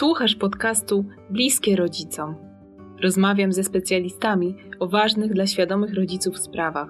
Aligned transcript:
Słuchasz 0.00 0.34
podcastu 0.34 1.04
Bliskie 1.30 1.76
Rodzicom. 1.76 2.34
Rozmawiam 3.02 3.52
ze 3.52 3.64
specjalistami 3.64 4.56
o 4.78 4.88
ważnych 4.88 5.32
dla 5.32 5.46
świadomych 5.46 5.94
rodziców 5.94 6.38
sprawach. 6.38 6.88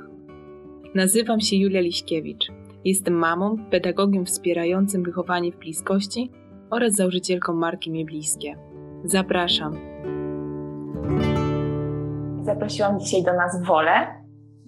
Nazywam 0.94 1.40
się 1.40 1.56
Julia 1.56 1.80
Liśkiewicz. 1.80 2.46
Jestem 2.84 3.14
mamą, 3.14 3.56
pedagogiem 3.70 4.26
wspierającym 4.26 5.02
wychowanie 5.02 5.52
w 5.52 5.56
bliskości 5.56 6.32
oraz 6.70 6.94
założycielką 6.94 7.52
marki 7.52 7.90
Mnie 7.90 8.04
Bliskie. 8.04 8.56
Zapraszam. 9.04 9.76
Zaprosiłam 12.42 13.00
dzisiaj 13.00 13.22
do 13.22 13.32
nas 13.32 13.64
Wolę, 13.64 14.06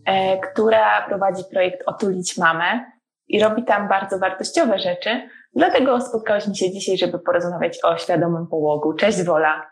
e, 0.04 0.40
która 0.40 1.06
prowadzi 1.08 1.42
projekt 1.52 1.82
Otulić 1.86 2.38
Mamę 2.38 2.80
i 3.28 3.40
robi 3.40 3.64
tam 3.64 3.88
bardzo 3.88 4.18
wartościowe 4.18 4.78
rzeczy, 4.78 5.28
Dlatego 5.54 6.00
spotkałyśmy 6.00 6.54
się 6.54 6.70
dzisiaj, 6.70 6.98
żeby 6.98 7.18
porozmawiać 7.18 7.78
o 7.84 7.96
świadomym 7.96 8.46
połogu. 8.46 8.94
Cześć 8.94 9.22
Wola. 9.22 9.70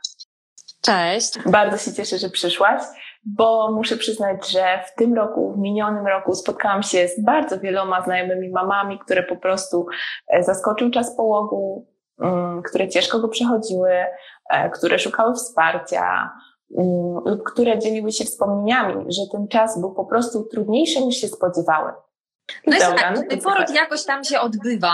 Cześć. 0.82 1.38
Bardzo 1.46 1.76
się 1.78 1.92
cieszę, 1.92 2.18
że 2.18 2.30
przyszłaś, 2.30 2.82
bo 3.24 3.72
muszę 3.72 3.96
przyznać, 3.96 4.50
że 4.50 4.84
w 4.86 4.94
tym 4.94 5.14
roku, 5.14 5.52
w 5.52 5.58
minionym 5.58 6.06
roku 6.06 6.34
spotkałam 6.34 6.82
się 6.82 7.08
z 7.08 7.24
bardzo 7.24 7.60
wieloma 7.60 8.02
znajomymi 8.02 8.50
mamami, 8.50 8.98
które 8.98 9.22
po 9.22 9.36
prostu 9.36 9.86
e, 10.28 10.42
zaskoczył 10.42 10.90
czas 10.90 11.16
połogu, 11.16 11.86
mm, 12.20 12.62
które 12.62 12.88
ciężko 12.88 13.18
go 13.18 13.28
przechodziły, 13.28 13.90
e, 14.50 14.70
które 14.70 14.98
szukały 14.98 15.34
wsparcia 15.34 16.30
mm, 16.78 17.14
lub 17.24 17.42
które 17.42 17.78
dzieliły 17.78 18.12
się 18.12 18.24
wspomnieniami, 18.24 19.04
że 19.08 19.22
ten 19.32 19.48
czas 19.48 19.80
był 19.80 19.94
po 19.94 20.04
prostu 20.04 20.44
trudniejszy 20.44 21.04
niż 21.04 21.16
się 21.16 21.28
spodziewały. 21.28 21.92
No 22.66 22.76
i 22.76 22.80
tak, 22.80 23.16
no 23.16 23.36
poród 23.42 23.70
jakoś 23.74 24.04
tam 24.04 24.24
się 24.24 24.40
odbywa, 24.40 24.92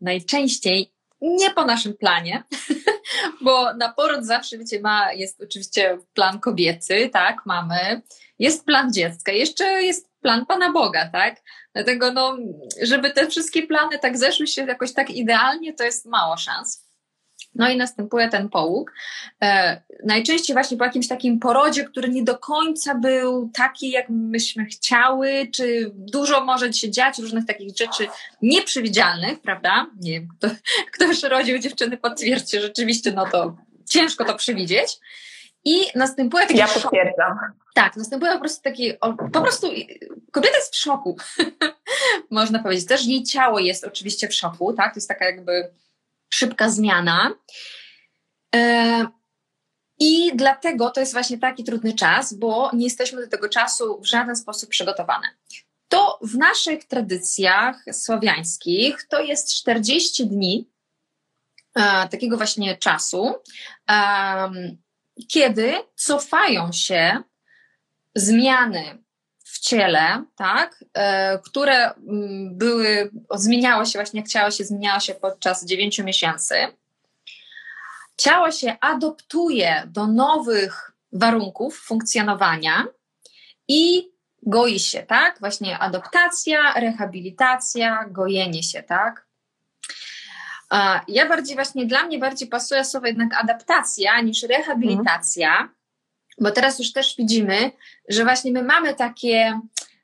najczęściej 0.00 0.94
nie 1.20 1.50
po 1.50 1.64
naszym 1.64 1.96
planie, 1.96 2.42
bo 3.44 3.74
na 3.74 3.92
poród 3.92 4.26
zawsze, 4.26 4.58
wiecie, 4.58 4.80
ma, 4.80 5.12
jest 5.12 5.42
oczywiście 5.42 5.98
plan 6.14 6.40
kobiety, 6.40 7.10
tak, 7.12 7.36
mamy, 7.46 8.02
jest 8.38 8.64
plan 8.64 8.92
dziecka, 8.92 9.32
jeszcze 9.32 9.64
jest 9.64 10.10
plan 10.20 10.46
Pana 10.46 10.72
Boga, 10.72 11.08
tak? 11.08 11.42
Dlatego, 11.74 12.12
no, 12.12 12.36
żeby 12.82 13.10
te 13.10 13.26
wszystkie 13.26 13.66
plany 13.66 13.98
tak 13.98 14.18
zeszły 14.18 14.46
się 14.46 14.62
jakoś 14.64 14.92
tak 14.92 15.10
idealnie, 15.10 15.74
to 15.74 15.84
jest 15.84 16.06
mało 16.06 16.36
szans. 16.36 16.83
No 17.54 17.68
i 17.68 17.76
następuje 17.76 18.28
ten 18.28 18.48
połóg. 18.48 18.92
E, 19.42 19.82
najczęściej 20.04 20.54
właśnie 20.54 20.76
po 20.76 20.84
jakimś 20.84 21.08
takim 21.08 21.38
porodzie, 21.38 21.84
który 21.84 22.08
nie 22.08 22.24
do 22.24 22.38
końca 22.38 22.94
był 22.94 23.50
taki, 23.54 23.90
jak 23.90 24.08
myśmy 24.08 24.64
chciały, 24.64 25.48
czy 25.52 25.90
dużo 25.94 26.44
może 26.44 26.72
się 26.72 26.90
dziać 26.90 27.18
różnych 27.18 27.46
takich 27.46 27.76
rzeczy 27.76 28.06
nieprzewidzialnych, 28.42 29.40
prawda? 29.40 29.86
Nie 30.00 30.12
wiem, 30.12 30.28
kto, 30.38 30.48
kto 30.94 31.04
już 31.04 31.22
rodził 31.22 31.58
dziewczyny, 31.58 31.96
potwierdźcie, 31.96 32.60
rzeczywiście, 32.60 33.12
no 33.12 33.26
to 33.26 33.56
ciężko 33.88 34.24
to 34.24 34.34
przewidzieć. 34.34 34.98
I 35.64 35.84
następuje 35.94 36.46
taki 36.46 36.58
Ja 36.58 36.68
potwierdzam. 36.68 37.38
Tak, 37.74 37.96
następuje 37.96 38.32
po 38.32 38.40
prostu 38.40 38.62
taki, 38.62 38.92
po 39.32 39.40
prostu 39.40 39.66
kobieta 40.32 40.56
jest 40.56 40.74
w 40.74 40.76
szoku, 40.76 41.16
można 42.30 42.58
powiedzieć. 42.58 42.86
Też 42.86 43.06
jej 43.06 43.22
ciało 43.22 43.58
jest 43.58 43.84
oczywiście 43.84 44.28
w 44.28 44.34
szoku, 44.34 44.72
tak? 44.72 44.94
To 44.94 44.98
jest 44.98 45.08
taka 45.08 45.24
jakby 45.24 45.70
szybka 46.30 46.70
zmiana. 46.70 47.34
E, 48.54 49.06
I 49.98 50.36
dlatego 50.36 50.90
to 50.90 51.00
jest 51.00 51.12
właśnie 51.12 51.38
taki 51.38 51.64
trudny 51.64 51.94
czas, 51.94 52.34
bo 52.34 52.70
nie 52.72 52.84
jesteśmy 52.84 53.20
do 53.20 53.28
tego 53.28 53.48
czasu 53.48 54.00
w 54.00 54.06
żaden 54.06 54.36
sposób 54.36 54.70
przygotowane. 54.70 55.26
To 55.88 56.18
w 56.22 56.36
naszych 56.36 56.84
tradycjach 56.84 57.84
słowiańskich 57.92 59.06
to 59.08 59.20
jest 59.20 59.54
40 59.54 60.26
dni 60.26 60.70
e, 61.74 62.08
takiego 62.08 62.36
właśnie 62.36 62.76
czasu, 62.76 63.34
e, 63.90 64.50
kiedy 65.28 65.74
cofają 65.96 66.72
się 66.72 67.22
zmiany 68.14 69.03
ciele, 69.64 70.24
tak, 70.36 70.84
e, 70.94 71.38
które 71.38 71.94
mm, 71.94 72.58
były, 72.58 73.10
zmieniało 73.34 73.84
się 73.84 73.98
właśnie, 73.98 74.20
jak 74.20 74.28
ciało 74.28 74.50
się 74.50 74.64
zmieniało 74.64 75.00
się 75.00 75.14
podczas 75.14 75.64
dziewięciu 75.64 76.04
miesięcy. 76.04 76.54
Ciało 78.16 78.50
się 78.50 78.76
adoptuje 78.80 79.82
do 79.86 80.06
nowych 80.06 80.92
warunków 81.12 81.80
funkcjonowania 81.80 82.86
i 83.68 84.10
goi 84.42 84.80
się, 84.80 85.02
tak? 85.02 85.40
Właśnie 85.40 85.78
adaptacja, 85.78 86.72
rehabilitacja, 86.72 88.04
gojenie 88.10 88.62
się, 88.62 88.82
tak? 88.82 89.26
Ja 91.08 91.28
bardziej 91.28 91.54
właśnie, 91.54 91.86
dla 91.86 92.04
mnie 92.04 92.18
bardziej 92.18 92.48
pasuje 92.48 92.84
słowo 92.84 93.06
jednak 93.06 93.34
adaptacja 93.34 94.20
niż 94.20 94.42
rehabilitacja, 94.42 95.50
mhm 95.50 95.83
bo 96.40 96.50
teraz 96.50 96.78
już 96.78 96.92
też 96.92 97.16
widzimy, 97.18 97.70
że 98.08 98.24
właśnie 98.24 98.52
my 98.52 98.62
mamy 98.62 98.94
takie, 98.94 99.60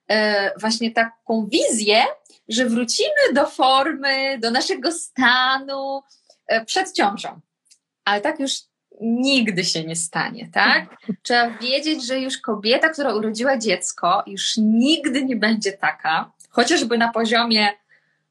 e, 0.08 0.50
właśnie 0.60 0.90
taką 0.90 1.46
wizję, 1.46 2.02
że 2.48 2.66
wrócimy 2.66 3.32
do 3.34 3.46
formy, 3.46 4.38
do 4.38 4.50
naszego 4.50 4.92
stanu 4.92 6.02
e, 6.46 6.64
przed 6.64 6.92
ciążą. 6.92 7.40
Ale 8.04 8.20
tak 8.20 8.40
już 8.40 8.52
nigdy 9.00 9.64
się 9.64 9.84
nie 9.84 9.96
stanie, 9.96 10.48
tak? 10.52 10.96
Trzeba 11.22 11.50
wiedzieć, 11.50 12.06
że 12.06 12.20
już 12.20 12.38
kobieta, 12.38 12.88
która 12.88 13.14
urodziła 13.14 13.58
dziecko, 13.58 14.22
już 14.26 14.56
nigdy 14.56 15.24
nie 15.24 15.36
będzie 15.36 15.72
taka, 15.72 16.32
chociażby 16.48 16.98
na 16.98 17.12
poziomie 17.12 17.68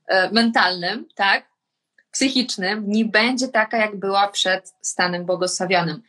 e, 0.07 0.31
mentalnym, 0.31 1.05
tak? 1.15 1.49
Psychicznym, 2.11 2.83
nie 2.87 3.05
będzie 3.05 3.47
taka, 3.47 3.77
jak 3.77 3.95
była 3.95 4.27
przed 4.27 4.73
stanem 4.81 5.25
błogosławionym. 5.25 6.01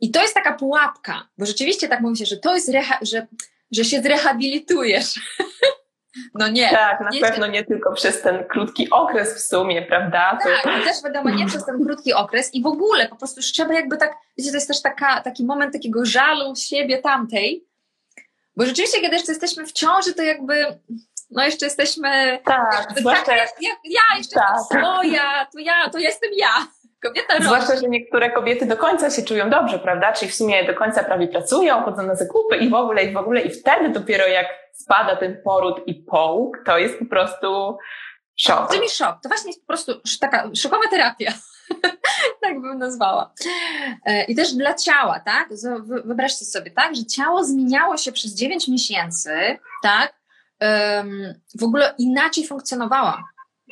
I 0.00 0.10
to 0.10 0.22
jest 0.22 0.34
taka 0.34 0.54
pułapka, 0.54 1.28
bo 1.38 1.46
rzeczywiście 1.46 1.88
tak 1.88 2.00
mówi 2.00 2.16
się, 2.16 2.26
że 2.26 2.36
to 2.36 2.54
jest, 2.54 2.68
reha- 2.68 2.98
że, 3.02 3.26
że 3.70 3.84
się 3.84 4.02
zrehabilitujesz. 4.02 5.14
No 6.34 6.48
nie. 6.48 6.70
Tak, 6.70 7.00
na 7.00 7.10
nie 7.10 7.20
pewno 7.20 7.46
się... 7.46 7.52
nie 7.52 7.64
tylko 7.64 7.92
przez 7.92 8.22
ten 8.22 8.44
krótki 8.44 8.90
okres 8.90 9.34
w 9.34 9.40
sumie, 9.40 9.82
prawda? 9.82 10.38
Tak, 10.44 10.62
to... 10.62 10.84
też 10.84 11.02
wiadomo, 11.04 11.30
nie 11.30 11.46
przez 11.46 11.66
ten 11.66 11.84
krótki 11.84 12.12
okres 12.12 12.54
i 12.54 12.62
w 12.62 12.66
ogóle 12.66 13.08
po 13.08 13.16
prostu 13.16 13.40
trzeba 13.40 13.74
jakby 13.74 13.96
tak, 13.96 14.14
wiecie, 14.38 14.50
to 14.50 14.56
jest 14.56 14.68
też 14.68 14.82
taka, 14.82 15.20
taki 15.20 15.44
moment 15.44 15.72
takiego 15.72 16.04
żalu 16.04 16.56
siebie 16.56 16.98
tamtej, 16.98 17.66
bo 18.56 18.66
rzeczywiście, 18.66 19.00
kiedy 19.00 19.16
jeszcze 19.16 19.32
jesteśmy 19.32 19.66
w 19.66 19.72
ciąży, 19.72 20.14
to 20.14 20.22
jakby 20.22 20.66
no 21.30 21.44
jeszcze 21.44 21.66
jesteśmy. 21.66 22.38
Tak, 22.44 22.88
zwłaszcza 22.96 23.24
tak, 23.24 23.54
ja, 23.60 23.70
ja 23.84 24.18
jeszcze 24.18 24.34
tak. 24.34 24.60
swoja, 24.60 25.46
to 25.52 25.58
ja, 25.58 25.90
to 25.90 25.98
jestem 25.98 26.30
ja. 26.36 26.66
Kobieta 27.02 27.40
Zwłaszcza, 27.40 27.76
że 27.76 27.88
niektóre 27.88 28.30
kobiety 28.30 28.66
do 28.66 28.76
końca 28.76 29.10
się 29.10 29.22
czują 29.22 29.50
dobrze, 29.50 29.78
prawda? 29.78 30.12
Czyli 30.12 30.30
w 30.30 30.34
sumie 30.34 30.64
do 30.64 30.74
końca 30.74 31.04
prawie 31.04 31.28
pracują, 31.28 31.82
chodzą 31.82 32.02
na 32.02 32.14
zakupy 32.14 32.56
i 32.56 32.68
w 32.68 32.74
ogóle, 32.74 33.04
i 33.04 33.12
w 33.12 33.16
ogóle. 33.16 33.40
I 33.40 33.50
wtedy 33.50 33.88
dopiero 33.88 34.26
jak 34.26 34.46
spada 34.72 35.16
ten 35.16 35.42
poród 35.44 35.82
i 35.86 35.94
połóg, 35.94 36.62
to 36.66 36.78
jest 36.78 36.98
po 36.98 37.04
prostu 37.04 37.78
szok. 38.36 38.72
To 38.72 38.80
mi 38.80 38.88
szok. 38.88 39.16
To 39.22 39.28
właśnie 39.28 39.50
jest 39.50 39.60
po 39.60 39.66
prostu 39.66 39.92
taka 40.20 40.50
szokowa 40.54 40.88
terapia. 40.90 41.32
tak 42.42 42.60
bym 42.60 42.78
nazwała. 42.78 43.32
E, 44.06 44.24
I 44.24 44.36
też 44.36 44.52
dla 44.52 44.74
ciała, 44.74 45.20
tak? 45.20 45.48
Wyobraźcie 46.04 46.44
sobie, 46.44 46.70
tak, 46.70 46.96
że 46.96 47.04
ciało 47.04 47.44
zmieniało 47.44 47.96
się 47.96 48.12
przez 48.12 48.34
9 48.34 48.68
miesięcy, 48.68 49.58
tak? 49.82 50.16
W 51.60 51.64
ogóle 51.64 51.94
inaczej 51.98 52.46
funkcjonowała 52.46 53.22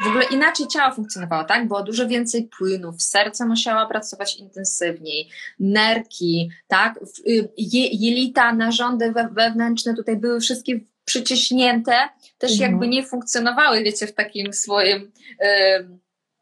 w 0.03 0.07
ogóle 0.07 0.25
inaczej 0.25 0.67
ciało 0.67 0.95
funkcjonowało, 0.95 1.45
tak? 1.45 1.69
Było 1.69 1.83
dużo 1.83 2.09
więcej 2.09 2.49
płynów, 2.59 3.03
serce 3.03 3.47
musiało 3.47 3.89
pracować 3.89 4.37
intensywniej, 4.37 5.31
nerki, 5.59 6.51
tak? 6.69 6.99
Y, 7.27 7.49
je, 7.57 7.87
jelita, 7.87 8.53
narządy 8.53 9.13
wewnętrzne 9.33 9.95
tutaj 9.95 10.17
były 10.17 10.41
wszystkie 10.41 10.81
przyciśnięte, 11.05 12.09
też 12.39 12.53
mhm. 12.53 12.71
jakby 12.71 12.89
nie 12.89 13.07
funkcjonowały, 13.07 13.83
wiecie, 13.83 14.07
w 14.07 14.15
takim 14.15 14.53
swoim 14.53 15.13
y, 15.43 15.89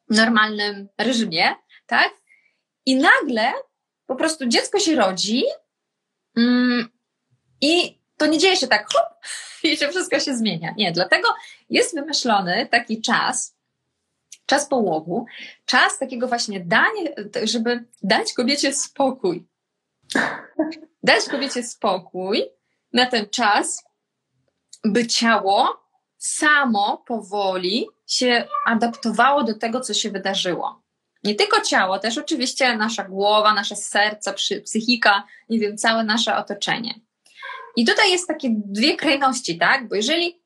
normalnym 0.09 0.89
reżimie, 0.99 1.55
tak? 1.87 2.11
I 2.87 2.97
nagle 2.97 3.53
po 4.07 4.17
prostu 4.17 4.49
dziecko 4.49 4.79
się 4.79 4.97
rodzi 4.97 5.45
mm, 6.37 6.89
i 7.61 7.99
to 8.17 8.27
nie 8.27 8.39
dzieje 8.39 8.57
się 8.57 8.67
tak 8.67 8.93
hop 8.93 9.27
i 9.73 9.77
że 9.77 9.89
wszystko 9.89 10.21
się 10.21 10.37
zmienia. 10.37 10.75
Nie, 10.77 10.93
dlatego 10.93 11.29
jest 11.71 11.95
wymyślony 11.95 12.69
taki 12.71 13.01
czas, 13.01 13.57
czas 14.47 14.69
połogu, 14.69 15.27
czas 15.65 15.99
takiego 15.99 16.29
właśnie 16.29 16.61
dania, 16.61 17.11
żeby 17.43 17.85
dać 18.03 18.33
kobiecie 18.33 18.75
spokój. 18.75 19.47
Dać 21.03 21.25
kobiecie 21.25 21.63
spokój 21.63 22.45
na 22.93 23.07
ten 23.07 23.29
czas, 23.29 23.85
by 24.85 25.07
ciało 25.07 25.83
samo 26.19 27.05
powoli 27.07 27.87
się 28.07 28.49
adaptowało 28.67 29.45
do 29.45 29.55
tego, 29.55 29.81
co 29.81 29.95
się 29.95 30.11
wydarzyło. 30.11 30.83
Nie 31.25 31.35
tylko 31.35 31.61
ciało, 31.61 31.99
też 31.99 32.19
oczywiście 32.19 32.77
nasza 32.77 33.05
głowa, 33.05 33.55
nasze 33.55 33.77
serce, 33.77 34.35
psychika, 34.65 35.25
nie 35.49 35.59
wiem, 35.59 35.79
całe 35.79 36.05
nasze 36.05 36.37
otoczenie. 36.37 37.01
I 37.77 37.87
tutaj 37.87 38.11
jest 38.11 38.29
takie 38.29 38.49
dwie 38.51 38.97
krajności, 38.97 39.59
tak? 39.59 39.89
Bo 39.89 39.95
jeżeli 39.95 40.43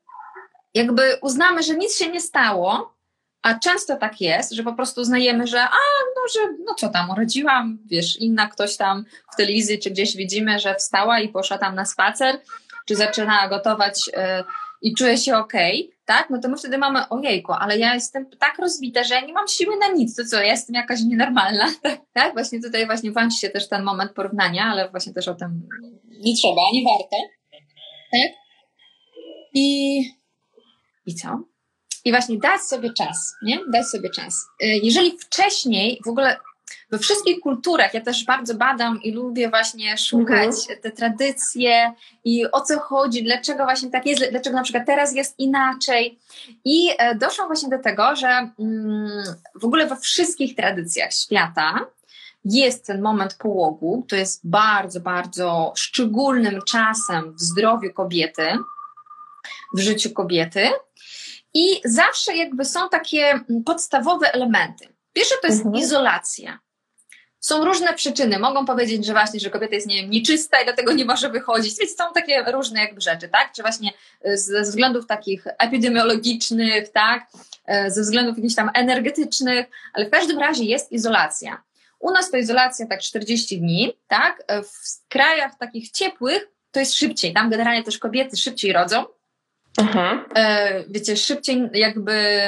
jakby 0.73 1.17
uznamy, 1.21 1.63
że 1.63 1.75
nic 1.75 1.97
się 1.97 2.11
nie 2.11 2.21
stało, 2.21 2.97
A 3.41 3.59
często 3.59 3.95
tak 3.95 4.21
jest, 4.21 4.51
że 4.51 4.63
po 4.63 4.73
prostu 4.73 5.01
uznajemy, 5.01 5.47
że 5.47 5.61
a, 5.61 5.79
no, 6.15 6.21
że 6.33 6.39
no 6.65 6.73
co 6.73 6.89
tam, 6.89 7.09
urodziłam, 7.09 7.77
wiesz, 7.85 8.19
inna 8.19 8.47
ktoś 8.47 8.77
tam 8.77 9.05
w 9.33 9.35
telewizji 9.35 9.79
czy 9.79 9.91
gdzieś 9.91 10.15
widzimy, 10.15 10.59
że 10.59 10.75
wstała 10.75 11.19
i 11.19 11.29
poszła 11.29 11.57
tam 11.57 11.75
na 11.75 11.85
spacer, 11.85 12.41
czy 12.85 12.95
zaczyna 12.95 13.47
gotować 13.47 14.07
y, 14.07 14.11
i 14.81 14.95
czuje 14.95 15.17
się 15.17 15.37
okej, 15.37 15.85
okay, 15.85 15.96
tak? 16.07 16.29
No 16.29 16.39
to 16.41 16.49
my 16.49 16.57
wtedy 16.57 16.77
mamy, 16.77 17.09
ojejku, 17.09 17.53
ale 17.53 17.77
ja 17.77 17.93
jestem 17.93 18.29
tak 18.39 18.59
rozbita, 18.59 19.03
że 19.03 19.13
ja 19.15 19.21
nie 19.21 19.33
mam 19.33 19.47
siły 19.47 19.77
na 19.77 19.87
nic, 19.87 20.15
to 20.15 20.25
co, 20.25 20.37
ja 20.37 20.51
jestem 20.51 20.75
jakaś 20.75 21.01
nienormalna, 21.01 21.65
tak? 22.13 22.33
Właśnie 22.33 22.61
tutaj 22.61 22.85
właśnie 22.85 23.11
włączy 23.11 23.37
się 23.37 23.49
też 23.49 23.69
ten 23.69 23.83
moment 23.83 24.11
porównania, 24.11 24.65
ale 24.65 24.89
właśnie 24.89 25.13
też 25.13 25.27
o 25.27 25.35
tym 25.35 25.67
nie 26.09 26.35
trzeba, 26.35 26.61
nie 26.73 26.83
warto, 26.83 27.17
tak? 28.11 28.31
I, 29.53 29.99
i 31.05 31.15
co? 31.15 31.39
I 32.05 32.11
właśnie 32.11 32.37
dać 32.37 32.61
sobie 32.61 32.93
czas, 32.93 33.35
nie? 33.43 33.59
Dać 33.73 33.87
sobie 33.87 34.09
czas. 34.09 34.45
Y, 34.63 34.65
jeżeli 34.83 35.17
wcześniej 35.19 35.99
w 36.05 36.09
ogóle 36.09 36.37
we 36.91 36.99
wszystkich 36.99 37.39
kulturach, 37.39 37.93
ja 37.93 38.01
też 38.01 38.25
bardzo 38.25 38.55
badam 38.55 39.01
i 39.01 39.11
lubię 39.11 39.49
właśnie 39.49 39.97
szukać 39.97 40.47
mhm. 40.47 40.81
te 40.81 40.91
tradycje 40.91 41.93
i 42.23 42.51
o 42.51 42.61
co 42.61 42.79
chodzi, 42.79 43.23
dlaczego 43.23 43.63
właśnie 43.63 43.89
tak 43.89 44.05
jest, 44.05 44.23
dlaczego 44.31 44.55
na 44.55 44.63
przykład 44.63 44.85
teraz 44.85 45.15
jest 45.15 45.39
inaczej. 45.39 46.19
I 46.65 46.89
e, 46.97 47.15
doszłam 47.15 47.47
właśnie 47.47 47.69
do 47.69 47.79
tego, 47.79 48.15
że 48.15 48.27
mm, 48.59 49.23
w 49.55 49.65
ogóle 49.65 49.87
we 49.87 49.95
wszystkich 49.95 50.55
tradycjach 50.55 51.13
świata 51.13 51.79
jest 52.45 52.85
ten 52.85 53.01
moment 53.01 53.33
połogu, 53.33 54.05
to 54.09 54.15
jest 54.15 54.49
bardzo, 54.49 54.99
bardzo 54.99 55.73
szczególnym 55.75 56.61
czasem 56.61 57.33
w 57.33 57.41
zdrowiu 57.41 57.93
kobiety, 57.93 58.47
w 59.73 59.79
życiu 59.79 60.11
kobiety. 60.11 60.69
I 61.53 61.81
zawsze 61.85 62.35
jakby 62.35 62.65
są 62.65 62.89
takie 62.89 63.39
podstawowe 63.65 64.33
elementy. 64.33 64.93
Pierwsze 65.13 65.35
to 65.41 65.47
jest 65.47 65.65
mhm. 65.65 65.83
izolacja. 65.83 66.59
Są 67.47 67.65
różne 67.65 67.93
przyczyny. 67.93 68.39
Mogą 68.39 68.65
powiedzieć, 68.65 69.05
że 69.05 69.13
właśnie, 69.13 69.39
że 69.39 69.49
kobieta 69.49 69.75
jest, 69.75 69.87
nie 69.87 70.01
wiem, 70.01 70.11
nieczysta 70.11 70.61
i 70.61 70.63
dlatego 70.63 70.93
nie 70.93 71.05
może 71.05 71.29
wychodzić. 71.29 71.77
Więc 71.79 71.95
są 71.97 72.03
takie 72.13 72.43
różne 72.51 72.79
jakby 72.79 73.01
rzeczy, 73.01 73.29
tak? 73.29 73.51
Czy 73.55 73.61
właśnie 73.61 73.91
e, 74.21 74.37
ze 74.37 74.61
względów 74.61 75.07
takich 75.07 75.47
epidemiologicznych, 75.47 76.89
tak? 76.89 77.27
E, 77.65 77.91
ze 77.91 78.01
względów 78.01 78.37
jakichś 78.37 78.55
tam 78.55 78.69
energetycznych, 78.73 79.65
ale 79.93 80.05
w 80.05 80.09
każdym 80.09 80.39
razie 80.39 80.63
jest 80.63 80.91
izolacja. 80.91 81.63
U 81.99 82.11
nas 82.11 82.31
to 82.31 82.37
izolacja 82.37 82.87
tak 82.87 83.01
40 83.01 83.59
dni, 83.59 83.93
tak? 84.07 84.43
E, 84.47 84.63
w 84.63 84.71
krajach 85.09 85.57
takich 85.57 85.91
ciepłych 85.91 86.47
to 86.71 86.79
jest 86.79 86.95
szybciej. 86.95 87.33
Tam 87.33 87.49
generalnie 87.49 87.83
też 87.83 87.97
kobiety 87.97 88.37
szybciej 88.37 88.73
rodzą, 88.73 89.05
Mhm. 89.77 90.25
E, 90.35 90.83
wiecie, 90.89 91.17
szybciej 91.17 91.69
jakby, 91.73 92.41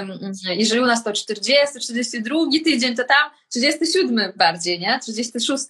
jeżeli 0.49 0.81
u 0.81 0.85
nas 0.85 1.03
to 1.03 1.13
40, 1.13 1.79
42 1.79 2.35
tydzień, 2.63 2.95
to 2.95 3.03
tam 3.03 3.31
37 3.49 4.33
bardziej, 4.35 4.79
nie? 4.79 4.99
36. 4.99 5.65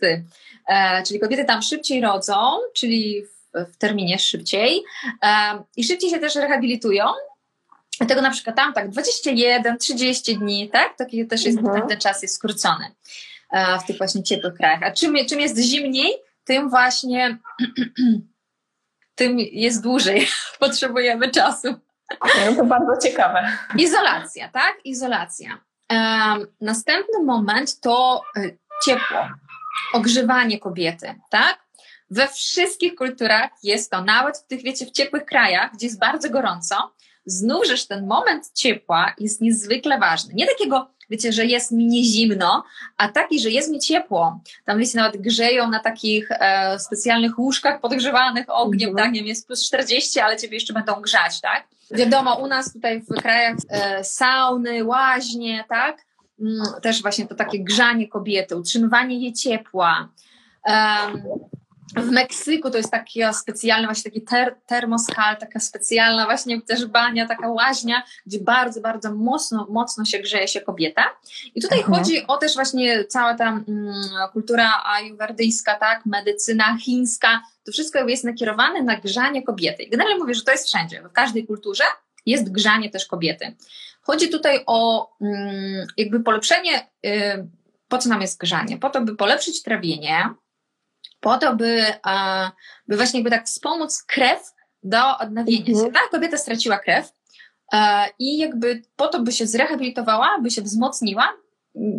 E, 0.67 1.03
czyli 1.03 1.19
kobiety 1.19 1.45
tam 1.45 1.61
szybciej 1.61 2.01
rodzą, 2.01 2.35
czyli 2.73 3.23
w, 3.25 3.77
terminie 3.77 4.19
szybciej 4.19 4.83
e, 5.23 5.63
i 5.77 5.83
szybciej 5.83 6.09
się 6.09 6.19
też 6.19 6.35
rehabilitują. 6.35 7.05
Dlatego 7.97 8.21
na 8.21 8.31
przykład 8.31 8.55
tam 8.55 8.73
tak 8.73 8.89
21, 8.89 9.77
30 9.77 10.37
dni, 10.37 10.69
tak? 10.69 10.97
Taki 10.97 11.27
też 11.27 11.45
jest, 11.45 11.57
mhm. 11.57 11.79
ten, 11.79 11.89
ten 11.89 11.99
czas 11.99 12.21
jest 12.21 12.35
skrócony 12.35 12.85
w 13.83 13.87
tych 13.87 13.97
właśnie 13.97 14.23
ciepłych 14.23 14.53
krajach. 14.53 14.83
A 14.83 14.91
czym, 14.91 15.15
czym 15.29 15.39
jest 15.39 15.57
zimniej, 15.57 16.13
tym 16.43 16.69
właśnie 16.69 17.37
tym 19.19 19.39
jest 19.39 19.83
dłużej. 19.83 20.27
Potrzebujemy 20.59 21.31
czasu. 21.31 21.67
No 22.45 22.55
to 22.55 22.65
bardzo 22.65 23.07
ciekawe. 23.09 23.57
Izolacja, 23.77 24.49
tak? 24.49 24.77
Izolacja. 24.85 25.49
Um, 25.89 26.47
następny 26.61 27.23
moment 27.25 27.79
to 27.79 28.21
y, 28.37 28.57
ciepło, 28.85 29.29
ogrzewanie 29.93 30.59
kobiety, 30.59 31.15
tak? 31.29 31.59
We 32.09 32.27
wszystkich 32.27 32.95
kulturach 32.95 33.49
jest 33.63 33.91
to, 33.91 34.01
nawet 34.01 34.37
w 34.37 34.47
tych, 34.47 34.63
wiecie, 34.63 34.85
w 34.85 34.91
ciepłych 34.91 35.25
krajach, 35.25 35.71
gdzie 35.73 35.87
jest 35.87 35.99
bardzo 35.99 36.29
gorąco, 36.29 36.93
znów, 37.25 37.65
ten 37.89 38.07
moment 38.07 38.51
ciepła 38.53 39.13
jest 39.17 39.41
niezwykle 39.41 39.99
ważny. 39.99 40.33
Nie 40.33 40.47
takiego 40.47 40.93
wiecie, 41.09 41.31
że 41.31 41.45
jest 41.45 41.71
mi 41.71 41.85
nie 41.85 42.03
zimno, 42.03 42.63
a 42.97 43.07
taki, 43.07 43.39
że 43.39 43.49
jest 43.49 43.71
mi 43.71 43.79
ciepło. 43.79 44.41
Tam 44.65 44.79
wiecie, 44.79 44.97
nawet 44.97 45.21
grzeją 45.21 45.69
na 45.69 45.79
takich 45.79 46.31
e, 46.31 46.79
specjalnych 46.79 47.39
łóżkach 47.39 47.81
podgrzewanych 47.81 48.45
ogniem, 48.47 48.89
mhm. 48.89 49.05
tak, 49.05 49.13
nie 49.13 49.19
wiem, 49.19 49.27
jest 49.27 49.47
plus 49.47 49.67
40, 49.67 50.19
ale 50.19 50.37
ciebie 50.37 50.53
jeszcze 50.53 50.73
będą 50.73 51.01
grzać, 51.01 51.41
tak? 51.41 51.67
Wiadomo, 51.91 52.35
u 52.35 52.47
nas 52.47 52.73
tutaj 52.73 53.01
w 53.01 53.21
krajach 53.21 53.55
e, 53.69 54.03
sauny, 54.03 54.83
łaźnie, 54.83 55.65
tak? 55.69 56.05
Mm, 56.39 56.61
też 56.81 57.01
właśnie 57.01 57.27
to 57.27 57.35
takie 57.35 57.63
grzanie 57.63 58.07
kobiety, 58.07 58.55
utrzymywanie 58.55 59.19
jej 59.19 59.33
ciepła. 59.33 60.09
Um, 60.65 61.23
w 61.95 62.11
Meksyku 62.11 62.69
to 62.69 62.77
jest 62.77 62.91
taka 62.91 63.33
specjalna, 63.33 63.87
właśnie 63.87 64.11
taki 64.11 64.21
ter, 64.21 64.55
termoskal, 64.65 65.37
taka 65.37 65.59
specjalna 65.59 66.25
właśnie 66.25 66.61
też 66.61 66.85
bania, 66.85 67.27
taka 67.27 67.49
łaźnia, 67.49 68.03
gdzie 68.25 68.39
bardzo, 68.39 68.81
bardzo 68.81 69.15
mocno, 69.15 69.67
mocno 69.69 70.05
się 70.05 70.19
grzeje 70.19 70.47
się 70.47 70.61
kobieta. 70.61 71.03
I 71.55 71.61
tutaj 71.61 71.79
mhm. 71.79 71.97
chodzi 71.97 72.27
o 72.27 72.37
też 72.37 72.53
właśnie 72.53 73.05
cała 73.05 73.33
ta 73.33 73.49
mm, 73.49 73.93
kultura 74.33 74.83
ajurwedyjska, 74.85 75.75
tak, 75.75 76.05
medycyna 76.05 76.77
chińska, 76.77 77.41
to 77.63 77.71
wszystko 77.71 78.07
jest 78.07 78.23
nakierowane 78.23 78.83
na 78.83 78.97
grzanie 78.97 79.43
kobiety. 79.43 79.83
I 79.83 79.89
generalnie 79.89 80.19
mówię, 80.19 80.33
że 80.33 80.43
to 80.43 80.51
jest 80.51 80.67
wszędzie, 80.67 81.01
w 81.01 81.11
każdej 81.11 81.47
kulturze 81.47 81.83
jest 82.25 82.51
grzanie 82.51 82.89
też 82.89 83.05
kobiety. 83.05 83.55
Chodzi 84.01 84.29
tutaj 84.29 84.63
o 84.65 85.09
mm, 85.21 85.87
jakby 85.97 86.19
polepszenie, 86.19 86.87
y, 87.05 87.47
po 87.87 87.97
co 87.97 88.09
nam 88.09 88.21
jest 88.21 88.39
grzanie? 88.39 88.77
Po 88.77 88.89
to, 88.89 89.01
by 89.01 89.15
polepszyć 89.15 89.63
trawienie, 89.63 90.29
po 91.19 91.37
to, 91.37 91.55
by, 91.55 91.85
by 92.87 92.97
właśnie 92.97 93.19
jakby 93.19 93.29
tak 93.29 93.45
wspomóc 93.45 94.03
krew 94.03 94.39
do 94.83 95.17
odnowienia 95.17 95.65
mhm. 95.67 95.85
się. 95.85 95.91
Tak, 95.91 96.09
kobieta 96.11 96.37
straciła 96.37 96.79
krew 96.79 97.11
i 98.19 98.37
jakby 98.37 98.81
po 98.95 99.07
to, 99.07 99.21
by 99.21 99.31
się 99.31 99.47
zrehabilitowała, 99.47 100.39
by 100.41 100.51
się 100.51 100.61
wzmocniła, 100.61 101.33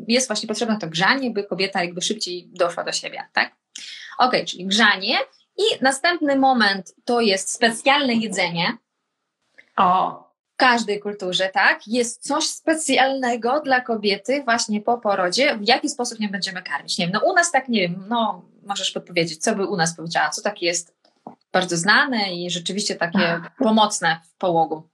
jest 0.08 0.26
właśnie 0.26 0.49
potrzebne 0.49 0.78
to 0.78 0.88
grzanie, 0.88 1.31
by 1.31 1.44
kobieta 1.44 1.84
jakby 1.84 2.02
szybciej 2.02 2.49
doszła 2.52 2.84
do 2.84 2.93
siebie, 2.93 3.28
tak? 3.32 3.56
Ok, 4.19 4.32
czyli 4.46 4.67
grzanie 4.67 5.19
i 5.58 5.62
następny 5.82 6.37
moment 6.37 6.94
to 7.05 7.20
jest 7.20 7.52
specjalne 7.52 8.14
jedzenie. 8.14 8.76
O, 9.76 10.31
każdej 10.56 11.00
kulturze, 11.00 11.50
tak, 11.55 11.88
jest 11.88 12.26
coś 12.26 12.44
specjalnego 12.44 13.61
dla 13.61 13.80
kobiety 13.80 14.42
właśnie 14.44 14.80
po 14.80 14.99
porodzie, 14.99 15.56
w 15.56 15.68
jaki 15.68 15.88
sposób 15.88 16.21
nie 16.21 16.28
będziemy 16.28 16.62
karmić. 16.62 16.99
Nie 16.99 17.06
wiem, 17.06 17.12
no 17.12 17.33
u 17.33 17.35
nas 17.35 17.52
tak, 17.52 17.68
nie 17.68 17.80
wiem, 17.80 18.04
no 18.09 18.42
możesz 18.67 18.90
podpowiedzieć, 18.90 19.43
co 19.43 19.55
by 19.55 19.67
u 19.67 19.76
nas 19.76 19.97
powiedziała, 19.97 20.31
co 20.31 20.43
takie 20.43 20.67
jest 20.67 20.95
bardzo 21.52 21.76
znane 21.76 22.35
i 22.35 22.50
rzeczywiście 22.50 22.95
takie 22.95 23.40
pomocne 23.59 24.21
w 24.25 24.38
połogu. 24.38 24.90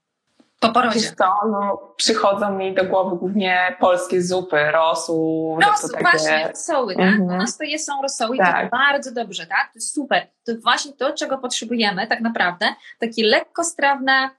Po 0.61 0.69
porodzie. 0.69 1.01
Wiesz 1.01 1.11
co, 1.11 1.35
no, 1.51 1.93
przychodzą 1.97 2.51
mi 2.51 2.75
do 2.75 2.85
głowy 2.85 3.17
głównie 3.17 3.77
polskie 3.81 4.23
zupy, 4.23 4.71
rosół. 4.71 5.59
Rosół, 5.61 5.91
takie... 5.91 6.03
właśnie, 6.03 6.49
rosoły, 6.49 6.95
tak? 6.95 7.05
Mm 7.05 7.21
-hmm. 7.21 7.35
U 7.35 7.37
nas 7.37 7.59
to 7.59 7.65
jest, 7.65 7.87
są 7.87 8.03
rosoły 8.03 8.39
tak. 8.39 8.67
i 8.67 8.71
to 8.71 8.77
bardzo 8.77 9.13
dobrze, 9.13 9.47
tak? 9.47 9.67
To 9.73 9.73
jest 9.75 9.95
super. 9.95 10.27
To 10.45 10.53
właśnie 10.63 10.93
to, 10.93 11.13
czego 11.13 11.39
potrzebujemy 11.39 12.07
tak 12.07 12.21
naprawdę, 12.21 12.67
takie 12.99 13.27
lekkostrawne, 13.27 14.31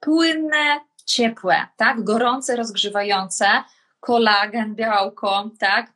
płynne, 0.00 0.80
ciepłe, 1.04 1.66
tak? 1.76 2.04
Gorące, 2.04 2.56
rozgrzewające, 2.56 3.46
kolagen, 4.00 4.74
białko, 4.74 5.50
tak? 5.58 5.95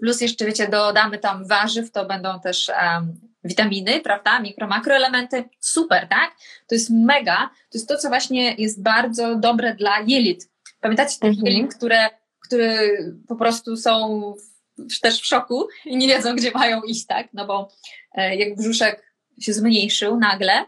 Plus 0.00 0.20
jeszcze, 0.20 0.46
wiecie, 0.46 0.68
dodamy 0.68 1.18
tam 1.18 1.46
warzyw, 1.46 1.92
to 1.92 2.06
będą 2.06 2.40
też 2.40 2.70
um, 2.82 3.20
witaminy, 3.44 4.00
prawda? 4.00 4.40
Mikro, 4.40 4.66
makroelementy. 4.66 5.44
Super, 5.60 6.08
tak? 6.08 6.36
To 6.68 6.74
jest 6.74 6.90
mega. 6.90 7.50
To 7.70 7.78
jest 7.78 7.88
to, 7.88 7.96
co 7.96 8.08
właśnie 8.08 8.54
jest 8.54 8.82
bardzo 8.82 9.36
dobre 9.36 9.74
dla 9.74 10.00
jelit. 10.06 10.50
Pamiętacie 10.80 11.18
te 11.20 11.28
mhm. 11.28 11.46
jelit, 11.46 11.74
które, 11.74 12.08
które 12.40 12.78
po 13.28 13.36
prostu 13.36 13.76
są 13.76 14.20
w, 14.78 15.00
też 15.00 15.20
w 15.20 15.26
szoku 15.26 15.68
i 15.84 15.96
nie 15.96 16.08
wiedzą, 16.08 16.36
gdzie 16.36 16.50
mają 16.50 16.82
iść, 16.82 17.06
tak? 17.06 17.28
No 17.32 17.46
bo 17.46 17.68
e, 18.14 18.36
jak 18.36 18.56
brzuszek 18.56 19.14
się 19.40 19.52
zmniejszył 19.52 20.16
nagle, 20.16 20.64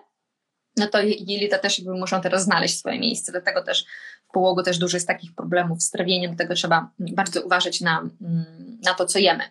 no 0.77 0.87
to 0.87 0.99
jelita 1.03 1.59
też 1.59 1.79
jakby 1.79 1.95
muszą 1.95 2.21
teraz 2.21 2.45
znaleźć 2.45 2.79
swoje 2.79 2.99
miejsce. 2.99 3.33
Dlatego 3.33 3.63
też 3.63 3.85
połogu 4.33 4.63
też 4.63 4.79
dużo 4.79 4.97
jest 4.97 5.07
takich 5.07 5.35
problemów 5.35 5.83
z 5.83 5.91
trawieniem, 5.91 6.31
dlatego 6.31 6.55
trzeba 6.55 6.91
bardzo 6.99 7.43
uważać 7.43 7.81
na, 7.81 7.99
mm, 8.01 8.79
na 8.85 8.95
to, 8.95 9.07
co 9.07 9.19
jemy. 9.19 9.45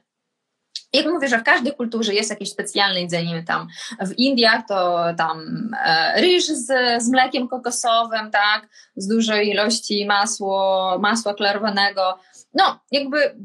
Jak 0.94 1.06
mówię, 1.06 1.28
że 1.28 1.40
w 1.40 1.44
każdej 1.44 1.74
kulturze 1.74 2.14
jest 2.14 2.30
jakieś 2.30 2.52
specjalne 2.52 3.02
jedzenie, 3.02 3.44
tam 3.44 3.68
w 4.00 4.12
Indiach 4.18 4.68
to 4.68 5.06
tam 5.18 5.70
e, 5.86 6.22
ryż 6.22 6.46
z, 6.46 6.66
z 7.04 7.10
mlekiem 7.10 7.48
kokosowym, 7.48 8.32
tak, 8.32 8.68
z 8.96 9.08
dużej 9.08 9.50
ilości 9.50 10.06
masło, 10.06 10.98
masła 11.00 11.34
klarowanego. 11.34 12.20
No, 12.54 12.80
jakby 12.92 13.36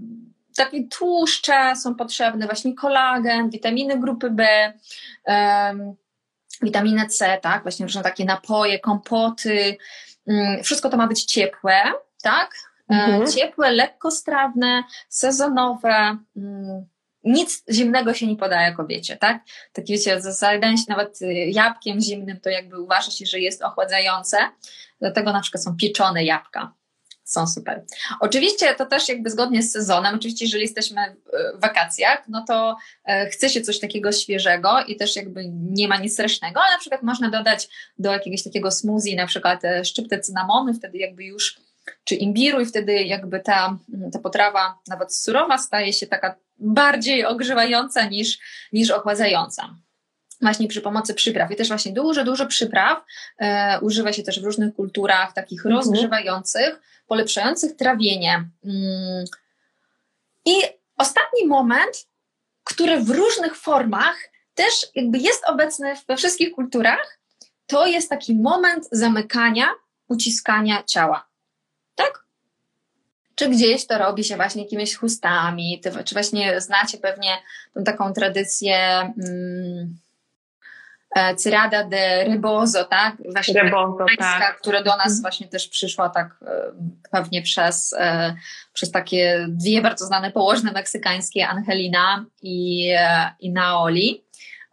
takie 0.57 0.89
tłuszcze 0.89 1.77
są 1.77 1.95
potrzebne, 1.95 2.47
właśnie 2.47 2.75
kolagen, 2.75 3.51
witaminy 3.51 3.99
grupy 4.01 4.31
B, 4.31 4.73
um, 5.27 5.97
C, 7.09 7.39
tak, 7.43 7.63
właśnie 7.63 7.87
różne 7.87 8.03
takie 8.03 8.25
napoje, 8.25 8.79
kompoty, 8.79 9.77
wszystko 10.63 10.91
to 10.91 10.97
ma 10.97 11.07
być 11.07 11.25
ciepłe, 11.25 11.83
tak, 12.23 12.51
mhm. 12.89 13.27
ciepłe, 13.27 13.71
lekkostrawne, 13.71 14.85
sezonowe. 15.09 16.19
Mm, 16.37 16.87
nic 17.25 17.65
zimnego 17.71 18.15
się 18.15 18.27
nie 18.27 18.37
podaje 18.37 18.73
kobiecie, 18.73 19.17
tak? 19.17 19.43
Tak 19.73 19.87
wiecie, 19.87 20.21
zajadanie 20.21 20.79
się 20.79 20.85
nawet 20.89 21.23
y, 21.23 21.27
jabłkiem 21.35 22.01
zimnym, 22.01 22.41
to 22.41 22.51
jakby 22.51 22.81
uważa 22.81 23.11
się, 23.11 23.27
że 23.27 23.41
jest 23.41 23.63
ochładzające. 23.63 24.39
Dlatego 25.01 25.33
na 25.33 25.41
przykład 25.41 25.65
są 25.65 25.77
pieczone 25.77 26.25
jabłka. 26.25 26.73
Są 27.27 27.47
super. 27.47 27.85
Oczywiście 28.21 28.75
to 28.75 28.87
też 28.87 29.09
jakby 29.09 29.31
zgodnie 29.31 29.63
z 29.63 29.73
sezonem. 29.73 30.15
Oczywiście, 30.15 30.45
jeżeli 30.45 30.63
jesteśmy 30.63 31.17
w 31.55 31.61
wakacjach, 31.61 32.25
no 32.29 32.45
to 32.49 32.77
e, 33.05 33.27
chce 33.27 33.49
się 33.49 33.61
coś 33.61 33.81
takiego 33.81 34.13
świeżego 34.13 34.85
i 34.87 34.97
też 34.97 35.17
jakby 35.17 35.49
nie 35.51 35.89
ma 35.89 35.97
nic 35.97 36.13
strasznego, 36.13 36.61
ale 36.61 36.73
na 36.73 36.79
przykład 36.79 37.03
można 37.03 37.31
dodać 37.31 37.69
do 37.99 38.13
jakiegoś 38.13 38.43
takiego 38.43 38.71
smoothie 38.71 39.17
na 39.17 39.27
przykład 39.27 39.65
e, 39.65 39.85
szczyptę 39.85 40.21
cynamonu, 40.21 40.75
wtedy 40.75 40.99
jakby 40.99 41.25
już 41.25 41.61
czy 42.05 42.15
imbiru 42.15 42.61
i 42.61 42.67
wtedy 42.67 42.93
jakby 43.03 43.41
ta, 43.41 43.79
ta 44.13 44.19
potrawa 44.19 44.79
nawet 44.89 45.15
surowa 45.15 45.59
staje 45.59 45.93
się 45.93 46.07
taka 46.07 46.37
bardziej 46.59 47.25
ogrzewająca 47.25 48.07
niż, 48.07 48.39
niż 48.73 48.91
ochładzająca. 48.91 49.75
Właśnie 50.41 50.69
przy 50.69 50.81
pomocy 50.81 51.15
przypraw. 51.15 51.51
I 51.51 51.57
też 51.57 51.69
właśnie 51.69 51.93
dużo, 51.93 52.25
dużo 52.25 52.47
przypraw 52.47 53.05
e, 53.39 53.81
używa 53.81 54.13
się 54.13 54.23
też 54.23 54.41
w 54.41 54.45
różnych 54.45 54.75
kulturach, 54.75 55.33
takich 55.33 55.67
mhm. 55.67 55.75
rozgrzewających, 55.75 56.81
polepszających 57.07 57.77
trawienie. 57.77 58.49
Mm. 58.65 59.25
I 60.45 60.55
ostatni 60.97 61.47
moment, 61.47 62.07
który 62.65 63.01
w 63.01 63.11
różnych 63.11 63.57
formach 63.57 64.17
też 64.55 64.87
jakby 64.95 65.19
jest 65.19 65.45
obecny 65.45 65.95
we 66.09 66.17
wszystkich 66.17 66.53
kulturach, 66.53 67.19
to 67.67 67.87
jest 67.87 68.11
taki 68.11 68.35
moment 68.35 68.89
zamykania, 68.93 69.67
uciskania 70.09 70.83
ciała. 70.83 71.27
Tak? 71.95 72.25
Czy 73.35 73.49
gdzieś 73.49 73.87
to 73.87 73.99
robi 73.99 74.25
się 74.25 74.37
właśnie 74.37 74.63
jakimiś 74.63 74.97
chustami, 74.97 75.81
czy 76.05 76.15
właśnie 76.15 76.61
znacie 76.61 76.99
pewnie 76.99 77.39
tą 77.75 77.85
taką 77.85 78.13
tradycję 78.13 78.77
hmm, 79.17 79.99
Cyrada 81.37 81.85
de 81.85 82.25
Rebozo, 82.25 82.85
tak? 82.85 83.17
Właśnie 83.33 83.63
Rebozo, 83.63 84.05
tak. 84.19 84.59
która 84.61 84.83
do 84.83 84.91
nas 84.91 85.07
mhm. 85.07 85.23
właśnie 85.23 85.49
też 85.49 85.69
przyszła 85.69 86.09
tak 86.09 86.27
e, 86.47 86.73
pewnie 87.11 87.43
przez, 87.43 87.95
e, 87.99 88.35
przez 88.73 88.91
takie 88.91 89.47
dwie 89.49 89.83
bardzo 89.83 90.07
znane 90.07 90.33
położne 90.33 90.73
meksykańskie, 90.73 91.49
Angelina 91.49 92.27
i, 92.43 92.91
i 93.41 93.53
Naoli 93.53 94.27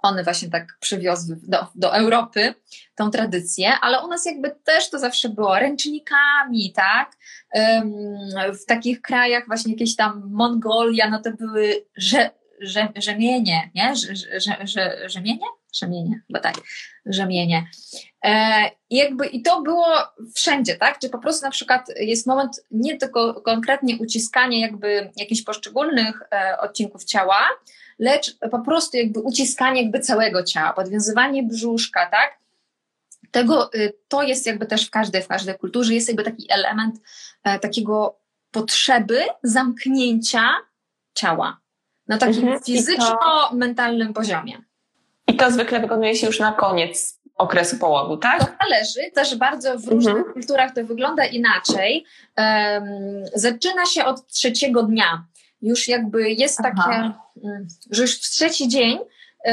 one 0.04 0.24
właśnie 0.24 0.50
tak 0.50 0.78
przywiozły 0.80 1.36
do, 1.44 1.68
do 1.76 1.96
Europy 1.96 2.54
tą 2.96 3.10
tradycję, 3.12 3.74
ale 3.82 4.06
u 4.06 4.08
nas 4.08 4.26
jakby 4.26 4.52
też 4.64 4.90
to 4.90 5.00
zawsze 5.00 5.30
było 5.30 5.60
ręcznikami, 5.60 6.74
tak? 6.76 7.12
W 8.62 8.66
takich 8.66 9.02
krajach 9.02 9.44
właśnie 9.48 9.74
jakieś 9.74 9.96
tam 9.96 10.30
Mongolia, 10.32 11.10
no 11.10 11.22
to 11.22 11.32
były 11.32 11.86
rze, 11.98 12.30
rze, 12.62 12.88
rzemienie, 12.96 13.72
nie? 13.76 13.96
Rze, 13.96 14.16
rze, 14.16 14.58
rze, 14.64 15.10
rzemienie? 15.10 15.46
Rzemienie, 15.74 16.22
bo 16.30 16.40
tak, 16.40 16.56
rzemienie. 17.06 17.68
E, 18.26 18.64
jakby, 18.90 19.26
I 19.26 19.42
to 19.42 19.62
było 19.62 19.86
wszędzie, 20.36 20.76
tak? 20.76 21.00
Czy 21.00 21.10
po 21.10 21.18
prostu 21.18 21.46
na 21.46 21.52
przykład 21.52 21.88
jest 22.00 22.28
moment 22.28 22.66
nie 22.72 22.98
tylko 22.98 23.42
konkretnie 23.42 23.98
uciskanie 23.98 24.62
jakby 24.62 25.12
jakichś 25.18 25.42
poszczególnych 25.42 26.22
e, 26.32 26.58
odcinków 26.60 27.04
ciała, 27.04 27.40
lecz 28.00 28.38
po 28.52 28.60
prostu 28.60 28.98
jakby 28.98 29.20
uciskanie 29.20 29.82
jakby 29.82 30.00
całego 30.00 30.44
ciała, 30.44 30.74
podwiązywanie 30.74 31.44
brzuszka, 31.44 32.06
tak? 32.06 32.38
Tego, 33.32 33.74
y, 33.74 33.94
to 34.08 34.24
jest 34.24 34.46
jakby 34.46 34.66
też 34.66 34.88
w 34.88 34.90
każdej, 34.90 35.22
w 35.22 35.28
każdej 35.28 35.58
kulturze, 35.58 35.94
jest 35.94 36.08
jakby 36.08 36.24
taki 36.24 36.48
element 36.50 37.00
e, 37.44 37.60
takiego 37.60 38.20
potrzeby 38.52 39.20
zamknięcia 39.44 40.50
ciała 41.14 41.62
na 42.08 42.18
takim 42.18 42.44
mhm. 42.44 42.64
fizyczno-mentalnym 42.64 44.14
poziomie. 44.14 44.62
I 45.28 45.36
to 45.36 45.52
zwykle 45.52 45.80
wykonuje 45.80 46.16
się 46.16 46.28
już 46.28 46.40
na 46.40 46.52
koniec 46.52 47.20
okresu 47.36 47.78
połogu, 47.78 48.18
tak? 48.18 48.40
To 48.40 48.46
zależy, 48.64 49.12
też 49.12 49.36
bardzo 49.36 49.80
w 49.80 49.88
różnych 49.88 50.16
mhm. 50.16 50.34
kulturach 50.34 50.74
to 50.74 50.86
wygląda 50.86 51.26
inaczej. 51.26 52.06
Um, 52.38 52.84
zaczyna 53.34 53.86
się 53.86 54.06
od 54.06 54.28
trzeciego 54.28 54.84
dnia. 54.84 55.26
Już 55.62 55.88
jakby 55.88 56.32
jest 56.32 56.60
Aha. 56.60 56.74
takie, 56.76 56.96
mm, 57.46 57.68
że 57.92 58.02
już 58.02 58.18
w 58.18 58.30
trzeci 58.30 58.68
dzień 58.68 59.00
y, 59.48 59.50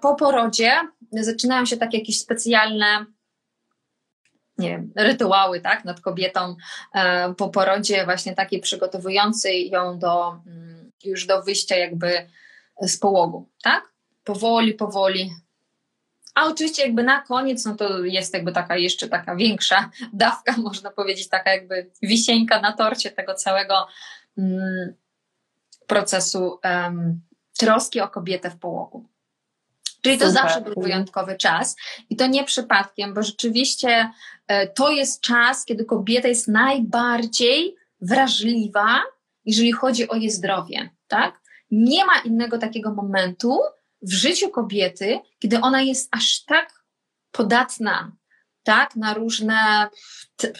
po 0.00 0.14
porodzie 0.14 0.72
zaczynają 1.12 1.64
się 1.64 1.76
takie 1.76 1.98
jakieś 1.98 2.20
specjalne 2.20 3.06
nie 4.58 4.68
wiem, 4.68 4.92
rytuały, 4.96 5.60
tak, 5.60 5.84
nad 5.84 6.00
kobietą 6.00 6.56
y, 7.30 7.34
po 7.34 7.48
porodzie, 7.48 8.04
właśnie 8.04 8.34
takie 8.34 8.58
przygotowujące 8.58 9.54
ją 9.54 9.98
do, 9.98 10.40
y, 11.04 11.08
już 11.08 11.26
do 11.26 11.42
wyjścia 11.42 11.76
jakby 11.76 12.28
z 12.80 12.96
połogu, 12.96 13.48
tak? 13.62 13.93
Powoli, 14.24 14.74
powoli. 14.74 15.34
A 16.34 16.46
oczywiście 16.46 16.82
jakby 16.82 17.02
na 17.02 17.22
koniec, 17.22 17.64
no 17.64 17.76
to 17.76 18.04
jest 18.04 18.34
jakby 18.34 18.52
taka 18.52 18.76
jeszcze 18.76 19.08
taka 19.08 19.36
większa 19.36 19.90
dawka, 20.12 20.54
można 20.56 20.90
powiedzieć, 20.90 21.28
taka 21.28 21.50
jakby 21.50 21.90
wisienka 22.02 22.60
na 22.60 22.72
torcie 22.72 23.10
tego 23.10 23.34
całego 23.34 23.86
mm, 24.38 24.94
procesu 25.86 26.58
um, 26.64 27.20
troski 27.58 28.00
o 28.00 28.08
kobietę 28.08 28.50
w 28.50 28.58
połogu. 28.58 29.08
Czyli 30.02 30.18
to 30.18 30.28
Super. 30.28 30.42
zawsze 30.42 30.60
był 30.60 30.82
wyjątkowy 30.82 31.36
czas 31.36 31.76
i 32.10 32.16
to 32.16 32.26
nie 32.26 32.44
przypadkiem, 32.44 33.14
bo 33.14 33.22
rzeczywiście 33.22 34.10
e, 34.46 34.68
to 34.68 34.90
jest 34.90 35.20
czas, 35.20 35.64
kiedy 35.64 35.84
kobieta 35.84 36.28
jest 36.28 36.48
najbardziej 36.48 37.76
wrażliwa, 38.00 39.02
jeżeli 39.44 39.72
chodzi 39.72 40.08
o 40.08 40.16
jej 40.16 40.30
zdrowie, 40.30 40.90
tak? 41.08 41.40
Nie 41.70 42.04
ma 42.04 42.12
innego 42.24 42.58
takiego 42.58 42.94
momentu 42.94 43.60
w 44.04 44.12
życiu 44.12 44.50
kobiety, 44.50 45.20
kiedy 45.38 45.60
ona 45.60 45.82
jest 45.82 46.08
aż 46.14 46.44
tak 46.44 46.84
podatna, 47.30 48.12
tak, 48.62 48.96
na 48.96 49.14
różne 49.14 49.88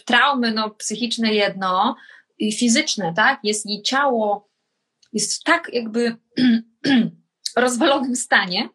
traumy, 0.06 0.52
no, 0.52 0.70
psychiczne 0.70 1.34
jedno 1.34 1.96
i 2.38 2.52
fizyczne, 2.52 3.12
tak? 3.16 3.40
Jest 3.42 3.66
jej 3.66 3.82
ciało 3.82 4.54
jest 5.14 5.40
w 5.40 5.42
tak 5.42 5.70
jakby 5.72 6.16
rozwalonym 7.56 8.16
stanie, 8.16 8.68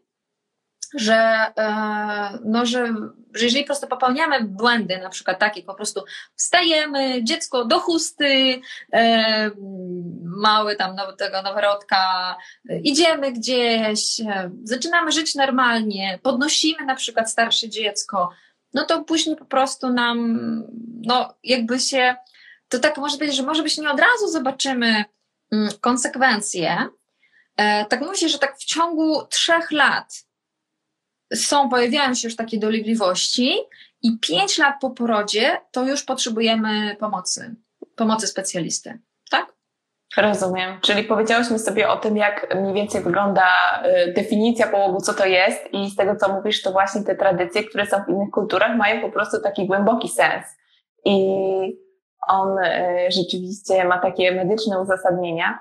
że, 0.98 1.16
e, 1.58 2.40
no, 2.46 2.66
że, 2.66 2.96
że 3.34 3.46
jeżeli 3.46 3.64
po 3.64 3.68
prostu 3.68 3.88
popełniamy 3.88 4.44
błędy, 4.44 4.98
na 4.98 5.10
przykład 5.10 5.40
takie, 5.40 5.64
po 5.64 5.76
prostu 5.76 6.04
wstajemy, 6.36 7.24
dziecko 7.24 7.66
do 7.66 7.80
chusty, 7.80 8.62
e, 8.94 9.52
mały 10.24 10.76
tam 10.76 10.96
now, 10.96 11.18
tego 11.18 11.42
noworodka, 11.42 12.36
idziemy 12.84 13.32
gdzieś, 13.32 14.20
e, 14.20 14.52
zaczynamy 14.64 15.12
żyć 15.12 15.36
normalnie, 15.36 16.20
podnosimy 16.24 16.86
na 16.86 16.96
przykład 16.96 17.32
starsze 17.32 17.70
dziecko, 17.70 18.30
no 18.74 18.86
to 18.86 19.04
później 19.04 19.36
po 19.36 19.46
prostu 19.46 19.90
nam, 19.90 20.40
no 21.02 21.34
jakby 21.44 21.80
się, 21.80 22.16
to 22.70 22.80
tak 22.80 22.98
może 22.98 23.18
być, 23.18 23.36
że 23.36 23.44
może 23.44 23.64
być 23.64 23.78
nie 23.78 23.92
od 23.92 24.00
razu 24.00 24.28
zobaczymy 24.28 25.06
Mm, 25.52 25.70
konsekwencje, 25.82 26.90
e, 27.58 27.86
tak 27.86 28.02
mówi 28.02 28.18
się, 28.18 28.30
że 28.30 28.40
tak 28.40 28.58
w 28.58 28.66
ciągu 28.66 29.28
trzech 29.30 29.72
lat 29.72 30.26
są, 31.34 31.70
pojawiają 31.70 32.14
się 32.14 32.28
już 32.28 32.36
takie 32.36 32.60
dolegliwości 32.60 33.56
i 34.02 34.20
pięć 34.20 34.58
lat 34.58 34.76
po 34.82 34.90
porodzie 34.90 35.62
to 35.72 35.84
już 35.84 36.04
potrzebujemy 36.04 36.96
pomocy, 37.00 37.56
pomocy 37.96 38.28
specjalisty, 38.28 39.00
tak? 39.32 39.54
Rozumiem. 40.18 40.80
Czyli 40.82 41.04
powiedziałyśmy 41.04 41.60
sobie 41.60 41.90
o 41.90 41.98
tym, 41.98 42.18
jak 42.18 42.56
mniej 42.56 42.74
więcej 42.74 43.04
wygląda 43.04 43.44
y, 44.08 44.14
definicja 44.14 44.68
połogu, 44.68 45.02
co 45.02 45.14
to 45.14 45.26
jest 45.26 45.74
i 45.74 45.90
z 45.90 45.96
tego, 45.96 46.16
co 46.16 46.34
mówisz, 46.34 46.62
to 46.62 46.72
właśnie 46.72 47.04
te 47.04 47.16
tradycje, 47.16 47.64
które 47.64 47.86
są 47.86 48.04
w 48.04 48.10
innych 48.10 48.30
kulturach, 48.30 48.78
mają 48.78 49.02
po 49.02 49.10
prostu 49.10 49.42
taki 49.42 49.68
głęboki 49.68 50.10
sens. 50.10 50.46
I 51.06 51.36
on 52.28 52.58
e, 52.60 53.06
rzeczywiście 53.12 53.86
ma 53.86 54.00
takie 54.00 54.32
medyczne 54.32 54.82
uzasadnienia. 54.82 55.60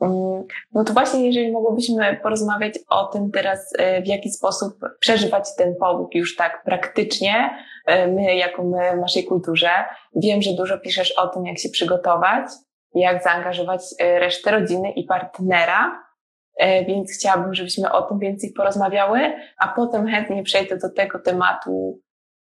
Mm, 0.00 0.44
no 0.72 0.84
to 0.84 0.92
właśnie, 0.92 1.26
jeżeli 1.26 1.52
mogłybyśmy 1.52 2.20
porozmawiać 2.22 2.74
o 2.88 3.04
tym 3.04 3.30
teraz, 3.30 3.72
e, 3.78 4.02
w 4.02 4.06
jaki 4.06 4.30
sposób 4.30 4.78
przeżywać 5.00 5.56
ten 5.56 5.74
połóg 5.80 6.14
już 6.14 6.36
tak 6.36 6.62
praktycznie, 6.64 7.50
e, 7.86 8.06
my 8.06 8.36
jako 8.36 8.64
my 8.64 8.96
w 8.96 9.00
naszej 9.00 9.24
kulturze. 9.24 9.70
Wiem, 10.16 10.42
że 10.42 10.52
dużo 10.52 10.78
piszesz 10.78 11.12
o 11.12 11.28
tym, 11.28 11.46
jak 11.46 11.58
się 11.58 11.68
przygotować, 11.68 12.46
jak 12.94 13.22
zaangażować 13.22 13.80
resztę 14.00 14.50
rodziny 14.50 14.90
i 14.90 15.04
partnera, 15.04 16.06
więc 16.86 17.12
chciałabym, 17.12 17.54
żebyśmy 17.54 17.92
o 17.92 18.02
tym 18.02 18.18
więcej 18.18 18.52
porozmawiały, 18.52 19.20
a 19.58 19.68
potem 19.68 20.06
chętnie 20.06 20.42
przejdę 20.42 20.76
do 20.76 20.92
tego 20.92 21.18
tematu 21.18 22.00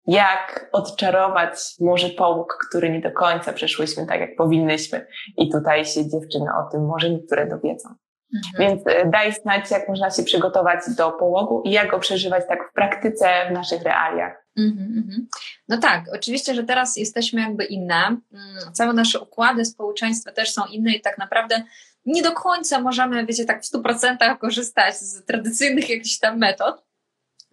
jak 0.07 0.69
odczarować 0.71 1.55
może 1.79 2.09
połóg, 2.09 2.57
który 2.67 2.89
nie 2.89 3.01
do 3.01 3.11
końca 3.11 3.53
przeszłyśmy 3.53 4.05
tak, 4.05 4.19
jak 4.19 4.35
powinnyśmy. 4.35 5.07
I 5.37 5.49
tutaj 5.49 5.85
się 5.85 6.09
dziewczyny 6.09 6.45
o 6.59 6.71
tym 6.71 6.85
może 6.85 7.09
niektóre 7.09 7.47
dowiedzą. 7.47 7.89
Mhm. 8.35 8.53
Więc 8.59 8.87
e, 8.87 9.09
daj 9.09 9.33
znać, 9.33 9.71
jak 9.71 9.89
można 9.89 10.11
się 10.11 10.23
przygotować 10.23 10.79
do 10.97 11.11
połogu 11.11 11.61
i 11.65 11.71
jak 11.71 11.91
go 11.91 11.99
przeżywać 11.99 12.43
tak 12.47 12.69
w 12.69 12.73
praktyce, 12.73 13.27
w 13.49 13.51
naszych 13.51 13.83
realiach. 13.83 14.45
Mhm, 14.57 14.93
mhm. 14.97 15.27
No 15.67 15.77
tak, 15.77 16.03
oczywiście, 16.13 16.55
że 16.55 16.63
teraz 16.63 16.97
jesteśmy 16.97 17.41
jakby 17.41 17.63
inne. 17.63 18.05
Mm, 18.05 18.73
całe 18.73 18.93
nasze 18.93 19.19
układy 19.19 19.65
społeczeństwa 19.65 20.31
też 20.31 20.53
są 20.53 20.61
inne 20.65 20.91
i 20.91 21.01
tak 21.01 21.17
naprawdę 21.17 21.63
nie 22.05 22.21
do 22.21 22.31
końca 22.31 22.79
możemy, 22.79 23.25
wiecie, 23.25 23.45
tak 23.45 23.63
w 23.63 23.71
100% 23.71 24.37
korzystać 24.37 24.95
z 24.95 25.25
tradycyjnych 25.25 25.89
jakichś 25.89 26.19
tam 26.19 26.37
metod, 26.37 26.83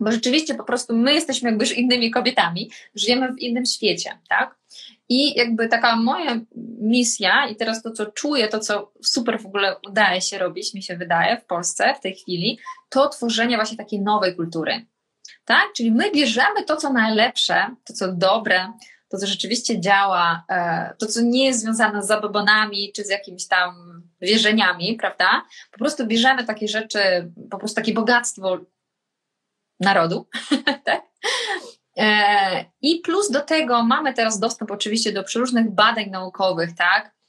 bo 0.00 0.12
rzeczywiście 0.12 0.54
po 0.54 0.64
prostu 0.64 0.96
my 0.96 1.14
jesteśmy 1.14 1.50
jakby 1.50 1.64
już 1.64 1.76
innymi 1.76 2.10
kobietami, 2.10 2.70
żyjemy 2.94 3.32
w 3.32 3.38
innym 3.38 3.66
świecie, 3.66 4.18
tak? 4.28 4.58
I 5.08 5.34
jakby 5.38 5.68
taka 5.68 5.96
moja 5.96 6.40
misja 6.80 7.48
i 7.48 7.56
teraz 7.56 7.82
to, 7.82 7.90
co 7.90 8.06
czuję, 8.06 8.48
to, 8.48 8.58
co 8.58 8.92
super 9.04 9.40
w 9.40 9.46
ogóle 9.46 9.76
udaje 9.88 10.20
się 10.20 10.38
robić, 10.38 10.74
mi 10.74 10.82
się 10.82 10.96
wydaje, 10.96 11.36
w 11.36 11.44
Polsce 11.44 11.94
w 11.94 12.00
tej 12.00 12.14
chwili, 12.14 12.58
to 12.88 13.08
tworzenie 13.08 13.56
właśnie 13.56 13.76
takiej 13.76 14.00
nowej 14.00 14.36
kultury, 14.36 14.86
tak? 15.44 15.64
Czyli 15.76 15.92
my 15.92 16.10
bierzemy 16.10 16.64
to, 16.64 16.76
co 16.76 16.92
najlepsze, 16.92 17.74
to, 17.84 17.92
co 17.92 18.12
dobre, 18.12 18.72
to, 19.08 19.18
co 19.18 19.26
rzeczywiście 19.26 19.80
działa, 19.80 20.44
e, 20.48 20.94
to, 20.98 21.06
co 21.06 21.20
nie 21.22 21.44
jest 21.44 21.60
związane 21.60 22.02
z 22.02 22.06
zabobonami 22.06 22.92
czy 22.96 23.04
z 23.04 23.08
jakimiś 23.08 23.48
tam 23.48 24.02
wierzeniami, 24.20 24.96
prawda? 25.00 25.44
Po 25.72 25.78
prostu 25.78 26.06
bierzemy 26.06 26.44
takie 26.44 26.68
rzeczy, 26.68 27.32
po 27.50 27.58
prostu 27.58 27.74
takie 27.74 27.94
bogactwo 27.94 28.58
narodu, 29.80 30.28
tak? 30.84 31.02
E, 31.96 32.64
I 32.82 33.00
plus 33.00 33.30
do 33.30 33.40
tego 33.40 33.82
mamy 33.84 34.14
teraz 34.14 34.38
dostęp 34.38 34.70
oczywiście 34.70 35.12
do 35.12 35.24
przeróżnych 35.24 35.70
badań 35.70 36.10
naukowych, 36.10 36.76
tak? 36.76 37.20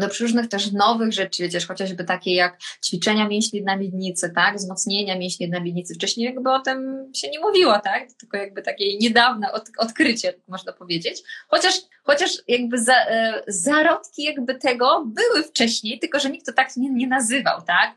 do 0.00 0.08
różnych 0.20 0.48
też 0.48 0.72
nowych 0.72 1.12
rzeczy, 1.12 1.42
wiecie, 1.42 1.60
chociażby 1.60 2.04
takie 2.04 2.34
jak 2.34 2.58
ćwiczenia 2.84 3.28
mięśni 3.28 3.62
na 3.62 3.76
miednicy, 3.76 4.32
tak, 4.34 4.56
wzmocnienia 4.56 5.18
mięśni 5.18 5.48
na 5.48 5.60
miednicy. 5.60 5.94
Wcześniej 5.94 6.26
jakby 6.26 6.50
o 6.50 6.60
tym 6.60 7.10
się 7.14 7.30
nie 7.30 7.40
mówiło, 7.40 7.78
tak, 7.78 8.12
tylko 8.20 8.36
jakby 8.36 8.62
takie 8.62 8.98
niedawne 8.98 9.52
od, 9.52 9.68
odkrycie, 9.78 10.34
można 10.48 10.72
powiedzieć. 10.72 11.22
Chociaż, 11.48 11.74
chociaż 12.02 12.30
jakby 12.48 12.78
za, 12.78 12.94
e, 12.94 13.42
zarodki 13.46 14.22
jakby 14.22 14.54
tego 14.54 15.04
były 15.06 15.44
wcześniej, 15.44 15.98
tylko 15.98 16.20
że 16.20 16.30
nikt 16.30 16.46
to 16.46 16.52
tak 16.52 16.76
nie, 16.76 16.90
nie 16.90 17.06
nazywał, 17.06 17.62
tak. 17.62 17.94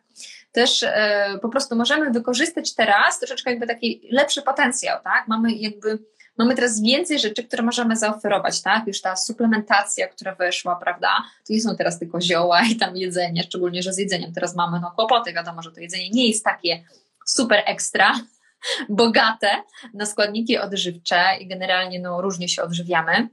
Też 0.54 0.84
e, 0.84 1.40
po 1.42 1.50
prostu 1.50 1.76
możemy 1.76 2.12
wykorzystać 2.12 2.76
teraz 2.76 3.20
troszeczkę 3.20 3.50
jakby 3.50 3.68
taki 3.68 4.08
lepszy 4.12 4.42
potencjał, 4.42 5.04
tak, 5.04 5.28
mamy 5.28 5.52
jakby 5.52 6.00
mamy 6.38 6.56
teraz 6.56 6.82
więcej 6.82 7.20
rzeczy, 7.20 7.44
które 7.44 7.64
możemy 7.64 7.96
zaoferować, 7.96 8.62
tak? 8.62 8.88
Już 8.88 9.02
ta 9.02 9.16
suplementacja, 9.16 10.08
która 10.08 10.36
weszła, 10.36 10.76
prawda? 10.76 11.08
To 11.48 11.54
nie 11.54 11.62
są 11.62 11.76
teraz 11.76 12.00
tylko 12.00 12.22
zioła 12.22 12.62
i 12.72 12.76
tam 12.76 12.98
jedzenie, 12.98 13.44
szczególnie, 13.44 13.84
że 13.84 13.94
z 13.94 13.98
jedzeniem 13.98 14.34
teraz 14.34 14.56
mamy 14.56 14.80
no 14.80 14.92
kłopoty, 14.92 15.34
wiadomo, 15.34 15.62
że 15.62 15.72
to 15.72 15.80
jedzenie 15.80 16.10
nie 16.10 16.28
jest 16.28 16.46
takie 16.46 16.84
super 17.26 17.64
ekstra, 17.66 18.14
bogate 18.90 19.50
na 19.94 20.06
składniki 20.06 20.58
odżywcze 20.58 21.24
i 21.40 21.48
generalnie 21.48 22.00
no 22.00 22.22
różnie 22.22 22.50
się 22.50 22.64
odżywiamy. 22.64 23.30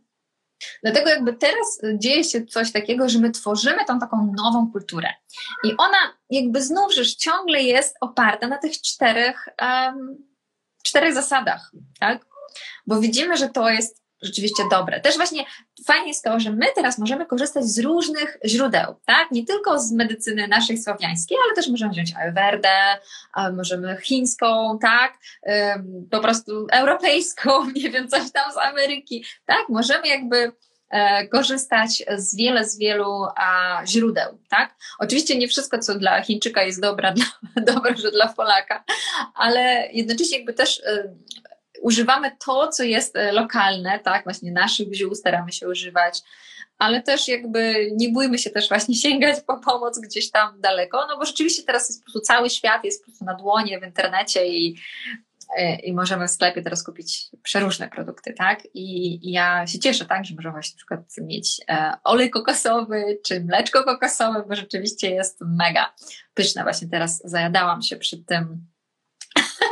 Dlatego 0.82 1.10
jakby 1.10 1.32
teraz 1.32 1.80
dzieje 1.98 2.24
się 2.24 2.46
coś 2.46 2.72
takiego, 2.72 3.08
że 3.08 3.18
my 3.18 3.30
tworzymy 3.30 3.84
tą 3.84 3.98
taką 3.98 4.32
nową 4.36 4.72
kulturę. 4.72 5.08
I 5.64 5.74
ona 5.78 5.98
jakby 6.30 6.62
znów, 6.62 6.94
że 6.94 7.06
ciągle 7.06 7.62
jest 7.62 7.96
oparta 8.00 8.46
na 8.46 8.58
tych 8.58 8.72
czterech, 8.80 9.48
um, 9.62 10.16
czterech 10.82 11.14
zasadach, 11.14 11.70
tak? 12.00 12.30
bo 12.86 13.00
widzimy, 13.00 13.36
że 13.36 13.48
to 13.48 13.70
jest 13.70 13.99
rzeczywiście 14.22 14.62
dobre. 14.70 15.00
Też 15.00 15.16
właśnie 15.16 15.44
fajnie 15.86 16.08
jest 16.08 16.24
to, 16.24 16.40
że 16.40 16.50
my 16.50 16.66
teraz 16.74 16.98
możemy 16.98 17.26
korzystać 17.26 17.64
z 17.64 17.78
różnych 17.78 18.38
źródeł, 18.44 18.94
tak? 19.06 19.30
Nie 19.30 19.46
tylko 19.46 19.78
z 19.80 19.92
medycyny 19.92 20.48
naszej 20.48 20.78
słowiańskiej, 20.78 21.38
ale 21.44 21.54
też 21.54 21.68
możemy 21.68 21.92
wziąć 21.92 22.14
ayurvedę, 22.16 22.68
możemy 23.52 23.96
chińską, 24.02 24.78
tak? 24.82 25.18
Po 26.10 26.20
prostu 26.20 26.66
europejską, 26.72 27.50
nie 27.76 27.90
wiem, 27.90 28.08
coś 28.08 28.32
tam 28.32 28.52
z 28.52 28.56
Ameryki, 28.56 29.24
tak? 29.46 29.68
Możemy 29.68 30.08
jakby 30.08 30.52
e, 30.90 31.28
korzystać 31.28 32.02
z 32.16 32.36
wiele, 32.36 32.64
z 32.64 32.78
wielu 32.78 33.26
a, 33.36 33.82
źródeł, 33.86 34.38
tak? 34.48 34.74
Oczywiście 34.98 35.38
nie 35.38 35.48
wszystko, 35.48 35.78
co 35.78 35.94
dla 35.94 36.22
Chińczyka 36.22 36.62
jest 36.62 36.80
dobre, 36.80 37.14
dla, 37.14 37.26
dobre, 37.74 37.96
że 37.96 38.10
dla 38.10 38.28
Polaka, 38.28 38.84
ale 39.34 39.88
jednocześnie 39.92 40.36
jakby 40.36 40.52
też 40.52 40.82
e, 40.86 41.14
używamy 41.80 42.36
to, 42.46 42.68
co 42.68 42.82
jest 42.82 43.16
e, 43.16 43.32
lokalne, 43.32 43.98
tak, 43.98 44.24
właśnie 44.24 44.52
naszych 44.52 44.94
ziół 44.94 45.14
staramy 45.14 45.52
się 45.52 45.68
używać, 45.68 46.20
ale 46.78 47.02
też 47.02 47.28
jakby 47.28 47.90
nie 47.92 48.08
bójmy 48.08 48.38
się 48.38 48.50
też 48.50 48.68
właśnie 48.68 48.94
sięgać 49.04 49.36
po 49.46 49.58
pomoc 49.58 50.00
gdzieś 50.00 50.30
tam 50.30 50.60
daleko, 50.60 51.06
no 51.08 51.18
bo 51.18 51.24
rzeczywiście 51.24 51.62
teraz 51.62 51.88
jest 51.88 52.00
po 52.00 52.04
prostu 52.04 52.20
cały 52.20 52.50
świat 52.50 52.84
jest 52.84 53.02
po 53.02 53.04
prostu 53.04 53.24
na 53.24 53.34
dłonie 53.34 53.80
w 53.80 53.84
internecie 53.84 54.48
i, 54.48 54.76
e, 55.56 55.76
i 55.76 55.92
możemy 55.92 56.28
w 56.28 56.30
sklepie 56.30 56.62
teraz 56.62 56.84
kupić 56.84 57.28
przeróżne 57.42 57.88
produkty, 57.88 58.32
tak? 58.32 58.64
I, 58.74 59.18
I, 59.28 59.32
ja 59.32 59.66
się 59.66 59.78
cieszę, 59.78 60.04
tak, 60.04 60.24
że 60.24 60.34
możemy 60.34 60.52
właśnie 60.52 60.74
na 60.74 60.76
przykład 60.76 61.00
mieć 61.26 61.60
e, 61.68 61.92
olej 62.04 62.30
kokosowy 62.30 63.18
czy 63.26 63.40
mleczko 63.40 63.84
kokosowe, 63.84 64.44
bo 64.48 64.54
rzeczywiście 64.54 65.10
jest 65.10 65.38
mega 65.40 65.94
pyszne. 66.34 66.62
Właśnie 66.62 66.88
teraz 66.88 67.22
zajadałam 67.24 67.82
się 67.82 67.96
przy 67.96 68.24
tym 68.24 68.66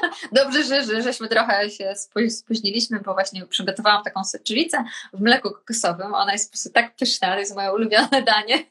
Dobrze, 0.32 0.64
że, 0.64 0.82
że 0.84 1.02
żeśmy 1.02 1.28
trochę 1.28 1.70
się 1.70 1.94
spóźniliśmy, 2.30 3.00
bo 3.00 3.14
właśnie 3.14 3.46
przygotowałam 3.46 4.04
taką 4.04 4.24
soczewicę 4.24 4.84
w 5.12 5.20
mleku 5.20 5.50
kokosowym. 5.50 6.14
Ona 6.14 6.32
jest 6.32 6.48
po 6.48 6.52
prostu 6.52 6.70
tak 6.70 6.96
pyszna, 6.96 7.32
to 7.32 7.38
jest 7.38 7.54
moje 7.54 7.72
ulubione 7.72 8.22
danie. 8.22 8.64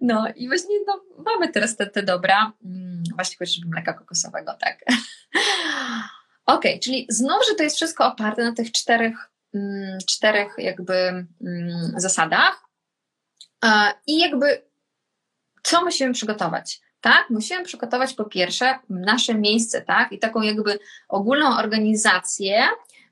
No 0.00 0.28
i 0.36 0.48
właśnie 0.48 0.74
no, 0.86 1.04
mamy 1.24 1.48
teraz 1.48 1.76
te, 1.76 1.86
te 1.86 2.02
dobra, 2.02 2.52
mm, 2.64 3.02
właśnie 3.14 3.36
chociażby 3.38 3.68
mleka 3.68 3.92
kokosowego, 3.92 4.56
tak. 4.60 4.78
Ok, 6.46 6.62
czyli 6.82 7.06
znów, 7.08 7.46
że 7.48 7.54
to 7.54 7.62
jest 7.62 7.76
wszystko 7.76 8.06
oparte 8.06 8.44
na 8.44 8.52
tych 8.52 8.72
czterech, 8.72 9.30
mm, 9.54 9.98
czterech 10.08 10.54
jakby 10.58 10.94
mm, 10.94 11.92
zasadach. 11.96 12.62
I 14.06 14.18
jakby 14.18 14.62
co 15.62 15.84
musimy 15.84 16.12
przygotować? 16.12 16.80
Tak? 17.04 17.30
Musimy 17.30 17.64
przygotować 17.64 18.14
po 18.14 18.24
pierwsze 18.24 18.78
nasze 18.90 19.34
miejsce, 19.34 19.82
tak? 19.82 20.12
I 20.12 20.18
taką 20.18 20.42
jakby 20.42 20.78
ogólną 21.08 21.58
organizację, 21.58 22.62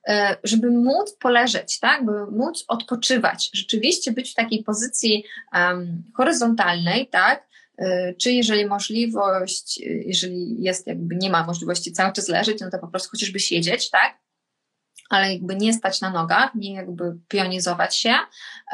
e, 0.08 0.36
żeby 0.44 0.70
móc 0.70 1.16
poleżeć, 1.20 1.80
tak? 1.80 2.04
By 2.04 2.12
móc 2.30 2.64
odpoczywać, 2.68 3.50
rzeczywiście 3.54 4.12
być 4.12 4.30
w 4.30 4.34
takiej 4.34 4.64
pozycji 4.64 5.24
um, 5.54 6.02
horyzontalnej, 6.16 7.08
tak? 7.08 7.48
E, 7.78 8.14
czy 8.14 8.32
jeżeli 8.32 8.66
możliwość, 8.66 9.78
jeżeli 10.06 10.62
jest 10.62 10.86
jakby 10.86 11.16
nie 11.16 11.30
ma 11.30 11.46
możliwości 11.46 11.92
cały 11.92 12.12
czas 12.12 12.28
leżeć, 12.28 12.60
no 12.60 12.70
to 12.70 12.78
po 12.78 12.88
prostu 12.88 13.10
chociażby 13.10 13.40
siedzieć, 13.40 13.90
tak? 13.90 14.22
ale 15.10 15.32
jakby 15.32 15.56
nie 15.56 15.72
stać 15.72 16.00
na 16.00 16.10
nogach, 16.10 16.54
nie 16.54 16.74
jakby 16.74 17.18
pionizować 17.28 17.96
się 17.96 18.14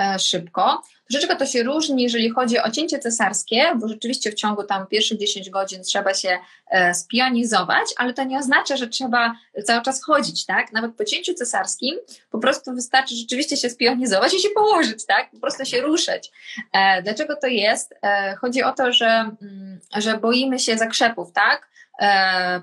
e, 0.01 0.19
szybko. 0.19 0.83
Troszeczkę 1.11 1.37
to 1.37 1.47
się 1.47 1.63
różni, 1.63 2.03
jeżeli 2.03 2.31
chodzi 2.31 2.59
o 2.59 2.71
cięcie 2.71 2.99
cesarskie, 2.99 3.65
bo 3.77 3.89
rzeczywiście 3.89 4.33
w 4.33 4.35
ciągu 4.35 4.65
tam 4.65 4.87
pierwszych 4.87 5.19
10 5.19 5.51
godzin 5.51 5.83
trzeba 5.83 6.15
się 6.15 6.39
e, 6.71 6.95
spionizować, 6.95 7.87
ale 7.97 8.15
to 8.15 8.25
nie 8.25 8.39
oznacza, 8.39 8.77
że 8.77 8.89
trzeba 8.89 9.35
cały 9.65 9.83
czas 9.83 10.05
chodzić, 10.05 10.47
tak? 10.47 10.73
Nawet 10.73 10.95
po 10.97 11.05
cięciu 11.05 11.35
cesarskim 11.35 11.97
po 12.31 12.39
prostu 12.39 12.75
wystarczy 12.75 13.15
rzeczywiście 13.15 13.57
się 13.57 13.71
spionizować 13.71 14.35
i 14.35 14.41
się 14.41 14.49
położyć, 14.49 15.07
tak? 15.07 15.31
Po 15.31 15.39
prostu 15.39 15.65
się 15.65 15.81
ruszać. 15.81 16.31
E, 16.73 17.03
dlaczego 17.03 17.37
to 17.37 17.47
jest? 17.47 17.95
E, 18.03 18.37
chodzi 18.37 18.63
o 18.63 18.73
to, 18.73 18.93
że, 18.93 19.07
mm, 19.43 19.81
że 19.97 20.19
boimy 20.19 20.59
się 20.59 20.79
zakrzepów, 20.79 21.33
tak? 21.33 21.69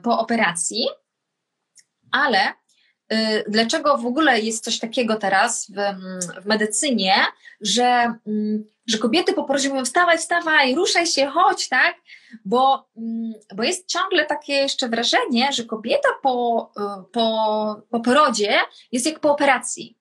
Po 0.04 0.20
operacji, 0.20 0.88
ale 2.12 2.54
dlaczego 3.48 3.98
w 3.98 4.06
ogóle 4.06 4.40
jest 4.40 4.64
coś 4.64 4.80
takiego 4.80 5.16
teraz 5.16 5.72
w, 5.72 5.80
mm, 5.80 6.20
w 6.44 6.46
medycynie, 6.46 7.14
że, 7.62 8.14
mm, 8.28 8.66
że 8.88 8.98
kobiety 8.98 9.34
po 9.34 9.44
porodzie 9.44 9.70
mówią 9.70 9.86
wstawaj, 9.86 10.18
wstawaj, 10.18 10.76
ruszaj 10.76 11.08
się, 11.08 11.26
chodź, 11.26 11.70
tak? 11.70 11.96
Bo, 12.46 12.90
mm, 12.98 13.34
bo 13.56 13.64
jest 13.64 13.88
ciągle 13.88 14.26
takie 14.26 14.54
jeszcze 14.54 14.90
wrażenie, 14.90 15.54
że 15.54 15.64
kobieta 15.64 16.10
po, 16.24 16.72
y, 16.78 17.12
po, 17.12 17.82
po 17.90 18.00
porodzie 18.00 18.60
jest 18.92 19.06
jak 19.06 19.20
po 19.20 19.32
operacji. 19.32 19.98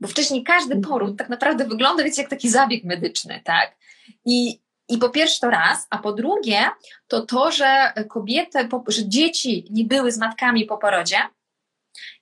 Bo 0.00 0.08
wcześniej 0.08 0.44
każdy 0.44 0.74
mhm. 0.74 0.92
poród 0.92 1.18
tak 1.18 1.28
naprawdę 1.28 1.64
wygląda, 1.64 2.04
wiecie, 2.04 2.22
jak 2.22 2.30
taki 2.30 2.48
zabieg 2.48 2.84
medyczny, 2.84 3.40
tak? 3.44 3.76
I, 4.24 4.60
i 4.88 4.98
po 4.98 5.08
pierwsze 5.08 5.40
to 5.40 5.50
raz, 5.50 5.86
a 5.90 5.98
po 5.98 6.12
drugie 6.12 6.70
to 7.08 7.20
to, 7.20 7.52
że 7.52 7.92
kobiety, 8.08 8.68
że 8.88 9.08
dzieci 9.08 9.66
nie 9.70 9.84
były 9.84 10.12
z 10.12 10.18
matkami 10.18 10.64
po 10.64 10.78
porodzie, 10.78 11.18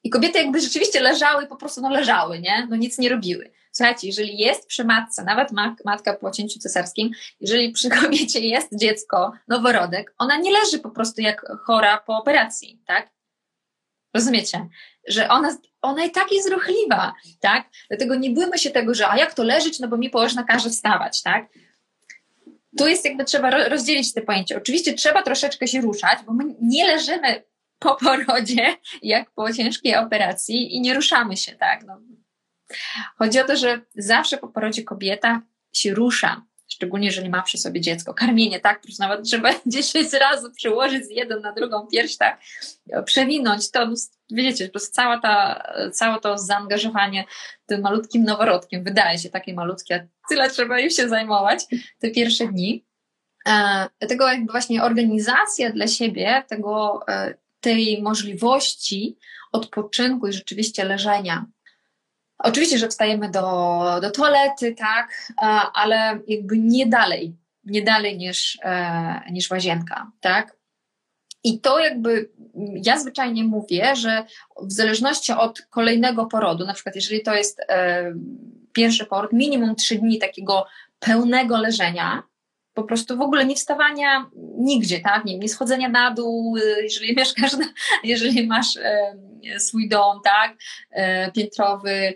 i 0.05 0.11
kobiety 0.11 0.39
jakby 0.39 0.61
rzeczywiście 0.61 1.01
leżały, 1.01 1.47
po 1.47 1.57
prostu 1.57 1.81
no 1.81 1.91
leżały, 1.91 2.41
nie? 2.41 2.67
No 2.71 2.77
nic 2.77 2.99
nie 2.99 3.09
robiły. 3.09 3.53
Słuchajcie, 3.73 4.07
jeżeli 4.07 4.39
jest 4.39 4.67
przy 4.67 4.85
matce, 4.85 5.25
nawet 5.25 5.49
matka 5.85 6.15
po 6.15 6.31
cięciu 6.31 6.59
cesarskim, 6.59 7.11
jeżeli 7.41 7.73
przy 7.73 7.91
kobiecie 8.01 8.41
jest 8.41 8.69
dziecko, 8.79 9.33
noworodek, 9.49 10.15
ona 10.19 10.37
nie 10.37 10.53
leży 10.53 10.79
po 10.79 10.91
prostu 10.91 11.21
jak 11.21 11.47
chora 11.67 11.99
po 11.99 12.17
operacji, 12.17 12.83
tak? 12.87 13.11
Rozumiecie? 14.15 14.69
Że 15.09 15.29
ona, 15.29 15.57
ona 15.83 16.05
i 16.05 16.11
tak 16.11 16.33
jest 16.33 16.51
ruchliwa, 16.51 17.15
tak? 17.41 17.69
Dlatego 17.89 18.15
nie 18.15 18.31
bójmy 18.31 18.59
się 18.59 18.71
tego, 18.71 18.95
że 18.95 19.09
a 19.09 19.17
jak 19.17 19.35
to 19.35 19.43
leżeć, 19.43 19.81
no 19.81 19.89
bo 19.89 19.97
mi 19.97 20.11
położna 20.11 20.43
każe 20.45 20.71
wstawać, 20.71 21.23
tak? 21.23 21.47
tu 22.79 22.89
jest 22.89 23.05
jakby 23.05 23.25
trzeba 23.25 23.51
rozdzielić 23.51 24.15
te 24.15 24.23
pojęcia. 24.23 24.57
Oczywiście 24.57 24.95
trzeba 24.95 25.23
troszeczkę 25.23 25.69
się 25.69 25.81
ruszać, 25.81 26.19
bo 26.27 26.33
my 26.33 26.45
nie 26.61 26.87
leżymy 26.87 27.43
po 27.85 27.97
porodzie, 27.97 28.77
jak 29.03 29.31
po 29.31 29.53
ciężkiej 29.53 29.97
operacji 29.97 30.77
i 30.77 30.81
nie 30.81 30.95
ruszamy 30.95 31.37
się, 31.37 31.53
tak? 31.53 31.85
No. 31.85 32.01
Chodzi 33.19 33.41
o 33.41 33.45
to, 33.45 33.57
że 33.57 33.81
zawsze 33.97 34.39
po 34.39 34.49
porodzie 34.49 34.83
kobieta 34.83 35.43
się 35.73 35.95
rusza, 35.95 36.43
szczególnie 36.69 37.07
jeżeli 37.07 37.29
ma 37.29 37.43
przy 37.43 37.59
sobie 37.59 37.81
dziecko. 37.81 38.15
Karmienie, 38.15 38.61
tak? 38.61 38.81
Przecież 38.81 38.99
nawet 38.99 39.25
trzeba 39.25 39.51
10 39.67 40.13
razy 40.13 40.51
przełożyć 40.51 41.05
z 41.05 41.11
jedną 41.11 41.41
na 41.41 41.53
drugą 41.53 41.87
pierś, 41.87 42.17
tak? 42.17 42.41
Przewinąć 43.05 43.71
to, 43.71 43.87
no, 43.87 43.95
wiecie, 44.31 44.67
po 44.67 44.73
prostu 44.73 44.95
cała 44.95 45.19
ta, 45.19 45.65
całe 45.93 46.21
to 46.21 46.39
zaangażowanie 46.39 47.25
tym 47.67 47.81
malutkim 47.81 48.25
noworodkiem 48.25 48.85
wydaje 48.85 49.19
się 49.19 49.31
takie 49.31 49.55
malutkie, 49.55 49.95
a 49.95 50.29
tyle 50.29 50.51
trzeba 50.51 50.81
im 50.81 50.91
się 50.91 51.09
zajmować 51.09 51.65
te 51.99 52.11
pierwsze 52.11 52.47
dni. 52.47 52.87
E, 53.47 53.87
dlatego 53.99 54.29
jakby 54.29 54.53
właśnie 54.53 54.83
organizacja 54.83 55.71
dla 55.71 55.87
siebie 55.87 56.45
tego, 56.49 57.01
e, 57.09 57.35
tej 57.65 58.03
możliwości 58.03 59.17
odpoczynku 59.53 60.29
i 60.29 60.33
rzeczywiście 60.33 60.85
leżenia 60.85 61.47
Oczywiście, 62.39 62.79
że 62.79 62.89
wstajemy 62.89 63.31
do, 63.31 63.81
do 64.03 64.11
toalety, 64.11 64.75
tak, 64.75 65.33
e, 65.43 65.45
ale 65.75 66.19
jakby 66.27 66.59
nie 66.59 66.87
dalej, 66.87 67.37
nie 67.65 67.83
dalej 67.83 68.19
niż, 68.19 68.59
e, 68.63 69.21
niż 69.31 69.51
łazienka, 69.51 70.11
tak. 70.21 70.57
I 71.45 71.61
to 71.61 71.79
jakby 71.79 72.31
ja 72.75 72.99
zwyczajnie 72.99 73.45
mówię, 73.45 73.97
że 73.97 74.25
w 74.63 74.73
zależności 74.73 75.33
od 75.33 75.63
kolejnego 75.71 76.27
porodu, 76.27 76.67
na 76.67 76.75
przykład 76.75 76.95
jeżeli 76.95 77.23
to 77.23 77.35
jest 77.35 77.61
e, 77.69 78.15
pierwszy 78.73 79.07
poród, 79.07 79.33
minimum 79.33 79.77
trzy 79.77 79.99
dni 79.99 80.19
takiego 80.19 80.67
pełnego 80.99 81.59
leżenia, 81.59 82.23
po 82.75 82.83
prostu 82.83 83.17
w 83.17 83.21
ogóle 83.21 83.47
nie 83.47 83.55
wstawania 83.55 84.31
nigdzie, 84.59 85.01
tak? 85.01 85.25
Nie, 85.25 85.39
nie 85.39 85.49
schodzenia 85.49 85.89
na 85.89 86.11
dół, 86.11 86.57
jeżeli 86.83 87.15
mieszkasz, 87.17 87.53
na, 87.53 87.67
jeżeli 88.05 88.47
masz 88.47 88.77
e, 88.77 89.15
swój 89.59 89.89
dom, 89.89 90.21
tak? 90.25 90.57
E, 90.91 91.33
piętrowy, 91.33 92.15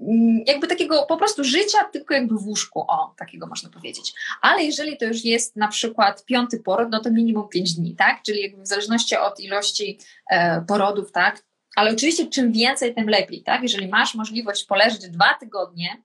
Mm, 0.00 0.42
jakby 0.46 0.66
takiego 0.66 1.06
po 1.08 1.16
prostu 1.16 1.44
życia, 1.44 1.84
tylko 1.92 2.14
jakby 2.14 2.34
w 2.34 2.46
łóżku, 2.46 2.80
o, 2.88 3.14
takiego 3.18 3.46
można 3.46 3.70
powiedzieć. 3.70 4.12
Ale 4.40 4.64
jeżeli 4.64 4.96
to 4.96 5.04
już 5.04 5.24
jest 5.24 5.56
na 5.56 5.68
przykład 5.68 6.24
piąty 6.24 6.60
poród, 6.60 6.88
no 6.90 7.00
to 7.00 7.10
minimum 7.10 7.48
pięć 7.48 7.74
dni, 7.74 7.96
tak? 7.96 8.22
Czyli 8.22 8.42
jakby 8.42 8.62
w 8.62 8.66
zależności 8.66 9.16
od 9.16 9.40
ilości 9.40 9.98
e, 10.30 10.60
porodów, 10.68 11.12
tak? 11.12 11.44
Ale 11.76 11.90
oczywiście 11.90 12.26
czym 12.26 12.52
więcej, 12.52 12.94
tym 12.94 13.08
lepiej, 13.08 13.42
tak? 13.42 13.62
Jeżeli 13.62 13.88
masz 13.88 14.14
możliwość 14.14 14.64
poleżeć 14.64 15.08
dwa 15.08 15.34
tygodnie, 15.40 16.02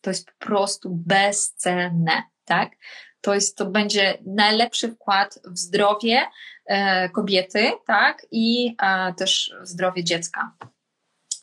to 0.00 0.10
jest 0.10 0.26
po 0.26 0.46
prostu 0.46 0.90
bezcenne, 0.90 2.22
tak? 2.44 2.70
To 3.20 3.34
jest, 3.34 3.56
to 3.56 3.66
będzie 3.66 4.18
najlepszy 4.26 4.88
wkład 4.88 5.38
w 5.44 5.58
zdrowie 5.58 6.26
e, 6.66 7.08
kobiety, 7.08 7.72
tak? 7.86 8.26
I 8.30 8.76
e, 8.82 9.14
też 9.14 9.54
zdrowie 9.62 10.04
dziecka. 10.04 10.56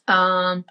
Um, 0.10 0.64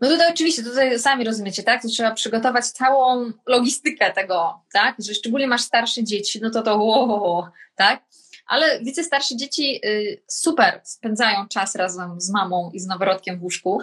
no 0.00 0.08
tutaj 0.08 0.32
oczywiście, 0.32 0.62
tutaj 0.62 0.98
sami 0.98 1.24
rozumiecie, 1.24 1.62
tak? 1.62 1.82
To 1.82 1.88
trzeba 1.88 2.10
przygotować 2.10 2.66
całą 2.66 3.32
logistykę 3.46 4.12
tego, 4.12 4.62
tak? 4.72 4.96
Że 4.98 5.14
szczególnie 5.14 5.46
masz 5.46 5.60
starsze 5.60 6.04
dzieci, 6.04 6.40
no 6.42 6.50
to 6.50 6.62
to 6.62 6.76
wow, 6.76 7.44
tak? 7.74 8.02
Ale 8.46 8.80
wiecie, 8.84 9.04
starsze 9.04 9.36
dzieci 9.36 9.80
y, 9.84 10.22
super 10.28 10.80
spędzają 10.84 11.48
czas 11.48 11.74
razem 11.74 12.20
z 12.20 12.30
mamą 12.30 12.70
i 12.74 12.80
z 12.80 12.86
noworodkiem 12.86 13.38
w 13.38 13.42
łóżku. 13.42 13.80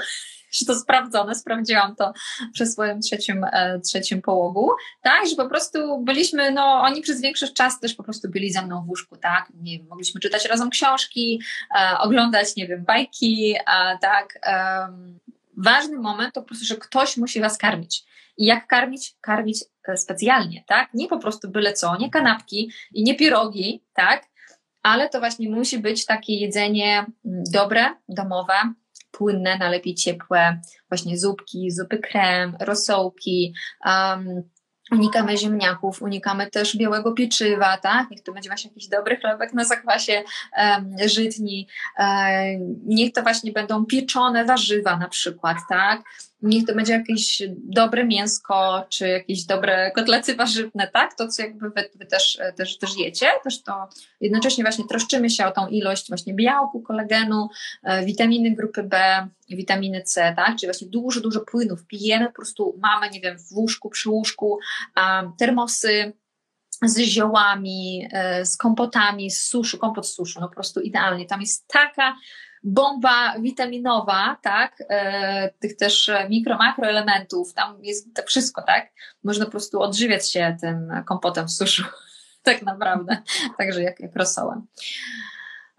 Że 0.52 0.66
to 0.66 0.76
sprawdzone, 0.76 1.36
sprawdziłam 1.36 1.96
to 1.96 2.14
przez 2.54 2.74
swoim 2.74 3.02
trzecim, 3.02 3.44
e, 3.44 3.80
trzecim 3.80 4.22
połogu, 4.22 4.70
tak, 5.02 5.28
że 5.30 5.36
po 5.36 5.50
prostu 5.50 6.04
byliśmy, 6.04 6.52
no 6.52 6.82
oni 6.82 7.02
przez 7.02 7.22
większość 7.22 7.54
czasu 7.54 7.80
też 7.80 7.94
po 7.94 8.04
prostu 8.04 8.30
byli 8.30 8.52
ze 8.52 8.62
mną 8.62 8.86
w 8.86 8.90
łóżku, 8.90 9.18
tak, 9.18 9.52
nie 9.62 9.78
wiem, 9.78 9.88
mogliśmy 9.88 10.22
czytać 10.22 10.46
razem 10.46 10.70
książki, 10.70 11.42
e, 11.80 11.98
oglądać, 11.98 12.56
nie 12.56 12.68
wiem, 12.68 12.86
bajki, 12.86 13.56
e, 13.56 13.98
tak, 14.02 14.40
ważny 15.58 16.00
moment 16.00 16.34
to 16.34 16.42
po 16.42 16.48
prostu, 16.48 16.66
że 16.66 16.76
ktoś 16.76 17.18
musi 17.18 17.42
was 17.42 17.58
karmić. 17.58 18.06
I 18.38 18.46
jak 18.46 18.68
karmić? 18.68 19.16
Karmić 19.22 19.64
e, 19.88 19.98
specjalnie, 19.98 20.64
tak? 20.68 20.94
Nie 20.94 21.08
po 21.08 21.20
prostu 21.20 21.50
byle 21.50 21.74
co, 21.74 21.98
nie 21.98 22.10
kanapki 22.10 22.72
i 22.94 23.04
nie 23.04 23.16
pierogi, 23.16 23.84
tak? 23.94 24.26
Ale 24.84 25.10
to 25.10 25.20
właśnie 25.20 25.50
musi 25.50 25.80
być 25.80 26.06
takie 26.06 26.34
jedzenie 26.34 27.06
mm, 27.26 27.44
dobre, 27.54 27.86
domowe, 28.10 28.54
płynne, 29.18 29.58
najlepiej 29.58 29.96
ciepłe, 29.96 30.62
właśnie 30.90 31.18
zupki, 31.18 31.72
zupy 31.72 31.98
krem, 31.98 32.58
rosołki, 32.60 33.54
um, 33.86 34.44
Unikamy 34.92 35.38
ziemniaków, 35.38 36.02
unikamy 36.02 36.50
też 36.50 36.78
białego 36.78 37.14
pieczywa, 37.14 37.78
tak? 37.78 38.10
Niech 38.12 38.24
to 38.24 38.34
będzie 38.34 38.50
właśnie 38.50 38.70
jakiś 38.70 38.88
dobry 38.88 39.18
chlebek 39.18 39.54
na 39.54 39.66
zakwasie 39.66 40.24
um, 40.58 40.96
żytni. 41.06 41.68
Um, 42.00 42.08
niech 42.86 43.14
to 43.14 43.24
właśnie 43.24 43.52
będą 43.52 43.86
pieczone 43.86 44.46
warzywa 44.46 44.98
na 44.98 45.08
przykład, 45.08 45.58
tak? 45.70 46.02
Niech 46.42 46.66
to 46.66 46.76
będzie 46.76 46.94
jakieś 46.94 47.42
dobre 47.64 48.06
mięsko, 48.06 48.86
czy 48.90 49.08
jakieś 49.08 49.46
dobre 49.46 49.92
kotlety 49.92 50.36
warzywne, 50.36 50.88
tak? 50.94 51.16
To, 51.16 51.28
co 51.28 51.42
jakby 51.42 51.70
wy, 51.70 51.90
wy 51.96 52.06
też, 52.06 52.40
też, 52.56 52.78
też 52.78 52.98
jecie, 52.98 53.28
też 53.44 53.64
to 53.64 53.90
jednocześnie 54.22 54.64
właśnie 54.64 54.88
troszczymy 54.88 55.30
się 55.30 55.46
o 55.46 55.52
tą 55.52 55.68
ilość 55.68 56.08
właśnie 56.08 56.34
białku, 56.34 56.82
kolagenu, 56.82 57.48
e, 57.84 58.06
witaminy 58.06 58.56
grupy 58.56 58.84
B, 58.84 59.28
witaminy 59.50 60.02
C, 60.02 60.34
tak? 60.36 60.56
Czyli 60.56 60.68
właśnie 60.68 60.88
dużo, 60.88 61.22
dużo 61.22 61.40
płynów 61.40 61.86
pijemy, 61.86 62.28
po 62.28 62.34
prostu 62.34 62.80
mamy, 62.82 63.10
nie 63.10 63.22
wiem, 63.22 63.38
w 63.40 63.52
łóżku, 63.52 63.90
przy 63.90 64.10
łóżku, 64.10 64.60
termosy, 65.40 66.14
z 66.84 66.98
ziołami, 66.98 68.08
e, 68.12 68.46
z 68.46 68.58
kompotami, 68.58 69.32
z 69.32 69.44
suszu, 69.44 69.78
kompot 69.78 70.08
z 70.08 70.14
suszu, 70.14 70.40
no 70.40 70.48
po 70.48 70.54
prostu 70.54 70.82
idealnie. 70.82 71.26
Tam 71.26 71.42
jest 71.42 71.68
taka 71.68 72.16
bomba 72.64 73.40
witaminowa, 73.40 74.38
tak, 74.42 74.84
e, 74.90 75.50
tych 75.60 75.78
też 75.78 76.12
mikro, 76.30 76.58
makroelementów, 76.58 77.54
tam 77.54 77.84
jest 77.84 78.16
to 78.16 78.24
wszystko, 78.24 78.62
tak, 78.62 78.90
można 79.24 79.46
po 79.46 79.52
prostu 79.52 79.82
odżywiać 79.82 80.32
się 80.32 80.58
tym 80.62 81.04
kompotem 81.06 81.48
w 81.48 81.52
suszu, 81.52 81.84
tak 82.44 82.62
naprawdę, 82.62 83.18
także 83.58 83.82
jak, 83.82 84.00
jak 84.00 84.16
rosołem. 84.16 84.68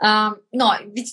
Um, 0.03 0.35
no, 0.53 0.73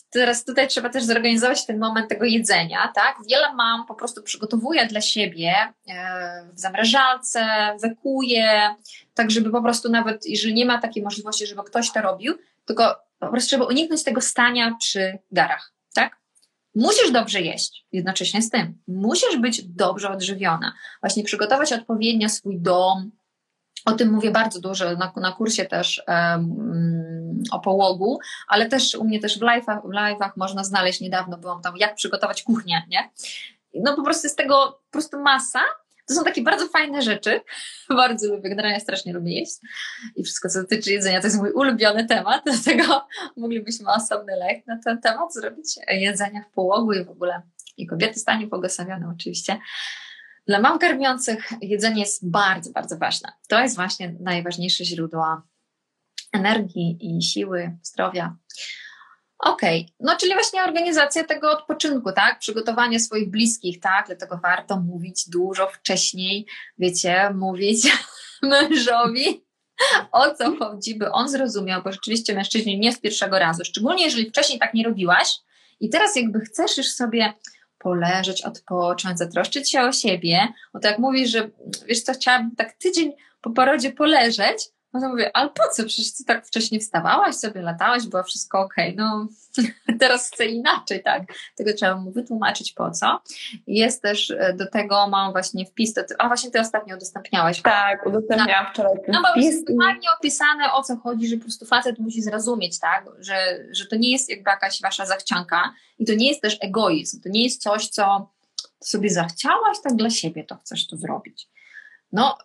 teraz 0.10 0.46
tutaj 0.46 0.68
trzeba 0.68 0.90
też 0.90 1.04
zorganizować 1.04 1.66
ten 1.66 1.80
moment 1.80 2.10
tego 2.10 2.26
jedzenia, 2.26 2.92
tak? 2.96 3.18
Wiele 3.30 3.54
mam 3.54 3.86
po 3.86 3.96
prostu 3.96 4.24
przygotowuję 4.24 4.86
dla 4.86 5.02
siebie 5.02 5.54
e, 5.88 6.50
w 6.54 6.60
zamrażalce, 6.60 7.46
wekuję, 7.82 8.76
tak 9.14 9.32
żeby 9.32 9.52
po 9.52 9.62
prostu 9.62 9.92
nawet, 9.92 10.26
jeżeli 10.26 10.54
nie 10.54 10.66
ma 10.66 10.82
takiej 10.82 11.04
możliwości, 11.04 11.48
żeby 11.48 11.64
ktoś 11.64 11.92
to 11.92 12.02
robił, 12.02 12.34
tylko 12.66 12.96
po 13.20 13.28
prostu 13.28 13.50
trzeba 13.50 13.66
uniknąć 13.66 14.04
tego 14.04 14.22
stania 14.22 14.76
przy 14.80 15.20
garach, 15.32 15.74
tak? 15.94 16.18
Musisz 16.76 17.12
dobrze 17.12 17.42
jeść 17.42 17.86
jednocześnie 17.92 18.42
z 18.42 18.50
tym. 18.50 18.82
Musisz 18.88 19.38
być 19.38 19.64
dobrze 19.64 20.10
odżywiona. 20.10 20.74
Właśnie 21.02 21.24
przygotować 21.24 21.74
odpowiednio 21.74 22.30
swój 22.30 22.60
dom. 22.60 23.12
O 23.86 23.92
tym 23.92 24.12
mówię 24.12 24.32
bardzo 24.32 24.62
dużo 24.62 24.96
na, 24.96 25.14
na 25.16 25.32
kursie 25.32 25.66
też 25.66 26.04
um, 26.08 27.44
o 27.52 27.60
połogu, 27.60 28.20
ale 28.48 28.66
też 28.66 28.96
u 28.96 29.04
mnie 29.04 29.20
też 29.20 29.40
w 29.40 29.42
live'ach, 29.42 29.82
w 29.82 29.96
live'ach 29.96 30.30
można 30.38 30.64
znaleźć 30.64 31.02
niedawno, 31.02 31.38
byłam 31.38 31.62
tam, 31.62 31.78
jak 31.78 31.96
przygotować 31.96 32.44
kuchnię, 32.44 32.84
nie? 32.90 33.10
No 33.74 33.96
po 33.96 34.04
prostu 34.04 34.28
jest 34.28 34.38
tego 34.38 34.82
po 34.86 34.92
prostu 34.92 35.22
masa, 35.22 35.60
to 36.08 36.14
są 36.14 36.24
takie 36.24 36.42
bardzo 36.42 36.68
fajne 36.68 37.02
rzeczy. 37.02 37.42
Bardzo 37.90 38.36
lubię, 38.36 38.50
generalnie 38.50 38.80
strasznie 38.80 39.14
lubię 39.14 39.34
jeść. 39.34 39.56
I 40.16 40.24
wszystko, 40.24 40.50
co 40.50 40.62
dotyczy 40.62 40.92
jedzenia, 40.92 41.22
to 41.22 41.28
jest 41.28 41.40
mój 41.40 41.52
ulubiony 41.52 42.06
temat, 42.06 42.44
dlatego 42.52 43.08
moglibyśmy 43.38 43.94
osobny 43.94 44.36
lek 44.36 44.68
na 44.68 44.80
ten 44.86 45.02
temat 45.02 45.34
zrobić. 45.34 45.76
Jedzenia 45.88 46.44
w 46.44 46.54
połogu 46.54 46.94
i 46.94 47.06
w 47.06 47.10
ogóle. 47.10 47.42
I 47.78 47.88
kobiety 47.88 48.20
stanie 48.20 48.48
błogosławione 48.48 49.14
oczywiście. 49.16 49.60
Dla 50.48 50.60
mam 50.60 50.80
karmiących 50.80 51.50
jedzenie 51.62 52.02
jest 52.02 52.30
bardzo, 52.30 52.72
bardzo 52.72 52.98
ważne. 52.98 53.32
To 53.48 53.62
jest 53.62 53.76
właśnie 53.76 54.16
najważniejsze 54.20 54.86
źródło 54.86 55.42
energii 56.34 56.98
i 57.02 57.22
siły, 57.22 57.78
zdrowia. 57.84 58.36
Okej, 59.40 59.82
okay. 59.82 59.96
no 60.00 60.18
czyli 60.18 60.34
właśnie 60.34 60.64
organizacja 60.64 61.24
tego 61.24 61.52
odpoczynku, 61.52 62.12
tak? 62.12 62.40
Przygotowanie 62.40 63.00
swoich 63.00 63.30
bliskich, 63.32 63.80
tak? 63.80 64.06
Dlatego 64.08 64.40
warto 64.44 64.80
mówić 64.80 65.30
dużo 65.30 65.68
wcześniej, 65.68 66.46
wiecie, 66.78 67.30
mówić 67.34 67.88
mężowi 68.42 69.46
o 70.12 70.36
co 70.36 70.56
chodzi, 70.56 70.96
by 70.96 71.12
on 71.12 71.30
zrozumiał, 71.30 71.84
bo 71.84 71.92
rzeczywiście 71.92 72.36
mężczyźni 72.36 72.80
nie 72.80 72.94
z 72.94 73.00
pierwszego 73.00 73.40
razu, 73.40 73.66
szczególnie 73.66 74.04
jeżeli 74.04 74.30
wcześniej 74.30 74.60
tak 74.60 74.74
nie 74.74 74.84
robiłaś 74.84 75.38
i 75.80 75.90
teraz 75.90 76.16
jakby 76.16 76.40
chcesz 76.40 76.78
już 76.78 76.88
sobie 76.88 77.34
poleżeć, 77.78 78.42
odpocząć, 78.42 79.18
zatroszczyć 79.18 79.72
się 79.72 79.82
o 79.82 79.92
siebie, 79.92 80.48
bo 80.74 80.80
tak 80.80 80.92
jak 80.92 81.00
mówisz, 81.00 81.30
że 81.30 81.50
wiesz 81.88 82.02
co, 82.02 82.14
chciałabym 82.14 82.56
tak 82.56 82.74
tydzień 82.74 83.14
po 83.42 83.50
porodzie 83.50 83.92
poleżeć, 83.92 84.58
Potem 84.96 85.12
mówię, 85.12 85.32
ale 85.34 85.50
po 85.50 85.64
co? 85.74 85.86
Przecież 85.86 86.14
ty 86.14 86.26
tak 86.26 86.48
wcześniej 86.48 86.82
wstawałaś, 86.82 87.36
sobie 87.36 87.62
latałaś, 87.62 88.08
było 88.08 88.24
wszystko 88.24 88.60
okej. 88.60 88.94
Okay. 88.94 89.06
No 89.06 89.28
teraz 90.00 90.32
chcę 90.32 90.46
inaczej, 90.46 91.04
tak? 91.04 91.24
Tego 91.56 91.74
trzeba 91.74 91.96
mu 91.96 92.12
wytłumaczyć 92.12 92.74
po 92.74 92.92
co. 92.92 93.22
Jest 93.68 94.02
też 94.02 94.32
e, 94.32 94.54
do 94.54 94.68
tego, 94.68 95.08
mam 95.08 95.32
właśnie 95.32 95.66
wpis, 95.66 95.94
a 96.18 96.28
właśnie 96.28 96.52
ty 96.52 96.60
ostatnio 96.60 96.96
udostępniałaś. 96.96 97.62
Tak, 97.62 98.06
udostępniałam 98.06 98.66
wczoraj 98.74 98.94
No 99.08 99.22
bo 99.22 99.42
jest 99.42 99.68
dokładnie 99.68 100.08
opisane 100.20 100.74
o 100.74 100.84
co 100.84 100.96
chodzi, 100.96 101.28
że 101.28 101.38
po 101.38 101.44
prostu 101.44 101.66
facet 101.66 102.00
musi 102.00 102.22
zrozumieć, 102.22 102.80
tak? 102.80 103.06
Że, 103.20 103.66
że 103.72 103.86
to 103.86 103.96
nie 103.96 104.12
jest 104.12 104.30
jakby 104.30 104.50
jakaś 104.50 104.82
wasza 104.82 105.06
zachcianka 105.06 105.74
i 106.00 106.06
to 106.06 106.14
nie 106.14 106.28
jest 106.28 106.42
też 106.42 106.58
egoizm, 106.62 107.22
to 107.22 107.30
nie 107.30 107.44
jest 107.44 107.62
coś, 107.62 107.88
co 107.88 108.30
sobie 108.84 109.10
zachciałaś 109.10 109.78
tak 109.84 109.96
dla 109.96 110.10
siebie, 110.10 110.44
to 110.44 110.56
chcesz 110.56 110.88
to 110.88 110.98
zrobić. 110.98 111.50
No, 112.12 112.38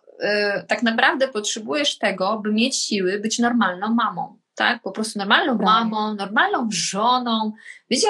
tak 0.67 0.83
naprawdę 0.83 1.27
potrzebujesz 1.27 1.97
tego, 1.97 2.39
by 2.39 2.53
mieć 2.53 2.75
siły 2.75 3.19
być 3.19 3.39
normalną 3.39 3.93
mamą, 3.93 4.39
tak? 4.55 4.81
Po 4.81 4.91
prostu 4.91 5.19
normalną 5.19 5.57
tak. 5.57 5.65
mamą, 5.65 6.15
normalną 6.15 6.67
żoną. 6.71 7.51
Wiecie, 7.89 8.07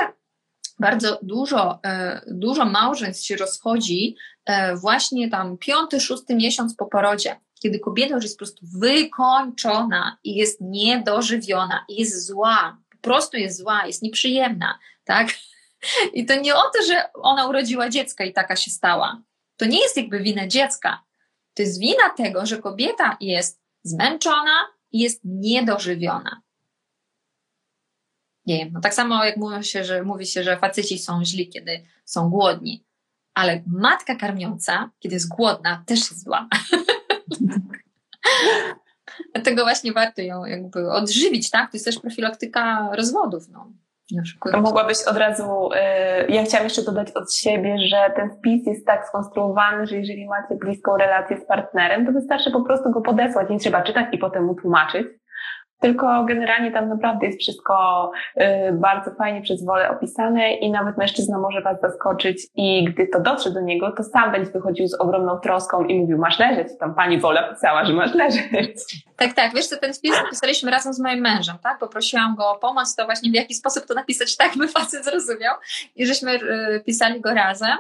bardzo 0.80 1.20
dużo, 1.22 1.80
yy, 1.84 2.36
dużo 2.36 2.66
małżeństw 2.66 3.26
się 3.26 3.36
rozchodzi 3.36 4.16
yy, 4.50 4.56
właśnie 4.76 5.30
tam 5.30 5.58
piąty, 5.58 6.00
szósty 6.00 6.36
miesiąc 6.36 6.76
po 6.76 6.86
porodzie, 6.86 7.40
kiedy 7.62 7.80
kobieta 7.80 8.16
już 8.16 8.24
jest 8.24 8.36
po 8.36 8.46
prostu 8.46 8.66
wykończona 8.80 10.18
i 10.24 10.36
jest 10.36 10.62
niedożywiona 10.62 11.86
i 11.90 12.00
jest 12.00 12.26
zła, 12.28 12.78
po 12.90 12.98
prostu 12.98 13.38
jest 13.38 13.58
zła, 13.58 13.86
jest 13.86 14.02
nieprzyjemna, 14.02 14.80
tak? 15.04 15.28
I 16.14 16.26
to 16.26 16.36
nie 16.36 16.56
o 16.56 16.62
to, 16.62 16.84
że 16.88 17.14
ona 17.14 17.48
urodziła 17.48 17.90
dziecko 17.90 18.24
i 18.24 18.34
taka 18.34 18.56
się 18.56 18.72
stała. 18.72 19.22
To 19.58 19.66
nie 19.66 19.80
jest 19.80 19.98
jakby 19.98 20.20
wina 20.20 20.48
dziecka. 20.48 21.04
To 21.54 21.62
jest 21.62 21.80
wina 21.80 22.10
tego, 22.18 22.46
że 22.46 22.58
kobieta 22.58 23.18
jest 23.20 23.62
zmęczona 23.84 24.68
i 24.92 25.00
jest 25.00 25.22
niedożywiona. 25.24 26.42
Nie 28.46 28.58
wiem, 28.58 28.70
no 28.74 28.82
tak 28.82 28.94
samo 28.94 29.26
jak 29.26 29.38
mówi 29.38 29.64
się, 29.64 29.84
że, 29.84 30.04
mówi 30.04 30.26
się, 30.26 30.44
że 30.44 30.58
faceci 30.58 31.00
są 31.00 31.26
źli, 31.26 31.50
kiedy 31.50 31.84
są 32.06 32.30
głodni, 32.30 32.86
ale 33.34 33.64
matka 33.68 34.16
karmiąca, 34.16 34.92
kiedy 35.00 35.16
jest 35.16 35.30
głodna, 35.30 35.84
też 35.88 36.00
jest 36.00 36.24
zła. 36.24 36.48
Dlatego 39.34 39.64
właśnie 39.64 39.94
warto 39.94 40.22
ją 40.22 40.46
jakby 40.46 40.92
odżywić, 40.92 41.50
tak? 41.50 41.72
To 41.72 41.78
jest 41.78 41.86
też 41.86 42.00
profilaktyka 42.00 42.90
rozwodów. 42.94 43.50
No. 43.50 43.72
Mogłabyś 44.62 44.98
od 45.08 45.18
razu, 45.18 45.70
y, 45.74 46.32
ja 46.32 46.44
chciałam 46.44 46.64
jeszcze 46.64 46.84
dodać 46.84 47.12
od 47.12 47.34
siebie, 47.34 47.78
że 47.80 48.12
ten 48.16 48.30
wpis 48.30 48.68
jest 48.68 48.86
tak 48.86 49.08
skonstruowany, 49.08 49.88
że 49.88 49.96
jeżeli 49.96 50.28
macie 50.28 50.56
bliską 50.56 50.98
relację 50.98 51.38
z 51.38 51.46
partnerem, 51.46 52.06
to 52.06 52.12
wystarczy 52.12 52.52
po 52.52 52.62
prostu 52.62 52.92
go 52.92 53.02
podesłać, 53.02 53.50
nie 53.50 53.60
trzeba 53.60 53.82
czytać 53.82 54.06
i 54.12 54.18
potem 54.18 54.46
mu 54.46 54.56
tłumaczyć 54.56 55.08
tylko 55.82 56.26
generalnie 56.26 56.72
tam 56.72 56.90
naprawdę 56.90 57.26
jest 57.26 57.40
wszystko 57.40 58.12
y, 58.38 58.42
bardzo 58.74 59.12
fajnie 59.12 59.42
przez 59.42 59.66
wolę 59.66 59.90
opisane 59.90 60.54
i 60.54 60.72
nawet 60.72 60.98
mężczyzna 60.98 61.38
może 61.38 61.62
Was 61.62 61.82
zaskoczyć 61.82 62.48
i 62.56 62.86
gdy 62.86 63.08
to 63.08 63.20
dotrze 63.20 63.52
do 63.52 63.62
niego, 63.62 63.92
to 63.92 64.04
sam 64.04 64.32
będzie 64.32 64.52
wychodził 64.52 64.88
z 64.88 64.94
ogromną 64.94 65.40
troską 65.40 65.84
i 65.84 66.00
mówił, 66.00 66.18
masz 66.18 66.40
leżeć, 66.40 66.68
tam 66.80 66.96
pani 66.96 67.20
Wola 67.20 67.54
pisała, 67.54 67.86
że 67.86 67.94
masz 67.94 68.14
leżeć. 68.14 68.78
Tak, 69.16 69.34
tak, 69.34 69.54
wiesz 69.56 69.68
co, 69.68 69.78
ten 69.78 69.94
wpis 69.94 70.12
napisaliśmy 70.24 70.72
razem 70.72 70.94
z 70.94 71.00
moim 71.00 71.20
mężem, 71.20 71.56
tak, 71.64 71.80
poprosiłam 71.80 72.36
go 72.36 72.52
o 72.52 72.60
pomoc, 72.60 72.96
to 72.96 73.06
właśnie 73.06 73.32
w 73.32 73.36
jaki 73.36 73.54
sposób 73.54 73.86
to 73.86 73.94
napisać 73.94 74.38
tak, 74.38 74.58
by 74.58 74.68
facet 74.68 75.06
zrozumiał. 75.06 75.56
I 75.96 76.06
żeśmy 76.06 76.36
y, 76.36 76.84
pisali 76.86 77.22
go 77.22 77.34
razem. 77.34 77.78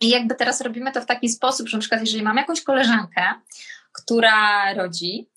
I 0.00 0.10
jakby 0.10 0.34
teraz 0.34 0.60
robimy 0.60 0.92
to 0.92 1.00
w 1.00 1.06
taki 1.06 1.28
sposób, 1.28 1.68
że 1.68 1.76
na 1.76 1.80
przykład 1.80 2.00
jeżeli 2.00 2.22
mam 2.22 2.36
jakąś 2.36 2.62
koleżankę, 2.62 3.22
która 3.92 4.74
rodzi, 4.74 5.28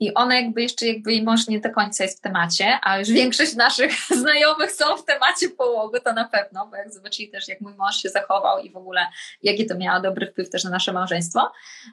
i 0.00 0.14
ona 0.14 0.34
jakby 0.34 0.62
jeszcze, 0.62 0.86
jakby 0.86 1.12
jej 1.12 1.22
mąż 1.22 1.48
nie 1.48 1.60
do 1.60 1.70
końca 1.70 2.04
jest 2.04 2.18
w 2.18 2.20
temacie, 2.20 2.78
a 2.82 2.98
już 2.98 3.08
większość 3.08 3.54
naszych 3.54 3.92
znajomych 4.20 4.72
są 4.72 4.96
w 4.96 5.04
temacie 5.04 5.48
połogu, 5.48 6.00
to 6.04 6.12
na 6.12 6.28
pewno, 6.28 6.66
bo 6.66 6.76
jak 6.76 6.92
zobaczyli 6.92 7.30
też, 7.30 7.48
jak 7.48 7.60
mój 7.60 7.74
mąż 7.74 7.96
się 7.96 8.08
zachował 8.08 8.58
i 8.58 8.70
w 8.70 8.76
ogóle 8.76 9.06
jaki 9.42 9.66
to 9.66 9.76
miało 9.76 10.00
dobry 10.00 10.26
wpływ 10.26 10.50
też 10.50 10.64
na 10.64 10.70
nasze 10.70 10.92
małżeństwo 10.92 11.52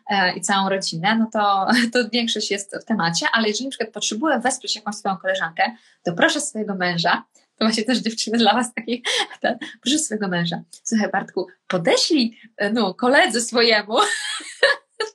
e, 0.10 0.34
i 0.34 0.42
całą 0.42 0.70
rodzinę, 0.70 1.16
no 1.16 1.30
to, 1.34 1.68
to 1.94 2.10
większość 2.10 2.52
jest 2.52 2.76
w 2.82 2.86
temacie, 2.86 3.26
ale 3.34 3.48
jeżeli 3.48 3.66
na 3.66 3.72
przykład 3.72 3.94
potrzebuję 3.94 4.40
wesprzeć 4.40 4.76
jakąś 4.76 4.96
swoją 4.96 5.18
koleżankę, 5.18 5.76
to 6.04 6.14
proszę 6.14 6.42
swojego 6.42 6.76
męża, 6.76 7.24
to 7.58 7.66
właśnie 7.66 7.84
też 7.84 7.98
dziewczyny 7.98 8.38
dla 8.38 8.54
was 8.54 8.74
taki, 8.74 9.04
ten, 9.42 9.58
proszę 9.82 10.00
swojego 10.00 10.28
męża, 10.28 10.62
słuchaj 10.84 11.12
Bartku, 11.12 11.48
podeślij 11.68 12.40
e, 12.58 12.70
no, 12.70 12.94
koledze 12.94 13.42
swojemu 13.42 13.98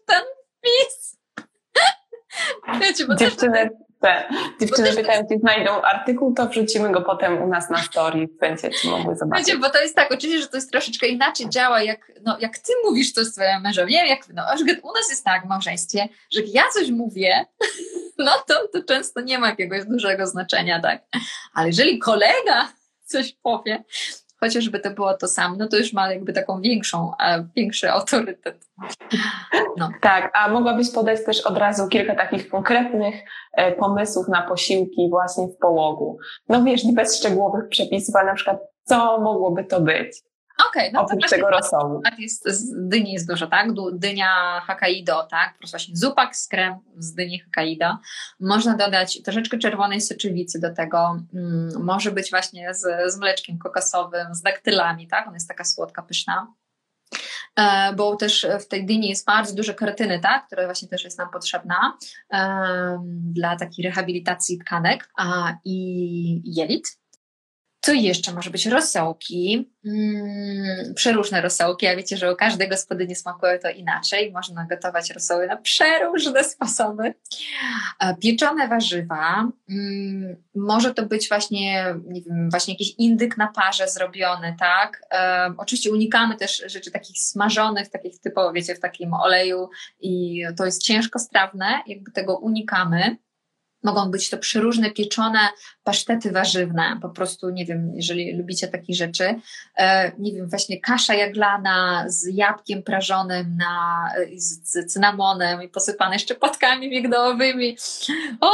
ten 0.07 0.23
wpis, 0.59 1.19
Wiecie, 2.81 3.07
bo 3.07 3.15
dziewczyny, 3.15 3.71
te, 4.01 4.25
dziewczyny 4.61 4.89
też... 4.89 4.97
pytają, 4.97 5.23
gdzie 5.23 5.39
znajdą 5.39 5.83
artykuł, 5.83 6.35
to 6.35 6.47
wrzucimy 6.47 6.93
go 6.93 7.03
potem 7.03 7.43
u 7.43 7.49
nas 7.49 7.71
na 7.71 7.83
story, 7.83 8.29
będziecie 8.41 8.91
mogły 8.91 9.17
zobaczyć. 9.17 9.47
Wiecie, 9.47 9.59
bo 9.59 9.71
to 9.71 9.83
jest 9.83 9.97
tak, 9.97 10.13
oczywiście, 10.13 10.43
że 10.43 10.49
to 10.49 10.57
jest 10.57 10.71
troszeczkę 10.71 11.07
inaczej 11.07 11.49
działa, 11.49 11.83
jak, 11.83 12.13
no, 12.25 12.37
jak 12.41 12.59
ty 12.59 12.73
mówisz 12.85 13.13
coś 13.13 13.27
swojemu 13.27 13.63
mężowi. 13.63 13.93
Nie 13.93 14.09
jak 14.09 14.29
no, 14.29 14.43
u 14.83 14.93
nas 14.93 15.11
jest 15.11 15.25
tak 15.25 15.45
w 15.45 15.49
małżeństwie, 15.49 16.09
że 16.33 16.41
jak 16.41 16.55
ja 16.55 16.63
coś 16.75 16.91
mówię, 16.91 17.47
no 18.19 18.33
to, 18.47 18.69
to 18.73 18.85
często 18.85 19.21
nie 19.21 19.39
ma 19.39 19.49
jakiegoś 19.49 19.85
dużego 19.85 20.27
znaczenia, 20.27 20.81
tak? 20.81 21.03
Ale 21.55 21.67
jeżeli 21.67 21.99
kolega 21.99 22.73
coś 23.05 23.37
powie, 23.43 23.85
chociażby 24.43 24.81
to 24.81 24.91
było 24.91 25.15
to 25.15 25.29
samo, 25.29 25.57
no 25.59 25.69
to 25.69 25.77
już 25.77 25.93
ma 25.93 26.13
jakby 26.13 26.33
taką 26.33 26.61
większą, 26.61 27.13
większy 27.57 27.91
autorytet. 27.91 28.69
No. 29.77 29.91
Tak, 30.01 30.31
a 30.35 30.49
mogłabyś 30.49 30.91
podać 30.91 31.25
też 31.25 31.41
od 31.41 31.59
razu 31.59 31.89
kilka 31.89 32.15
takich 32.15 32.49
konkretnych 32.49 33.15
e, 33.53 33.73
pomysłów 33.73 34.29
na 34.29 34.43
posiłki 34.43 35.09
właśnie 35.11 35.47
w 35.49 35.57
połogu. 35.57 36.19
No 36.49 36.65
wiesz, 36.65 36.83
bez 36.95 37.19
szczegółowych 37.19 37.69
przepisów, 37.69 38.17
ale 38.17 38.27
na 38.27 38.35
przykład 38.35 38.59
co 38.85 39.21
mogłoby 39.21 39.65
to 39.65 39.81
być? 39.81 40.23
Okej, 40.69 40.89
okay, 40.89 40.91
no 40.93 41.01
Oprócz 41.01 41.31
tego 41.31 41.51
rosołu. 41.51 42.03
Jest, 42.19 42.49
z 42.49 42.89
dyni 42.89 43.13
jest 43.13 43.29
dużo, 43.29 43.47
tak? 43.47 43.69
Dynia 43.93 44.63
Hokkaido, 44.67 45.27
tak? 45.31 45.53
Po 45.53 45.59
prostu 45.59 45.77
właśnie 45.79 45.97
zupak 45.97 46.37
z 46.37 46.49
krem 46.49 46.75
z 46.99 47.15
dyni 47.15 47.41
Hokkaido. 47.41 47.99
Można 48.41 48.77
dodać 48.77 49.23
troszeczkę 49.23 49.59
czerwonej 49.59 50.01
soczewicy 50.01 50.61
do 50.61 50.75
tego. 50.75 51.17
Mm, 51.35 51.85
może 51.85 52.11
być 52.11 52.31
właśnie 52.31 52.75
z, 52.75 53.13
z 53.13 53.19
mleczkiem 53.19 53.59
kokosowym, 53.59 54.35
z 54.35 54.43
daktylami, 54.43 55.09
tak? 55.09 55.27
Ona 55.27 55.37
jest 55.37 55.49
taka 55.49 55.65
słodka, 55.65 56.03
pyszna. 56.03 56.47
E, 57.57 57.93
bo 57.95 58.17
też 58.17 58.47
w 58.61 58.69
tej 58.69 58.87
dyni 58.87 59.09
jest 59.09 59.27
bardzo 59.27 59.55
dużo 59.55 59.75
kretyny, 59.75 60.21
tak? 60.21 60.47
która 60.47 60.65
właśnie 60.65 60.89
też 60.89 61.05
jest 61.05 61.19
nam 61.19 61.31
potrzebna 61.31 61.97
e, 62.33 62.99
dla 63.33 63.57
takiej 63.57 63.85
rehabilitacji 63.85 64.59
tkanek 64.59 65.11
a, 65.17 65.55
i 65.65 66.43
jelit. 66.45 67.02
Co 67.85 67.93
jeszcze 67.93 68.33
może 68.33 68.51
być? 68.51 68.67
Rosołki, 68.67 69.73
mm, 69.85 70.95
przeróżne 70.95 71.41
rosołki. 71.41 71.87
Ja 71.87 71.97
wiecie, 71.97 72.17
że 72.17 72.33
u 72.33 72.37
każdej 72.37 72.69
gospodyni 72.69 73.17
smakuje 73.17 73.59
to 73.59 73.71
inaczej. 73.71 74.33
Można 74.33 74.67
gotować 74.67 75.11
rosoły 75.11 75.47
na 75.47 75.57
przeróżne 75.57 76.45
sposoby. 76.45 77.15
E, 78.01 78.17
pieczone 78.17 78.69
warzywa. 78.69 79.49
Mm, 79.71 80.37
może 80.55 80.95
to 80.95 81.07
być 81.07 81.29
właśnie, 81.29 81.95
nie 82.05 82.23
wiem, 82.23 82.51
właśnie 82.51 82.75
jakiś 82.75 82.95
indyk 82.99 83.37
na 83.37 83.49
parze 83.49 83.89
zrobiony, 83.89 84.57
tak? 84.59 85.03
E, 85.11 85.55
oczywiście 85.59 85.93
unikamy 85.93 86.37
też 86.37 86.63
rzeczy 86.67 86.91
takich 86.91 87.19
smażonych, 87.19 87.89
takich 87.89 88.21
typowo, 88.21 88.53
wiecie, 88.53 88.75
w 88.75 88.81
takim 88.81 89.15
oleju 89.15 89.69
i 90.01 90.43
to 90.57 90.65
jest 90.65 90.83
ciężko 90.83 91.19
strawne, 91.19 91.83
jakby 91.87 92.13
tego 92.13 92.39
unikamy. 92.39 93.17
Mogą 93.83 94.11
być 94.11 94.31
to 94.31 94.39
przeróżne 94.39 94.91
pieczone 94.91 95.39
pasztety 95.85 96.33
warzywne, 96.33 96.99
po 97.03 97.09
prostu, 97.09 97.51
nie 97.51 97.67
wiem, 97.67 97.93
jeżeli 97.95 98.37
lubicie 98.37 98.69
takie 98.69 98.95
rzeczy, 98.95 99.35
e, 99.77 100.13
nie 100.19 100.33
wiem, 100.33 100.49
właśnie 100.49 100.81
kasza 100.81 101.15
jaglana 101.15 102.05
z 102.07 102.27
jabłkiem 102.35 102.83
prażonym 102.83 103.57
na, 103.57 104.09
z, 104.37 104.93
cynamonem 104.93 105.63
i 105.63 105.69
posypane 105.69 106.15
jeszcze 106.15 106.35
płatkami 106.35 106.89
migdałowymi. 106.89 107.77
O! 108.41 108.51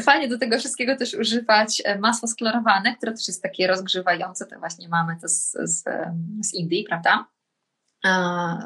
Fajnie 0.00 0.28
do 0.28 0.38
tego 0.38 0.58
wszystkiego 0.58 0.96
też 0.96 1.14
używać 1.14 1.82
e, 1.84 1.98
masło 1.98 2.28
sklarowane, 2.28 2.96
które 2.96 3.12
też 3.12 3.28
jest 3.28 3.42
takie 3.42 3.66
rozgrzewające, 3.66 4.46
to 4.46 4.58
właśnie 4.58 4.88
mamy 4.88 5.16
to 5.22 5.28
z, 5.28 5.52
z, 5.52 5.84
z 6.42 6.54
Indii, 6.54 6.84
prawda? 6.88 7.26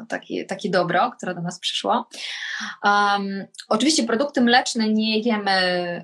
Takie, 0.09 0.45
takie 0.45 0.69
dobro, 0.69 1.11
które 1.11 1.35
do 1.35 1.41
nas 1.41 1.59
przyszło. 1.59 2.07
Um, 2.83 3.45
oczywiście 3.69 4.03
produkty 4.03 4.41
mleczne 4.41 4.89
nie 4.89 5.19
jemy 5.19 5.51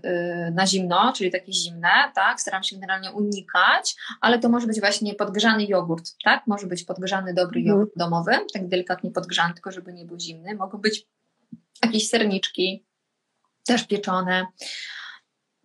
y, 0.06 0.52
na 0.52 0.68
zimno, 0.68 1.14
czyli 1.16 1.32
takie 1.32 1.54
zimne, 1.54 1.92
tak? 2.16 2.42
Staram 2.42 2.64
się 2.64 2.76
generalnie 2.76 3.12
unikać, 3.12 3.96
ale 4.22 4.40
to 4.40 4.50
może 4.50 4.68
być 4.68 4.80
właśnie 4.80 5.16
podgrzany 5.16 5.66
jogurt, 5.66 6.12
tak? 6.24 6.48
Może 6.48 6.68
być 6.68 6.84
podgrzany 6.84 7.34
dobry 7.34 7.60
mhm. 7.60 7.66
jogurt 7.66 7.92
domowy, 7.98 8.32
tak 8.54 8.68
delikatnie 8.68 9.12
podgrzany, 9.12 9.54
tylko 9.54 9.72
żeby 9.72 9.94
nie 9.94 10.06
był 10.06 10.20
zimny. 10.20 10.56
Mogą 10.56 10.78
być 10.78 11.08
jakieś 11.84 12.10
serniczki, 12.10 12.86
też 13.66 13.88
pieczone. 13.88 14.46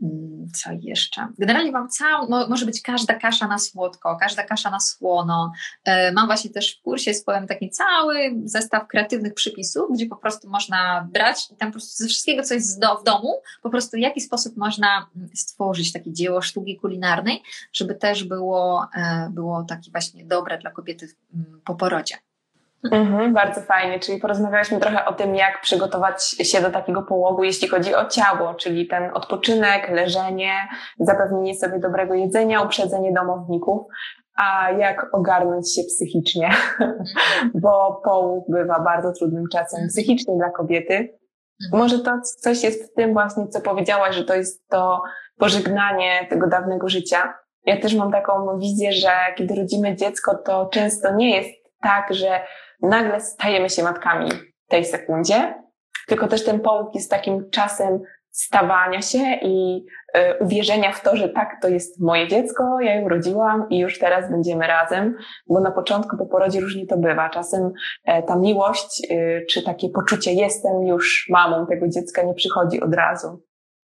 Mm, 0.02 0.48
co 0.54 0.70
jeszcze? 0.80 1.28
Generalnie 1.38 1.72
mam 1.72 1.88
całą, 1.88 2.28
może 2.48 2.66
być 2.66 2.82
każda 2.82 3.14
kasza 3.14 3.46
na 3.46 3.58
słodko, 3.58 4.16
każda 4.20 4.42
kasza 4.42 4.70
na 4.70 4.80
słono. 4.80 5.52
E, 5.84 6.12
mam 6.12 6.26
właśnie 6.26 6.50
też 6.50 6.78
w 6.78 6.82
kursie 6.82 7.14
swoim 7.14 7.46
taki 7.46 7.70
cały 7.70 8.34
zestaw 8.44 8.88
kreatywnych 8.88 9.34
przypisów, 9.34 9.92
gdzie 9.92 10.06
po 10.06 10.16
prostu 10.16 10.50
można 10.50 11.08
brać 11.12 11.50
i 11.50 11.56
tam 11.56 11.68
po 11.68 11.72
prostu 11.72 12.02
ze 12.02 12.08
wszystkiego, 12.08 12.42
co 12.42 12.54
jest 12.54 12.76
w 13.00 13.04
domu, 13.04 13.40
po 13.62 13.70
prostu 13.70 13.96
w 13.96 14.00
jaki 14.00 14.20
sposób 14.20 14.56
można 14.56 15.10
mm, 15.16 15.28
stworzyć 15.34 15.92
takie 15.92 16.12
dzieło 16.12 16.42
sztuki 16.42 16.76
kulinarnej, 16.76 17.42
żeby 17.72 17.94
też 17.94 18.24
było, 18.24 18.86
e, 18.94 19.30
było 19.30 19.64
takie 19.64 19.90
właśnie 19.90 20.24
dobre 20.24 20.58
dla 20.58 20.70
kobiety 20.70 21.08
mm, 21.34 21.60
po 21.64 21.74
porodzie. 21.74 22.16
Mhm, 22.92 23.34
bardzo 23.34 23.60
fajnie, 23.60 24.00
czyli 24.00 24.18
porozmawialiśmy 24.20 24.80
trochę 24.80 25.04
o 25.04 25.12
tym, 25.12 25.34
jak 25.34 25.60
przygotować 25.60 26.22
się 26.22 26.60
do 26.60 26.70
takiego 26.70 27.02
połogu, 27.02 27.44
jeśli 27.44 27.68
chodzi 27.68 27.94
o 27.94 28.04
ciało, 28.04 28.54
czyli 28.54 28.86
ten 28.86 29.10
odpoczynek, 29.14 29.90
leżenie, 29.90 30.52
zapewnienie 31.00 31.54
sobie 31.54 31.78
dobrego 31.78 32.14
jedzenia, 32.14 32.62
uprzedzenie 32.62 33.12
domowników, 33.12 33.86
a 34.36 34.70
jak 34.70 35.06
ogarnąć 35.14 35.74
się 35.74 35.82
psychicznie, 35.82 36.50
bo 37.62 38.00
połóg 38.04 38.44
bywa 38.48 38.80
bardzo 38.80 39.12
trudnym 39.12 39.44
czasem 39.52 39.76
mhm. 39.76 39.88
psychicznie 39.88 40.36
dla 40.36 40.50
kobiety. 40.50 40.94
Mhm. 40.94 41.82
Może 41.82 41.98
to 41.98 42.20
coś 42.40 42.62
jest 42.62 42.92
w 42.92 42.94
tym 42.94 43.12
właśnie, 43.12 43.48
co 43.48 43.60
powiedziałaś, 43.60 44.14
że 44.14 44.24
to 44.24 44.34
jest 44.34 44.68
to 44.68 45.02
pożegnanie 45.38 46.26
tego 46.30 46.46
dawnego 46.46 46.88
życia. 46.88 47.34
Ja 47.66 47.80
też 47.80 47.94
mam 47.94 48.12
taką 48.12 48.58
wizję, 48.58 48.92
że 48.92 49.10
kiedy 49.36 49.54
rodzimy 49.54 49.96
dziecko, 49.96 50.34
to 50.34 50.66
często 50.66 51.14
nie 51.14 51.36
jest 51.36 51.50
tak, 51.82 52.14
że 52.14 52.40
nagle 52.88 53.20
stajemy 53.20 53.70
się 53.70 53.82
matkami 53.82 54.30
w 54.66 54.70
tej 54.70 54.84
sekundzie, 54.84 55.54
tylko 56.06 56.28
też 56.28 56.44
ten 56.44 56.60
połóg 56.60 56.94
jest 56.94 57.10
takim 57.10 57.50
czasem 57.50 58.00
stawania 58.36 59.02
się 59.02 59.38
i 59.42 59.84
y, 60.16 60.38
uwierzenia 60.40 60.92
w 60.92 61.02
to, 61.02 61.16
że 61.16 61.28
tak, 61.28 61.56
to 61.62 61.68
jest 61.68 62.00
moje 62.00 62.28
dziecko, 62.28 62.80
ja 62.80 62.94
ją 62.94 63.04
urodziłam 63.04 63.66
i 63.70 63.78
już 63.78 63.98
teraz 63.98 64.30
będziemy 64.30 64.66
razem, 64.66 65.16
bo 65.48 65.60
na 65.60 65.70
początku 65.70 66.16
po 66.16 66.26
porodzie 66.26 66.60
różnie 66.60 66.86
to 66.86 66.96
bywa. 66.96 67.30
Czasem 67.30 67.66
y, 67.66 67.72
ta 68.26 68.36
miłość 68.36 69.02
y, 69.10 69.46
czy 69.50 69.62
takie 69.62 69.88
poczucie 69.88 70.32
jestem 70.32 70.82
już 70.86 71.26
mamą 71.30 71.66
tego 71.66 71.88
dziecka 71.88 72.22
nie 72.22 72.34
przychodzi 72.34 72.80
od 72.80 72.94
razu. 72.94 73.42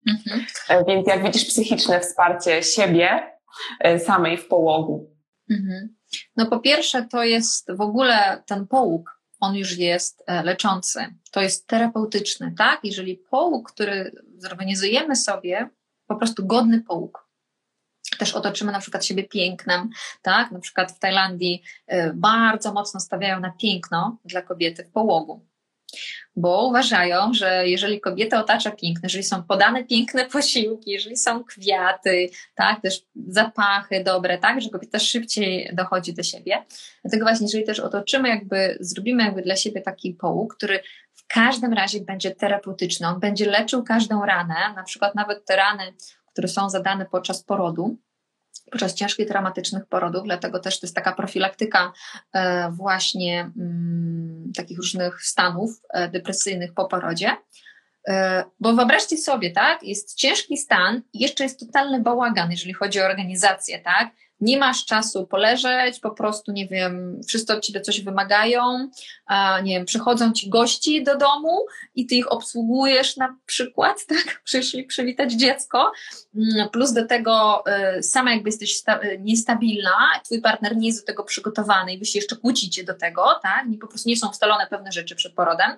Mhm. 0.08 0.86
Więc 0.86 1.06
jak 1.06 1.22
widzisz, 1.22 1.44
psychiczne 1.44 2.00
wsparcie 2.00 2.62
siebie 2.62 3.08
samej 3.98 4.36
w 4.36 4.48
połogu. 4.48 5.10
Mhm. 5.50 5.96
No 6.36 6.46
po 6.46 6.60
pierwsze 6.60 7.06
to 7.10 7.24
jest 7.24 7.72
w 7.72 7.80
ogóle 7.80 8.42
ten 8.46 8.66
połóg, 8.66 9.20
on 9.40 9.54
już 9.54 9.78
jest 9.78 10.22
e, 10.26 10.42
leczący, 10.42 11.14
to 11.30 11.40
jest 11.40 11.66
terapeutyczny, 11.66 12.54
tak? 12.58 12.80
Jeżeli 12.82 13.16
połóg, 13.16 13.72
który 13.72 14.12
zorganizujemy 14.36 15.16
sobie, 15.16 15.68
po 16.06 16.16
prostu 16.16 16.46
godny 16.46 16.80
połóg, 16.80 17.28
też 18.18 18.34
otoczymy 18.34 18.72
na 18.72 18.80
przykład 18.80 19.04
siebie 19.04 19.24
pięknem, 19.24 19.90
tak? 20.22 20.50
Na 20.50 20.60
przykład 20.60 20.92
w 20.92 20.98
Tajlandii 20.98 21.62
e, 21.86 22.12
bardzo 22.12 22.72
mocno 22.72 23.00
stawiają 23.00 23.40
na 23.40 23.50
piękno 23.50 24.18
dla 24.24 24.42
kobiety 24.42 24.84
w 24.84 24.90
połogu 24.90 25.46
bo 26.36 26.66
uważają, 26.66 27.34
że 27.34 27.68
jeżeli 27.68 28.00
kobieta 28.00 28.40
otacza 28.40 28.70
piękne, 28.70 29.00
jeżeli 29.02 29.24
są 29.24 29.42
podane 29.42 29.84
piękne 29.84 30.24
posiłki, 30.24 30.90
jeżeli 30.90 31.16
są 31.16 31.44
kwiaty, 31.44 32.30
tak, 32.54 32.82
też 32.82 33.02
zapachy 33.28 34.04
dobre, 34.04 34.38
tak, 34.38 34.60
że 34.60 34.70
kobieta 34.70 34.98
szybciej 34.98 35.70
dochodzi 35.72 36.14
do 36.14 36.22
siebie. 36.22 36.64
Dlatego 37.02 37.24
właśnie, 37.24 37.44
jeżeli 37.44 37.64
też 37.64 37.80
otoczymy, 37.80 38.28
jakby 38.28 38.76
zrobimy 38.80 39.24
jakby 39.24 39.42
dla 39.42 39.56
siebie 39.56 39.80
taki 39.80 40.14
połóg, 40.14 40.56
który 40.56 40.80
w 41.12 41.26
każdym 41.26 41.72
razie 41.72 42.00
będzie 42.00 42.30
terapeutyczny, 42.30 43.06
on 43.06 43.20
będzie 43.20 43.50
leczył 43.50 43.84
każdą 43.84 44.26
ranę, 44.26 44.54
na 44.76 44.82
przykład 44.82 45.14
nawet 45.14 45.44
te 45.44 45.56
rany, 45.56 45.94
które 46.32 46.48
są 46.48 46.70
zadane 46.70 47.06
podczas 47.06 47.42
porodu, 47.42 47.96
podczas 48.70 48.94
ciężkich, 48.94 49.28
traumatycznych 49.28 49.86
porodów, 49.86 50.24
dlatego 50.24 50.58
też 50.58 50.80
to 50.80 50.86
jest 50.86 50.94
taka 50.94 51.12
profilaktyka 51.12 51.92
e, 52.32 52.70
właśnie 52.70 53.50
mm, 53.56 54.52
takich 54.56 54.78
różnych 54.78 55.22
stanów 55.22 55.70
e, 55.90 56.08
depresyjnych 56.08 56.74
po 56.74 56.84
porodzie. 56.84 57.36
E, 58.08 58.44
bo 58.60 58.72
wyobraźcie 58.72 59.16
sobie, 59.16 59.50
tak, 59.50 59.82
jest 59.82 60.14
ciężki 60.14 60.56
stan 60.56 61.02
jeszcze 61.14 61.44
jest 61.44 61.60
totalny 61.60 62.00
bałagan, 62.00 62.50
jeżeli 62.50 62.74
chodzi 62.74 63.00
o 63.00 63.04
organizację, 63.04 63.78
tak? 63.78 64.10
Nie 64.42 64.58
masz 64.58 64.84
czasu 64.84 65.26
poleżeć, 65.26 66.00
po 66.00 66.10
prostu, 66.10 66.52
nie 66.52 66.68
wiem, 66.68 67.20
wszyscy 67.28 67.52
od 67.52 67.64
ciebie 67.64 67.80
coś 67.80 68.00
wymagają, 68.00 68.88
nie 69.62 69.74
wiem, 69.74 69.84
przychodzą 69.84 70.32
ci 70.32 70.50
gości 70.50 71.04
do 71.04 71.16
domu 71.16 71.66
i 71.94 72.06
ty 72.06 72.14
ich 72.14 72.32
obsługujesz 72.32 73.16
na 73.16 73.36
przykład, 73.46 74.06
tak, 74.08 74.42
przyszli 74.44 74.84
przywitać 74.84 75.32
dziecko, 75.32 75.92
mm, 76.34 76.68
plus 76.68 76.92
do 76.92 77.06
tego 77.06 77.64
y, 77.98 78.02
sama 78.02 78.32
jakby 78.32 78.48
jesteś 78.48 78.82
y, 78.88 79.18
niestabilna, 79.20 79.96
twój 80.24 80.40
partner 80.40 80.76
nie 80.76 80.88
jest 80.88 81.00
do 81.00 81.06
tego 81.06 81.24
przygotowany 81.24 81.94
i 81.94 81.98
wy 81.98 82.04
się 82.04 82.18
jeszcze 82.18 82.36
kłócicie 82.36 82.84
do 82.84 82.94
tego, 82.94 83.40
tak, 83.42 83.66
nie, 83.68 83.78
po 83.78 83.86
prostu 83.86 84.08
nie 84.08 84.16
są 84.16 84.30
ustalone 84.30 84.66
pewne 84.66 84.92
rzeczy 84.92 85.14
przed 85.14 85.34
porodem, 85.34 85.70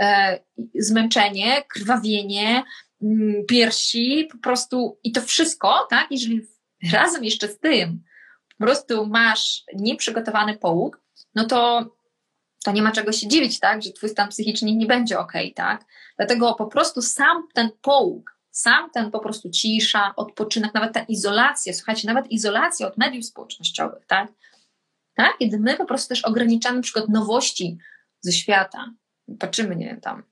e, 0.00 0.38
zmęczenie, 0.74 1.62
krwawienie, 1.68 2.62
mm, 3.02 3.46
piersi, 3.48 4.28
po 4.32 4.38
prostu 4.38 4.98
i 5.04 5.12
to 5.12 5.22
wszystko, 5.22 5.86
tak, 5.90 6.06
jeżeli 6.10 6.46
razem 6.92 7.24
jeszcze 7.24 7.48
z 7.48 7.58
tym 7.58 8.02
po 8.60 8.64
prostu 8.64 9.06
masz 9.06 9.64
nieprzygotowany 9.74 10.58
połóg, 10.58 11.00
no 11.34 11.44
to, 11.44 11.90
to 12.64 12.72
nie 12.72 12.82
ma 12.82 12.92
czego 12.92 13.12
się 13.12 13.28
dziwić, 13.28 13.60
tak, 13.60 13.82
że 13.82 13.92
twój 13.92 14.08
stan 14.08 14.28
psychiczny 14.28 14.74
nie 14.74 14.86
będzie 14.86 15.18
ok, 15.18 15.32
tak? 15.54 15.84
Dlatego 16.16 16.54
po 16.54 16.66
prostu 16.66 17.02
sam 17.02 17.48
ten 17.54 17.70
połóg, 17.82 18.36
sam 18.50 18.90
ten 18.90 19.10
po 19.10 19.20
prostu 19.20 19.50
cisza, 19.50 20.12
odpoczynek, 20.16 20.74
nawet 20.74 20.92
ta 20.92 21.00
izolacja, 21.00 21.72
słuchajcie, 21.72 22.08
nawet 22.08 22.30
izolacja 22.30 22.86
od 22.86 22.98
mediów 22.98 23.24
społecznościowych, 23.24 24.06
tak? 24.06 24.32
Tak? 25.14 25.38
Kiedy 25.38 25.58
my 25.58 25.76
po 25.76 25.84
prostu 25.84 26.08
też 26.08 26.24
ograniczamy 26.24 26.76
na 26.76 26.82
przykład 26.82 27.08
nowości 27.08 27.78
ze 28.20 28.32
świata, 28.32 28.92
patrzymy, 29.38 29.76
nie 29.76 29.86
wiem, 29.86 30.00
tam 30.00 30.22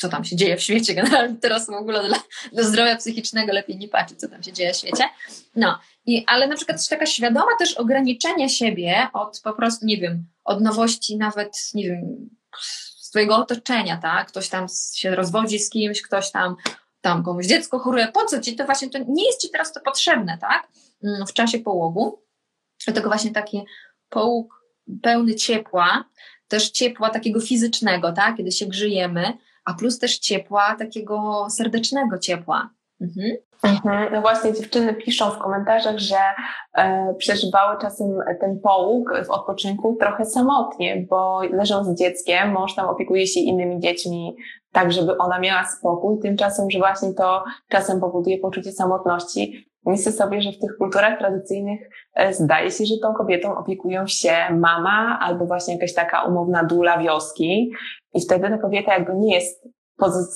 co 0.00 0.08
tam 0.08 0.24
się 0.24 0.36
dzieje 0.36 0.56
w 0.56 0.62
świecie. 0.62 0.94
Generalnie 0.94 1.36
teraz 1.36 1.66
w 1.66 1.70
ogóle 1.70 2.08
dla, 2.08 2.18
dla 2.52 2.62
zdrowia 2.62 2.96
psychicznego 2.96 3.52
lepiej 3.52 3.76
nie 3.78 3.88
patrzeć, 3.88 4.20
co 4.20 4.28
tam 4.28 4.42
się 4.42 4.52
dzieje 4.52 4.72
w 4.72 4.76
świecie. 4.76 5.04
No, 5.56 5.78
i, 6.06 6.24
ale 6.26 6.46
na 6.46 6.56
przykład 6.56 6.88
taka 6.88 7.06
świadoma 7.06 7.56
też 7.58 7.74
ograniczenie 7.74 8.48
siebie 8.48 9.08
od 9.12 9.40
po 9.44 9.52
prostu, 9.52 9.86
nie 9.86 9.96
wiem, 9.96 10.26
od 10.44 10.60
nowości 10.60 11.16
nawet, 11.16 11.70
nie 11.74 11.84
wiem, 11.84 12.30
z 12.96 13.10
twojego 13.10 13.36
otoczenia, 13.36 13.96
tak? 13.96 14.28
Ktoś 14.28 14.48
tam 14.48 14.66
się 14.94 15.14
rozwodzi 15.14 15.58
z 15.58 15.70
kimś, 15.70 16.02
ktoś 16.02 16.30
tam, 16.30 16.56
tam 17.00 17.24
komuś 17.24 17.46
dziecko 17.46 17.78
choruje. 17.78 18.08
Po 18.08 18.24
co 18.24 18.40
ci 18.40 18.56
to 18.56 18.64
właśnie, 18.64 18.90
to 18.90 18.98
nie 19.08 19.26
jest 19.26 19.40
ci 19.40 19.50
teraz 19.50 19.72
to 19.72 19.80
potrzebne, 19.80 20.38
tak? 20.38 20.68
Mm, 21.04 21.26
w 21.26 21.32
czasie 21.32 21.58
połogu. 21.58 22.22
Dlatego 22.84 23.08
właśnie 23.08 23.30
taki 23.30 23.64
połóg 24.08 24.64
pełny 25.02 25.34
ciepła, 25.34 26.04
też 26.48 26.70
ciepła 26.70 27.10
takiego 27.10 27.40
fizycznego, 27.40 28.12
tak? 28.12 28.36
Kiedy 28.36 28.52
się 28.52 28.66
grzejemy, 28.66 29.32
a 29.64 29.74
plus 29.74 29.98
też 29.98 30.18
ciepła, 30.18 30.76
takiego 30.78 31.46
serdecznego 31.50 32.18
ciepła. 32.18 32.70
Mhm. 33.00 33.36
Mhm. 33.62 34.12
No 34.12 34.20
właśnie 34.20 34.52
dziewczyny 34.52 34.94
piszą 34.94 35.30
w 35.30 35.38
komentarzach, 35.38 35.98
że 35.98 36.16
e, 36.76 37.14
przeżywały 37.18 37.78
czasem 37.80 38.06
ten 38.40 38.60
połóg 38.60 39.12
w 39.26 39.30
odpoczynku 39.30 39.96
trochę 40.00 40.24
samotnie, 40.24 41.06
bo 41.10 41.42
leżą 41.42 41.84
z 41.84 41.98
dzieckiem, 41.98 42.52
mąż 42.52 42.74
tam 42.74 42.88
opiekuje 42.88 43.26
się 43.26 43.40
innymi 43.40 43.80
dziećmi, 43.80 44.36
tak 44.72 44.92
żeby 44.92 45.18
ona 45.18 45.38
miała 45.38 45.64
spokój, 45.64 46.18
tymczasem, 46.18 46.70
że 46.70 46.78
właśnie 46.78 47.14
to 47.14 47.44
czasem 47.68 48.00
powoduje 48.00 48.38
poczucie 48.38 48.72
samotności. 48.72 49.69
Myślę 49.86 50.12
sobie, 50.12 50.42
że 50.42 50.52
w 50.52 50.58
tych 50.58 50.76
kulturach 50.78 51.18
tradycyjnych 51.18 51.80
e, 52.14 52.34
zdaje 52.34 52.70
się, 52.70 52.84
że 52.84 52.94
tą 53.02 53.14
kobietą 53.14 53.56
opiekują 53.56 54.06
się 54.06 54.32
mama 54.50 55.18
albo 55.22 55.46
właśnie 55.46 55.74
jakaś 55.74 55.94
taka 55.94 56.22
umowna 56.22 56.64
dula 56.64 56.98
wioski 56.98 57.72
i 58.14 58.20
wtedy 58.20 58.48
ta 58.48 58.58
kobieta 58.58 58.94
jakby 58.94 59.14
nie 59.14 59.34
jest 59.34 59.68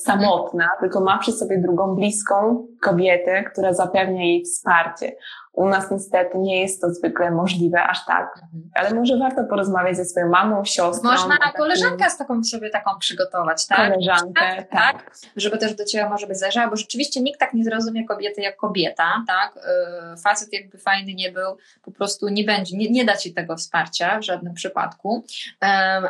samotna, 0.04 0.68
tylko 0.80 1.00
ma 1.00 1.18
przy 1.18 1.32
sobie 1.32 1.58
drugą 1.58 1.94
bliską 1.94 2.66
kobietę, 2.82 3.44
która 3.52 3.72
zapewnia 3.72 4.24
jej 4.24 4.42
wsparcie. 4.44 5.12
U 5.54 5.68
nas 5.68 5.90
niestety 5.90 6.38
nie 6.38 6.60
jest 6.60 6.80
to 6.80 6.90
zwykle 6.90 7.30
możliwe 7.30 7.82
aż 7.82 8.06
tak, 8.06 8.40
ale 8.74 8.94
może 8.94 9.18
warto 9.18 9.44
porozmawiać 9.44 9.96
ze 9.96 10.04
swoją 10.04 10.28
mamą, 10.28 10.64
siostrą. 10.64 11.10
Można 11.10 11.38
takim... 11.38 11.52
koleżankę 11.52 12.10
z 12.10 12.16
taką 12.16 12.44
sobie 12.44 12.70
taką 12.70 12.98
przygotować, 12.98 13.66
tak? 13.66 13.92
Koleżankę, 13.92 14.32
tak, 14.34 14.70
tak. 14.70 15.02
tak. 15.02 15.16
Żeby 15.36 15.58
też 15.58 15.74
do 15.74 15.84
Ciebie 15.84 16.08
może 16.08 16.26
być 16.26 16.38
zależała, 16.38 16.70
bo 16.70 16.76
rzeczywiście 16.76 17.20
nikt 17.20 17.40
tak 17.40 17.54
nie 17.54 17.64
zrozumie 17.64 18.06
kobiety 18.06 18.40
jak 18.40 18.56
kobieta, 18.56 19.24
tak? 19.26 19.56
Y, 19.56 20.22
facet 20.22 20.52
jakby 20.52 20.78
fajny 20.78 21.14
nie 21.14 21.32
był, 21.32 21.56
po 21.82 21.92
prostu 21.92 22.28
nie 22.28 22.44
będzie, 22.44 22.76
nie, 22.76 22.90
nie 22.90 23.04
da 23.04 23.16
Ci 23.16 23.34
tego 23.34 23.56
wsparcia 23.56 24.18
w 24.18 24.22
żadnym 24.22 24.54
przypadku. 24.54 25.24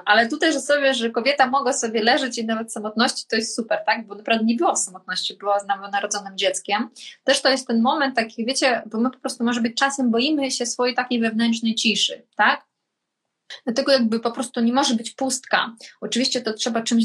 Ale 0.06 0.28
tutaj, 0.28 0.52
że 0.52 0.60
sobie, 0.60 0.94
że 0.94 1.10
kobieta 1.10 1.46
mogła 1.46 1.72
sobie 1.72 2.02
leżeć 2.02 2.38
i 2.38 2.46
nawet 2.46 2.68
w 2.68 2.72
samotności, 2.72 3.24
to 3.30 3.36
jest 3.36 3.56
super, 3.56 3.78
tak? 3.86 4.06
Bo 4.06 4.14
naprawdę 4.14 4.44
nie 4.44 4.56
była 4.56 4.74
w 4.74 4.78
samotności, 4.78 5.36
była 5.36 5.60
z 5.60 5.66
nowonarodzonym 5.66 6.38
dzieckiem. 6.38 6.88
Też 7.24 7.42
to 7.42 7.48
jest 7.48 7.66
ten 7.66 7.82
moment 7.82 8.16
taki, 8.16 8.46
wiecie, 8.46 8.82
bo 8.86 8.98
my 8.98 9.10
po 9.10 9.18
prostu 9.18 9.33
prostu 9.34 9.44
może 9.44 9.60
być 9.60 9.76
czasem 9.76 10.10
boimy 10.10 10.50
się 10.50 10.66
swojej 10.66 10.94
takiej 10.94 11.20
wewnętrznej 11.20 11.74
ciszy, 11.74 12.22
tak? 12.36 12.66
Dlatego 13.64 13.92
jakby 13.92 14.20
po 14.20 14.30
prostu 14.30 14.60
nie 14.60 14.72
może 14.72 14.94
być 14.94 15.10
pustka. 15.10 15.76
Oczywiście 16.00 16.40
to 16.40 16.52
trzeba 16.52 16.82
czymś 16.82 17.04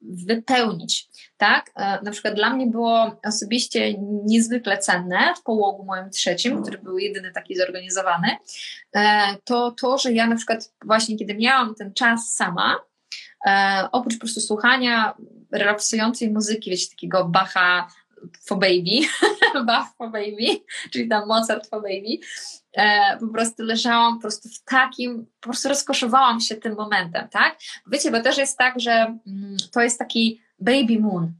wypełnić, 0.00 1.08
tak? 1.36 1.70
E, 1.76 2.02
na 2.02 2.10
przykład 2.10 2.34
dla 2.34 2.54
mnie 2.54 2.66
było 2.66 3.20
osobiście 3.24 3.94
niezwykle 4.24 4.78
cenne 4.78 5.34
w 5.36 5.42
połogu 5.42 5.84
moim 5.84 6.10
trzecim, 6.10 6.62
który 6.62 6.78
był 6.78 6.98
jedyny 6.98 7.32
taki 7.32 7.56
zorganizowany, 7.56 8.36
e, 8.94 9.36
to 9.44 9.70
to, 9.80 9.98
że 9.98 10.12
ja 10.12 10.26
na 10.26 10.36
przykład 10.36 10.72
właśnie 10.84 11.18
kiedy 11.18 11.34
miałam 11.34 11.74
ten 11.74 11.94
czas 11.94 12.34
sama, 12.34 12.76
e, 13.46 13.88
oprócz 13.92 14.14
po 14.14 14.20
prostu 14.20 14.40
słuchania 14.40 15.14
relaksującej 15.52 16.30
muzyki, 16.30 16.70
wiecie, 16.70 16.90
takiego 16.90 17.24
Bacha 17.24 17.88
for 18.40 18.58
baby, 18.58 19.00
Bach 19.66 19.86
for 19.98 20.10
baby, 20.10 20.60
czyli 20.90 21.08
tam 21.08 21.28
Mozart 21.28 21.68
for 21.68 21.82
baby, 21.82 22.18
e, 22.72 23.18
po 23.20 23.28
prostu 23.28 23.62
leżałam 23.62 24.14
po 24.14 24.20
prostu 24.20 24.48
w 24.48 24.64
takim, 24.64 25.26
po 25.40 25.48
prostu 25.48 25.68
rozkoszowałam 25.68 26.40
się 26.40 26.54
tym 26.56 26.74
momentem, 26.74 27.28
tak? 27.28 27.58
Wiecie, 27.86 28.10
bo 28.10 28.20
też 28.20 28.38
jest 28.38 28.58
tak, 28.58 28.80
że 28.80 28.92
mm, 29.26 29.56
to 29.72 29.80
jest 29.80 29.98
taki 29.98 30.40
baby 30.58 31.00
moon, 31.00 31.32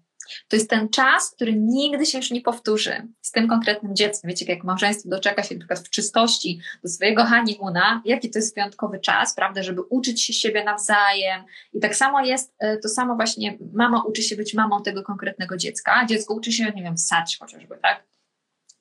to 0.49 0.57
jest 0.57 0.71
ten 0.71 0.89
czas, 0.89 1.31
który 1.31 1.55
nigdy 1.57 2.07
się 2.07 2.19
już 2.19 2.31
nie 2.31 2.41
powtórzy 2.41 3.09
z 3.21 3.31
tym 3.31 3.49
konkretnym 3.49 3.97
dzieckiem. 3.97 4.29
Wiecie, 4.29 4.45
jak 4.49 4.65
małżeństwo 4.65 5.09
doczeka 5.09 5.43
się 5.43 5.55
na 5.55 5.59
przykład 5.59 5.79
w 5.79 5.91
czystości 5.91 6.61
do 6.83 6.89
swojego 6.89 7.25
honeymoona, 7.25 8.03
jaki 8.05 8.31
to 8.31 8.39
jest 8.39 8.55
wyjątkowy 8.55 9.01
czas, 9.01 9.35
prawda, 9.35 9.63
żeby 9.63 9.83
uczyć 9.83 10.23
się 10.23 10.33
siebie 10.33 10.65
nawzajem. 10.65 11.45
I 11.73 11.81
tak 11.81 11.97
samo 11.97 12.21
jest, 12.25 12.55
e, 12.59 12.77
to 12.77 12.89
samo 12.89 13.17
właśnie 13.17 13.59
mama 13.75 14.03
uczy 14.03 14.23
się 14.23 14.37
być 14.37 14.55
mamą 14.55 14.83
tego 14.83 15.03
konkretnego 15.03 15.57
dziecka, 15.57 16.07
dziecko 16.07 16.35
uczy 16.35 16.53
się, 16.53 16.73
nie 16.77 16.83
wiem, 16.83 16.99
ssać 16.99 17.37
chociażby, 17.41 17.79
tak? 17.83 18.13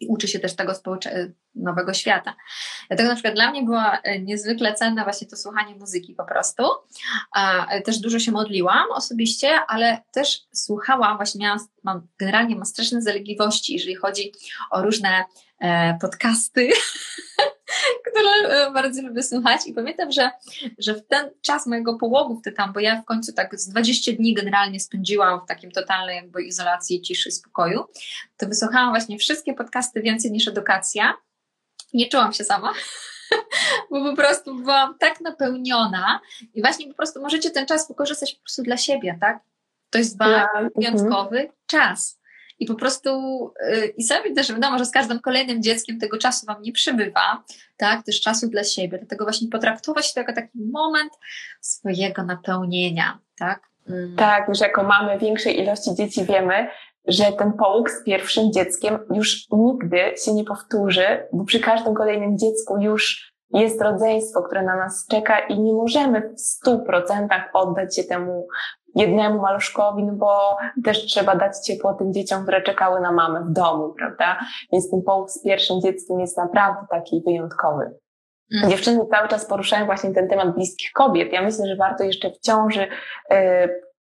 i 0.01 0.07
uczy 0.07 0.27
się 0.27 0.39
też 0.39 0.55
tego 0.55 0.75
nowego 1.55 1.93
świata. 1.93 2.35
Dlatego 2.87 3.09
na 3.09 3.15
przykład 3.15 3.33
dla 3.33 3.51
mnie 3.51 3.63
było 3.63 3.81
e, 4.03 4.19
niezwykle 4.19 4.73
cenne 4.73 5.03
właśnie 5.03 5.27
to 5.27 5.35
słuchanie 5.35 5.75
muzyki 5.75 6.13
po 6.13 6.25
prostu. 6.25 6.63
E, 7.69 7.81
też 7.81 7.99
dużo 7.99 8.19
się 8.19 8.31
modliłam 8.31 8.91
osobiście, 8.91 9.59
ale 9.67 10.03
też 10.11 10.39
słuchałam, 10.53 11.17
właśnie 11.17 11.45
miałam, 11.45 11.59
mam, 11.83 12.07
generalnie 12.19 12.55
mam 12.55 12.65
straszne 12.65 13.01
zalegliwości, 13.01 13.73
jeżeli 13.73 13.95
chodzi 13.95 14.31
o 14.71 14.81
różne 14.81 15.23
e, 15.59 15.97
podcasty, 16.01 16.69
które 18.11 18.71
bardzo 18.73 19.01
lubię 19.01 19.23
słuchać 19.23 19.67
i 19.67 19.73
pamiętam, 19.73 20.11
że, 20.11 20.29
że 20.77 20.95
w 20.95 21.07
ten 21.07 21.29
czas 21.41 21.67
mojego 21.67 21.97
połogu 21.97 22.39
wtedy 22.39 22.55
tam, 22.55 22.73
bo 22.73 22.79
ja 22.79 23.01
w 23.01 23.05
końcu 23.05 23.33
tak 23.33 23.59
z 23.59 23.69
20 23.69 24.11
dni 24.11 24.33
generalnie 24.33 24.79
spędziłam 24.79 25.41
w 25.41 25.47
takim 25.47 25.71
totalnej 25.71 26.15
jakby 26.15 26.43
izolacji, 26.43 27.01
ciszy 27.01 27.31
spokoju, 27.31 27.83
to 28.37 28.47
wysłuchałam 28.47 28.89
właśnie 28.89 29.17
wszystkie 29.17 29.53
podcasty 29.53 30.01
więcej 30.01 30.31
niż 30.31 30.47
edukacja. 30.47 31.13
Nie 31.93 32.07
czułam 32.09 32.33
się 32.33 32.43
sama, 32.43 32.73
bo 33.91 34.09
po 34.09 34.15
prostu 34.15 34.55
byłam 34.55 34.97
tak 34.97 35.21
napełniona 35.21 36.19
i 36.53 36.61
właśnie 36.61 36.87
po 36.87 36.93
prostu 36.93 37.21
możecie 37.21 37.51
ten 37.51 37.65
czas 37.65 37.87
wykorzystać 37.87 38.33
po 38.33 38.41
prostu 38.41 38.63
dla 38.63 38.77
siebie, 38.77 39.17
tak? 39.21 39.39
To 39.89 39.97
jest 39.97 40.17
bardzo 40.17 40.47
ja, 40.55 40.69
wyjątkowy 40.75 41.37
-huh. 41.37 41.51
czas. 41.67 42.21
I 42.59 42.65
po 42.65 42.75
prostu, 42.75 43.09
yy, 43.71 43.87
i 43.87 44.03
sami 44.03 44.33
też 44.33 44.53
wiadomo, 44.53 44.77
że 44.77 44.85
z 44.85 44.91
każdym 44.91 45.19
kolejnym 45.19 45.63
dzieckiem 45.63 45.99
tego 45.99 46.17
czasu 46.17 46.45
Wam 46.45 46.61
nie 46.61 46.71
przybywa, 46.71 47.43
tak, 47.77 48.05
też 48.05 48.21
czasu 48.21 48.47
dla 48.47 48.63
siebie, 48.63 48.97
dlatego 48.97 49.25
właśnie 49.25 49.49
potraktować 49.49 50.13
to 50.13 50.19
jako 50.19 50.33
taki 50.33 50.59
moment 50.71 51.13
swojego 51.61 52.23
napełnienia, 52.23 53.19
tak. 53.37 53.71
Mm. 53.89 54.15
Tak, 54.15 54.47
już 54.47 54.59
jako 54.59 54.83
mamy 54.83 55.19
większej 55.19 55.59
ilości 55.59 55.95
dzieci 55.95 56.25
wiemy, 56.25 56.67
że 57.07 57.23
ten 57.31 57.53
połóg 57.53 57.89
z 57.89 58.03
pierwszym 58.03 58.51
dzieckiem 58.51 58.99
już 59.13 59.47
nigdy 59.51 59.97
się 60.25 60.33
nie 60.33 60.43
powtórzy, 60.43 61.27
bo 61.33 61.43
przy 61.43 61.59
każdym 61.59 61.93
kolejnym 61.93 62.37
dziecku 62.37 62.77
już 62.79 63.31
jest 63.53 63.81
rodzeństwo, 63.81 64.43
które 64.43 64.63
na 64.63 64.75
nas 64.75 65.05
czeka 65.11 65.39
i 65.39 65.59
nie 65.59 65.73
możemy 65.73 66.33
w 66.33 66.41
stu 66.41 66.79
procentach 66.79 67.49
oddać 67.53 67.95
się 67.95 68.03
temu 68.03 68.47
jednemu 68.95 69.41
maluszkowi, 69.41 70.03
no 70.03 70.13
bo 70.13 70.57
też 70.83 71.05
trzeba 71.05 71.35
dać 71.35 71.57
ciepło 71.65 71.93
tym 71.93 72.13
dzieciom, 72.13 72.43
które 72.43 72.61
czekały 72.61 73.01
na 73.01 73.11
mamę 73.11 73.45
w 73.49 73.53
domu, 73.53 73.93
prawda? 73.97 74.39
Więc 74.71 74.91
ten 74.91 75.01
połóg 75.01 75.29
z 75.29 75.43
pierwszym 75.43 75.81
dzieckiem 75.81 76.19
jest 76.19 76.37
naprawdę 76.37 76.85
taki 76.89 77.23
wyjątkowy. 77.25 77.91
Mm. 78.53 78.69
Dziewczyny 78.69 79.05
cały 79.11 79.27
czas 79.27 79.45
poruszają 79.45 79.85
właśnie 79.85 80.11
ten 80.11 80.27
temat 80.27 80.55
bliskich 80.55 80.91
kobiet. 80.91 81.33
Ja 81.33 81.41
myślę, 81.41 81.67
że 81.67 81.75
warto 81.75 82.03
jeszcze 82.03 82.31
w 82.31 82.39
ciąży 82.39 82.87
yy, 83.29 83.37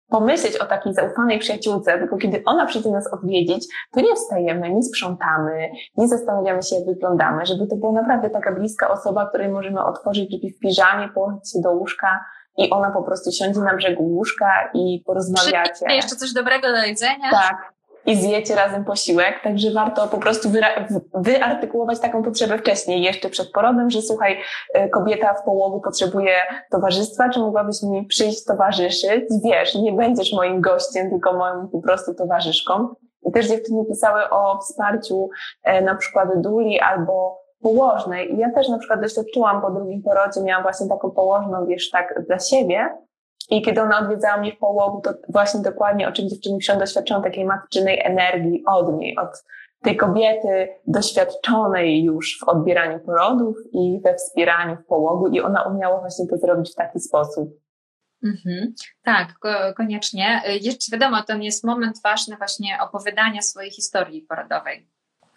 pomyśleć 0.09 0.57
o 0.57 0.67
takiej 0.67 0.95
zaufanej 0.95 1.39
przyjaciółce, 1.39 1.99
tylko 1.99 2.17
kiedy 2.17 2.43
ona 2.47 2.67
przyjdzie 2.67 2.91
nas 2.91 3.13
odwiedzić, 3.13 3.67
to 3.93 4.01
nie 4.01 4.15
wstajemy, 4.15 4.75
nie 4.75 4.83
sprzątamy, 4.83 5.71
nie 5.97 6.09
zastanawiamy 6.09 6.63
się, 6.63 6.77
jak 6.77 6.87
wyglądamy, 6.87 7.47
żeby 7.47 7.67
to 7.67 7.77
była 7.77 7.93
naprawdę 7.93 8.31
taka 8.31 8.53
bliska 8.53 8.91
osoba, 8.91 9.29
której 9.29 9.49
możemy 9.49 9.85
otworzyć 9.85 10.29
drzwi 10.29 10.53
w 10.53 10.59
piżamie, 10.59 11.09
położyć 11.09 11.53
się 11.53 11.61
do 11.61 11.73
łóżka, 11.73 12.25
i 12.59 12.71
ona 12.71 12.91
po 12.91 13.03
prostu 13.03 13.33
siądzie 13.33 13.61
na 13.61 13.75
brzegu 13.75 14.03
łóżka 14.03 14.71
i 14.75 15.03
porozmawiacie. 15.07 15.73
Przyjdzie 15.73 15.95
jeszcze 15.97 16.17
coś 16.17 16.33
dobrego 16.33 16.69
do 16.69 16.79
jedzenia. 16.79 17.31
Tak. 17.31 17.78
I 18.09 18.17
zjecie 18.17 18.55
razem 18.55 18.85
posiłek, 18.85 19.41
także 19.43 19.71
warto 19.71 20.09
po 20.09 20.19
prostu 20.19 20.49
wyartykułować 21.15 22.01
taką 22.01 22.23
potrzebę 22.23 22.59
wcześniej, 22.59 23.03
jeszcze 23.03 23.29
przed 23.29 23.53
porodem, 23.53 23.91
że 23.91 24.03
słuchaj, 24.03 24.37
y, 24.77 24.89
kobieta 24.89 25.35
w 25.35 25.45
połogu 25.45 25.81
potrzebuje 25.81 26.35
towarzystwa, 26.71 27.29
czy 27.29 27.41
mogłabyś 27.41 27.83
mi 27.83 28.07
przyjść 28.07 28.45
towarzyszyć? 28.45 29.25
Wiesz, 29.45 29.75
nie 29.75 29.93
będziesz 29.93 30.33
moim 30.33 30.61
gościem, 30.61 31.11
tylko 31.11 31.33
moją 31.33 31.69
po 31.69 31.81
prostu 31.81 32.15
towarzyszką. 32.15 32.89
I 33.27 33.33
też 33.33 33.49
dziewczyny 33.49 33.85
pisały 33.85 34.31
o 34.31 34.59
wsparciu 34.59 35.31
e, 35.63 35.83
na 35.83 35.95
przykład 35.95 36.29
duli 36.41 36.81
albo 36.81 37.41
położnej. 37.63 38.35
I 38.35 38.39
ja 38.39 38.51
też 38.51 38.69
na 38.69 38.79
przykład 38.79 39.01
doświadczyłam 39.01 39.63
po 39.63 39.71
drugim 39.71 40.03
porodzie, 40.03 40.41
miałam 40.43 40.63
właśnie 40.63 40.89
taką 40.89 41.11
położną, 41.11 41.67
wiesz, 41.67 41.91
tak 41.91 42.23
dla 42.27 42.39
siebie. 42.39 42.89
I 43.51 43.63
kiedy 43.63 43.83
ona 43.83 43.99
odwiedzała 43.99 44.37
mnie 44.37 44.53
w 44.53 44.59
połogu, 44.59 45.01
to 45.01 45.15
właśnie 45.29 45.61
dokładnie 45.61 46.09
o 46.09 46.13
czym 46.13 46.29
dziewczyny 46.29 46.59
piszą, 46.59 46.79
doświadczyłam 46.79 47.23
takiej 47.23 47.45
matczynej 47.45 48.01
energii 48.05 48.63
od 48.67 48.99
niej, 48.99 49.19
od 49.19 49.45
tej 49.83 49.97
kobiety 49.97 50.69
doświadczonej 50.87 52.05
już 52.05 52.39
w 52.41 52.49
odbieraniu 52.49 53.01
porodów 53.01 53.57
i 53.73 54.01
we 54.05 54.15
wspieraniu 54.15 54.77
w 54.77 54.87
połogu 54.87 55.29
i 55.29 55.41
ona 55.41 55.63
umiała 55.63 56.01
właśnie 56.01 56.27
to 56.27 56.37
zrobić 56.37 56.73
w 56.73 56.75
taki 56.75 57.01
sposób. 57.01 57.49
Mhm. 58.25 58.75
Tak, 59.03 59.35
koniecznie. 59.77 60.43
Jeszcze 60.61 60.97
wiadomo, 60.97 61.23
to 61.23 61.37
jest 61.37 61.65
moment 61.65 62.03
ważny 62.05 62.37
właśnie 62.37 62.79
opowiadania 62.83 63.43
swojej 63.43 63.71
historii 63.71 64.23
porodowej. 64.23 64.89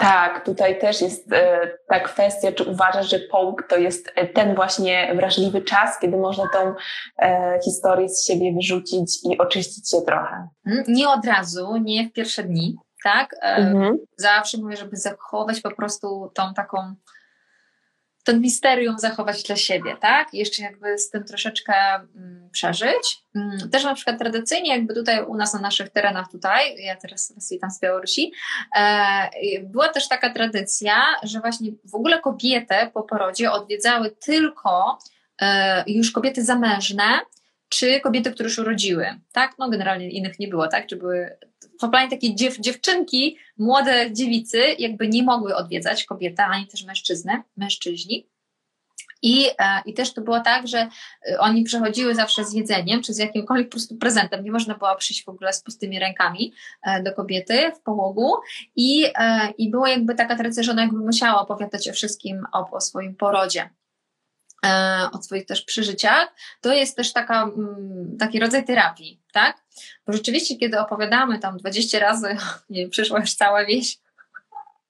Tak, 0.02 0.46
tutaj 0.46 0.80
też 0.80 1.02
jest 1.02 1.34
e, 1.34 1.68
ta 1.88 2.00
kwestia, 2.00 2.52
czy 2.52 2.64
uważasz, 2.64 3.10
że 3.10 3.20
połóg 3.20 3.64
to 3.70 3.78
jest 3.78 4.12
e, 4.16 4.28
ten 4.28 4.56
właśnie 4.56 5.14
wrażliwy 5.16 5.62
czas, 5.62 6.00
kiedy 6.00 6.18
można 6.18 6.44
tą 6.54 6.74
e, 7.18 7.60
historię 7.66 8.10
z 8.10 8.26
siebie 8.26 8.54
wyrzucić 8.54 9.20
i 9.24 9.38
oczyścić 9.38 9.90
się 9.90 10.02
trochę? 10.02 10.48
Mm, 10.66 10.84
nie 10.88 11.10
od 11.10 11.26
razu, 11.26 11.78
nie 11.78 12.10
w 12.10 12.14
pierwsze 12.14 12.44
dni, 12.44 12.76
tak? 13.04 13.36
Mhm. 13.42 13.98
Zawsze 14.18 14.58
mówię, 14.58 14.78
żeby 14.78 14.98
zachować 14.98 15.62
po 15.62 15.72
prostu 15.72 16.32
tą 16.36 16.54
taką 16.54 16.78
ten 18.24 18.42
misterium 18.42 19.00
zachować 19.00 19.44
dla 19.44 19.56
siebie, 19.56 19.98
tak? 20.02 20.34
Jeszcze 20.34 20.64
jakby 20.64 20.98
z 20.98 21.10
tym 21.10 21.24
troszeczkę 21.24 21.74
mm, 21.96 22.50
przeżyć. 22.52 23.24
Mm, 23.36 23.70
też 23.70 23.84
na 23.84 23.96
przykład 23.96 24.20
tradycyjnie, 24.20 24.76
jakby 24.76 24.94
tutaj 24.94 25.26
u 25.26 25.36
nas 25.36 25.54
na 25.54 25.60
naszych 25.60 25.90
terenach 25.90 26.32
tutaj, 26.32 26.76
ja 26.78 26.96
teraz 26.96 27.34
tam 27.62 27.72
z 27.72 27.80
Białorusi, 27.80 28.32
e, 28.76 29.30
była 29.64 29.88
też 29.88 30.08
taka 30.08 30.34
tradycja, 30.34 30.96
że 31.24 31.40
właśnie 31.40 31.72
w 31.86 31.96
ogóle 31.96 32.20
kobiety 32.20 32.76
po 32.94 33.04
porodzie 33.04 33.52
odwiedzały 33.52 34.12
tylko 34.12 35.00
e, 35.42 35.84
już 35.88 36.12
kobiety 36.12 36.44
zamężne, 36.44 37.20
czy 37.72 38.00
kobiety, 38.00 38.32
które 38.32 38.50
już 38.50 38.60
urodziły, 38.60 39.06
tak? 39.32 39.56
No 39.60 39.70
generalnie 39.70 40.10
innych 40.10 40.40
nie 40.40 40.48
było, 40.48 40.68
tak? 40.68 40.88
Czy 40.88 40.96
były 40.96 41.38
w 41.82 41.90
planie 41.90 42.10
takiej 42.10 42.36
dziew, 42.36 42.60
dziewczynki, 42.60 43.38
młode 43.58 44.12
dziewicy 44.12 44.58
jakby 44.80 45.08
nie 45.08 45.24
mogły 45.24 45.56
odwiedzać 45.56 46.04
kobiety, 46.04 46.42
ani 46.42 46.68
też 46.68 46.86
mężczyzny, 46.86 47.42
mężczyźni. 47.58 48.28
I, 49.22 49.46
e, 49.60 49.82
I 49.86 49.94
też 49.94 50.14
to 50.14 50.22
było 50.22 50.40
tak, 50.40 50.68
że 50.68 50.90
e, 51.32 51.40
oni 51.40 51.64
przychodziły 51.64 52.16
zawsze 52.16 52.46
z 52.46 52.54
jedzeniem, 52.54 53.02
czy 53.02 53.14
z 53.14 53.18
jakimkolwiek 53.18 53.68
po 53.68 53.72
prostu 53.72 53.96
prezentem. 53.96 54.44
Nie 54.44 54.52
można 54.52 54.76
było 54.76 54.96
przyjść 54.96 55.26
w 55.26 55.30
ogóle 55.30 55.54
z 55.54 55.64
pustymi 55.64 56.00
rękami 56.00 56.54
e, 56.84 57.04
do 57.04 57.14
kobiety 57.14 57.72
w 57.76 57.82
połogu. 57.82 58.34
I, 58.76 59.06
i 59.58 59.70
było 59.70 59.88
jakby 59.88 60.16
taka 60.16 60.36
tradycja, 60.36 60.64
że 60.64 60.72
ona 60.72 60.82
jakby 60.82 61.00
musiała 61.00 61.42
opowiadać 61.42 61.90
o 61.90 61.94
wszystkim, 61.94 62.44
o, 62.54 62.70
o 62.72 62.82
swoim 62.82 63.16
porodzie. 63.16 63.70
E, 64.66 65.10
o 65.12 65.22
swoich 65.22 65.46
też 65.46 65.62
przeżyciach, 65.62 66.34
to 66.62 66.74
jest 66.74 66.98
też 66.98 67.14
taka, 67.14 67.44
mm, 67.44 68.18
taki 68.20 68.40
rodzaj 68.40 68.66
terapii, 68.66 69.22
tak? 69.34 69.58
Bo 70.08 70.14
rzeczywiście, 70.14 70.58
kiedy 70.58 70.80
opowiadamy 70.80 71.40
tam 71.40 71.58
20 71.58 72.00
razy, 72.00 72.38
nie 72.70 72.90
przyszła 72.90 73.20
już 73.20 73.34
cała 73.34 73.66
wieś, 73.66 74.00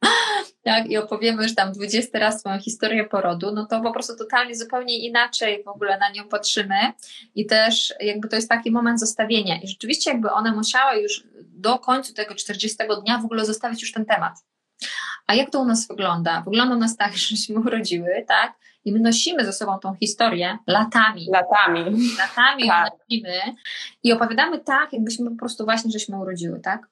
tak, 0.63 0.89
i 0.89 0.97
opowiemy 0.97 1.43
już 1.43 1.55
tam 1.55 1.72
20 1.72 2.19
razy 2.19 2.39
swoją 2.39 2.59
historię 2.59 3.03
porodu, 3.03 3.51
no 3.51 3.65
to 3.65 3.82
po 3.82 3.91
prostu 3.91 4.15
totalnie 4.15 4.55
zupełnie 4.55 4.99
inaczej 4.99 5.63
w 5.63 5.67
ogóle 5.67 5.97
na 5.97 6.11
nią 6.11 6.28
patrzymy 6.28 6.93
i 7.36 7.45
też 7.45 7.93
jakby 7.99 8.28
to 8.28 8.36
jest 8.36 8.49
taki 8.49 8.72
moment 8.72 8.99
zostawienia 8.99 9.61
i 9.61 9.67
rzeczywiście 9.67 10.11
jakby 10.11 10.32
one 10.32 10.51
musiały 10.51 11.01
już 11.01 11.24
do 11.38 11.80
końca 11.80 12.13
tego 12.13 12.36
40 12.36 12.78
dnia 13.03 13.17
w 13.17 13.26
ogóle 13.26 13.45
zostawić 13.45 13.82
już 13.82 13.91
ten 13.91 14.05
temat. 14.05 14.34
A 15.28 15.36
jak 15.36 15.49
to 15.49 15.59
u 15.59 15.65
nas 15.65 15.88
wygląda? 15.88 16.41
Wygląda 16.41 16.76
u 16.76 16.80
nas 16.80 16.97
tak, 16.97 17.17
żeśmy 17.28 17.59
urodziły, 17.59 18.26
tak? 18.28 18.53
I 18.86 18.91
my 18.91 18.99
nosimy 18.99 19.45
ze 19.45 19.53
sobą 19.53 19.79
tą 19.79 19.93
historię 19.95 20.57
latami. 20.67 21.27
Latami. 21.32 22.09
Latami 22.17 22.67
tak. 22.67 22.93
nosimy 22.93 23.55
i 24.03 24.13
opowiadamy 24.13 24.59
tak, 24.59 24.93
jakbyśmy 24.93 25.32
po 25.32 25.38
prostu 25.38 25.65
właśnie 25.65 25.91
żeśmy 25.91 26.17
urodziły, 26.17 26.59
tak? 26.59 26.88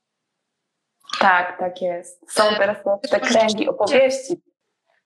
Tak, 1.20 1.60
tak 1.60 1.82
jest. 1.82 2.32
Są 2.32 2.50
e, 2.50 2.56
teraz 2.56 2.78
te 3.10 3.20
kręgi 3.20 3.70
opowieści. 3.70 4.42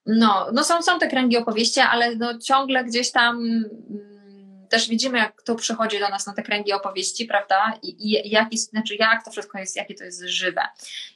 No, 0.06 0.48
no 0.54 0.64
są, 0.64 0.82
są 0.82 1.00
te 1.00 1.08
kręgi 1.08 1.38
opowieści, 1.38 1.80
ale 1.80 2.16
no 2.16 2.40
ciągle 2.40 2.84
gdzieś 2.84 3.12
tam 3.12 3.38
mm, 3.38 4.68
też 4.70 4.90
widzimy, 4.90 5.18
jak 5.18 5.42
to 5.42 5.56
przychodzi 5.56 6.00
do 6.00 6.10
nas 6.10 6.28
na 6.28 6.34
te 6.34 6.44
kręgi 6.44 6.74
opowieści, 6.74 7.26
prawda? 7.26 7.74
I, 7.82 8.08
i 8.08 8.30
jaki, 8.30 8.58
znaczy 8.58 8.96
jak 8.96 9.26
to 9.26 9.32
wszystko 9.32 9.60
jest, 9.60 9.76
jakie 9.76 9.96
to 9.96 10.04
jest 10.04 10.22
żywe. 10.22 10.62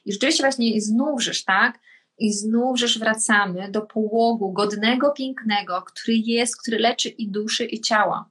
I 0.05 0.13
rzeczywiście 0.13 0.43
właśnie 0.43 0.81
znówżysz, 0.81 1.43
tak? 1.43 1.79
I 2.17 2.33
znówżysz 2.33 2.99
wracamy 2.99 3.71
do 3.71 3.81
połogu 3.81 4.51
godnego, 4.53 5.11
pięknego, 5.11 5.81
który 5.81 6.17
jest, 6.17 6.61
który 6.61 6.79
leczy 6.79 7.09
i 7.09 7.31
duszy, 7.31 7.65
i 7.65 7.81
ciała. 7.81 8.29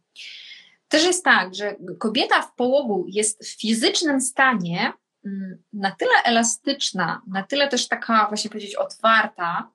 Też 0.88 1.04
jest 1.04 1.24
tak, 1.24 1.54
że 1.54 1.76
kobieta 1.98 2.42
w 2.42 2.54
połogu 2.54 3.04
jest 3.08 3.44
w 3.44 3.60
fizycznym 3.60 4.20
stanie 4.20 4.92
mm, 5.24 5.62
na 5.72 5.90
tyle 5.90 6.12
elastyczna, 6.24 7.22
na 7.26 7.42
tyle 7.42 7.68
też 7.68 7.88
taka, 7.88 8.26
właśnie 8.28 8.50
powiedzieć, 8.50 8.74
otwarta, 8.74 9.70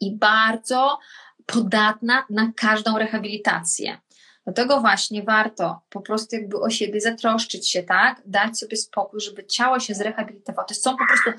i 0.00 0.16
bardzo 0.16 0.98
podatna 1.46 2.26
na 2.30 2.52
każdą 2.56 2.98
rehabilitację. 2.98 3.98
Dlatego 4.44 4.80
właśnie 4.80 5.22
warto 5.22 5.80
po 5.88 6.00
prostu 6.00 6.36
jakby 6.36 6.60
o 6.60 6.70
siebie 6.70 7.00
zatroszczyć 7.00 7.70
się, 7.70 7.82
tak? 7.82 8.22
Dać 8.26 8.58
sobie 8.58 8.76
spokój, 8.76 9.20
żeby 9.20 9.46
ciało 9.46 9.80
się 9.80 9.94
zrehabilitowało. 9.94 10.68
To 10.68 10.74
są 10.74 10.96
po 10.96 11.06
prostu 11.06 11.30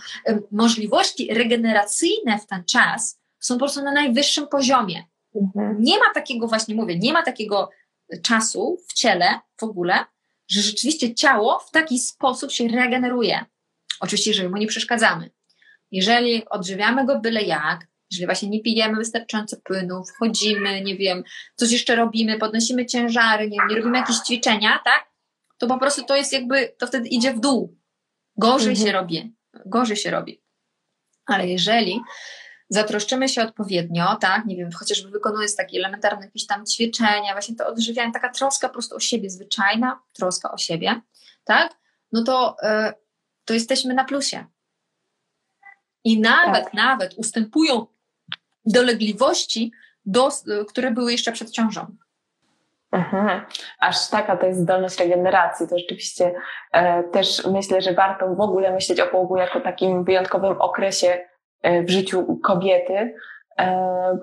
możliwości 0.51 1.33
regeneracyjne 1.33 2.39
w 2.39 2.47
ten 2.47 2.63
czas, 2.63 3.19
są 3.39 3.55
po 3.55 3.59
prostu 3.59 3.83
na 3.83 3.91
najwyższym 3.91 4.47
poziomie. 4.47 5.03
Mhm. 5.35 5.75
Nie 5.79 5.99
ma 5.99 6.13
takiego, 6.13 6.47
właśnie 6.47 6.75
mówię, 6.75 6.99
nie 6.99 7.13
ma 7.13 7.23
takiego 7.23 7.69
czasu 8.23 8.77
w 8.89 8.93
ciele 8.93 9.39
w 9.57 9.63
ogóle, 9.63 10.05
że 10.47 10.61
rzeczywiście 10.61 11.15
ciało 11.15 11.59
w 11.59 11.71
taki 11.71 11.99
sposób 11.99 12.51
się 12.51 12.67
regeneruje. 12.67 13.45
Oczywiście, 13.99 14.31
jeżeli 14.31 14.49
mu 14.49 14.57
nie 14.57 14.67
przeszkadzamy. 14.67 15.29
Jeżeli 15.91 16.49
odżywiamy 16.49 17.05
go 17.05 17.19
byle 17.19 17.43
jak, 17.43 17.87
jeżeli 18.11 18.25
właśnie 18.25 18.49
nie 18.49 18.61
pijemy 18.61 18.97
wystarczająco 18.97 19.57
płynu, 19.63 20.03
wchodzimy, 20.03 20.81
nie 20.81 20.97
wiem, 20.97 21.23
coś 21.55 21.71
jeszcze 21.71 21.95
robimy, 21.95 22.37
podnosimy 22.37 22.85
ciężary, 22.85 23.49
nie, 23.49 23.57
nie 23.69 23.75
robimy 23.75 23.97
jakieś 23.97 24.17
ćwiczenia, 24.17 24.79
tak? 24.85 25.09
To 25.57 25.67
po 25.67 25.79
prostu 25.79 26.03
to 26.03 26.15
jest 26.15 26.33
jakby, 26.33 26.75
to 26.77 26.87
wtedy 26.87 27.07
idzie 27.07 27.33
w 27.33 27.39
dół. 27.39 27.77
Gorzej 28.37 28.69
mhm. 28.69 28.87
się 28.87 28.93
robi, 28.93 29.35
gorzej 29.65 29.97
się 29.97 30.11
robi. 30.11 30.41
Ale 31.25 31.47
jeżeli 31.47 32.01
zatroszczymy 32.69 33.29
się 33.29 33.41
odpowiednio, 33.41 34.15
tak, 34.21 34.45
nie 34.45 34.55
wiem, 34.55 34.69
chociażby 34.71 35.09
wykonując 35.09 35.55
takie 35.55 35.77
elementarne 35.77 36.25
jakieś 36.25 36.47
tam 36.47 36.65
ćwiczenia, 36.65 37.33
właśnie 37.33 37.55
to 37.55 37.67
odżywianie, 37.67 38.13
taka 38.13 38.29
troska 38.29 38.67
po 38.67 38.73
prostu 38.73 38.95
o 38.95 38.99
siebie, 38.99 39.29
zwyczajna 39.29 39.99
troska 40.13 40.51
o 40.51 40.57
siebie, 40.57 41.01
tak, 41.43 41.77
no 42.11 42.23
to, 42.23 42.55
yy, 42.63 42.93
to 43.45 43.53
jesteśmy 43.53 43.93
na 43.93 44.05
plusie. 44.05 44.45
I 46.03 46.19
nawet, 46.19 46.63
tak. 46.63 46.73
nawet 46.73 47.13
ustępują 47.17 47.87
dolegliwości, 48.65 49.71
do, 50.05 50.29
które 50.67 50.91
były 50.91 51.11
jeszcze 51.11 51.31
przed 51.31 51.51
ciążą. 51.51 51.85
Mhm. 52.91 53.41
Aż 53.79 54.09
taka 54.09 54.37
to 54.37 54.45
jest 54.45 54.59
zdolność 54.59 54.99
regeneracji. 54.99 55.67
To 55.67 55.79
rzeczywiście 55.79 56.33
e, 56.71 57.03
też 57.03 57.45
myślę, 57.45 57.81
że 57.81 57.93
warto 57.93 58.35
w 58.35 58.41
ogóle 58.41 58.71
myśleć 58.71 58.99
o 58.99 59.07
połogu 59.07 59.37
jako 59.37 59.61
takim 59.61 60.03
wyjątkowym 60.03 60.61
okresie 60.61 61.25
e, 61.61 61.83
w 61.83 61.89
życiu 61.89 62.39
kobiety. 62.43 63.15
E, 63.59 64.17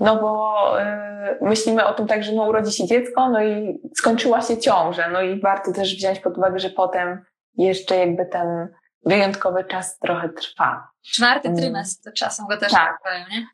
no 0.00 0.16
bo 0.16 0.54
e, 0.80 1.38
myślimy 1.40 1.86
o 1.86 1.94
tym 1.94 2.06
tak, 2.06 2.24
że 2.24 2.32
no, 2.32 2.42
urodzi 2.42 2.72
się 2.72 2.86
dziecko, 2.86 3.30
no 3.30 3.42
i 3.42 3.80
skończyła 3.96 4.42
się 4.42 4.58
ciąża. 4.58 5.08
No 5.08 5.22
i 5.22 5.40
warto 5.40 5.72
też 5.72 5.96
wziąć 5.96 6.20
pod 6.20 6.38
uwagę, 6.38 6.58
że 6.58 6.70
potem 6.70 7.24
jeszcze 7.56 7.96
jakby 7.96 8.26
ten 8.26 8.68
wyjątkowy 9.04 9.64
czas 9.64 9.98
trochę 9.98 10.28
trwa. 10.28 10.88
Czwarty 11.14 11.48
mm. 11.48 11.60
trymestr 11.60 12.12
czasem 12.12 12.46
go 12.46 12.56
też 12.56 12.72
tak. 12.72 12.98
nie? 13.30 13.46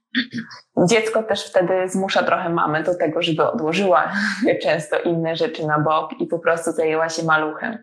Dziecko 0.87 1.23
też 1.23 1.47
wtedy 1.51 1.89
zmusza 1.89 2.23
trochę 2.23 2.49
mamę 2.49 2.83
do 2.83 2.95
tego, 2.95 3.23
żeby 3.23 3.51
odłożyła 3.51 4.13
często 4.63 4.99
inne 4.99 5.37
rzeczy 5.37 5.67
na 5.67 5.79
bok 5.79 6.11
i 6.21 6.27
po 6.27 6.39
prostu 6.39 6.73
zajęła 6.73 7.09
się 7.09 7.23
maluchem. 7.23 7.79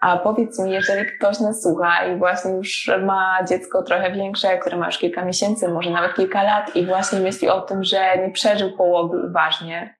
A 0.00 0.16
powiedz 0.16 0.58
mi, 0.58 0.72
jeżeli 0.72 1.06
ktoś 1.18 1.40
nas 1.40 1.62
słucha 1.62 2.06
i 2.06 2.18
właśnie 2.18 2.50
już 2.50 2.90
ma 3.06 3.44
dziecko 3.48 3.82
trochę 3.82 4.12
większe, 4.12 4.58
które 4.58 4.76
ma 4.76 4.86
już 4.86 4.98
kilka 4.98 5.24
miesięcy, 5.24 5.68
może 5.68 5.90
nawet 5.90 6.14
kilka 6.14 6.42
lat 6.42 6.76
i 6.76 6.86
właśnie 6.86 7.20
myśli 7.20 7.48
o 7.48 7.60
tym, 7.60 7.84
że 7.84 8.18
nie 8.18 8.30
przeżył 8.30 8.76
połogu 8.76 9.16
uważnie, 9.30 9.96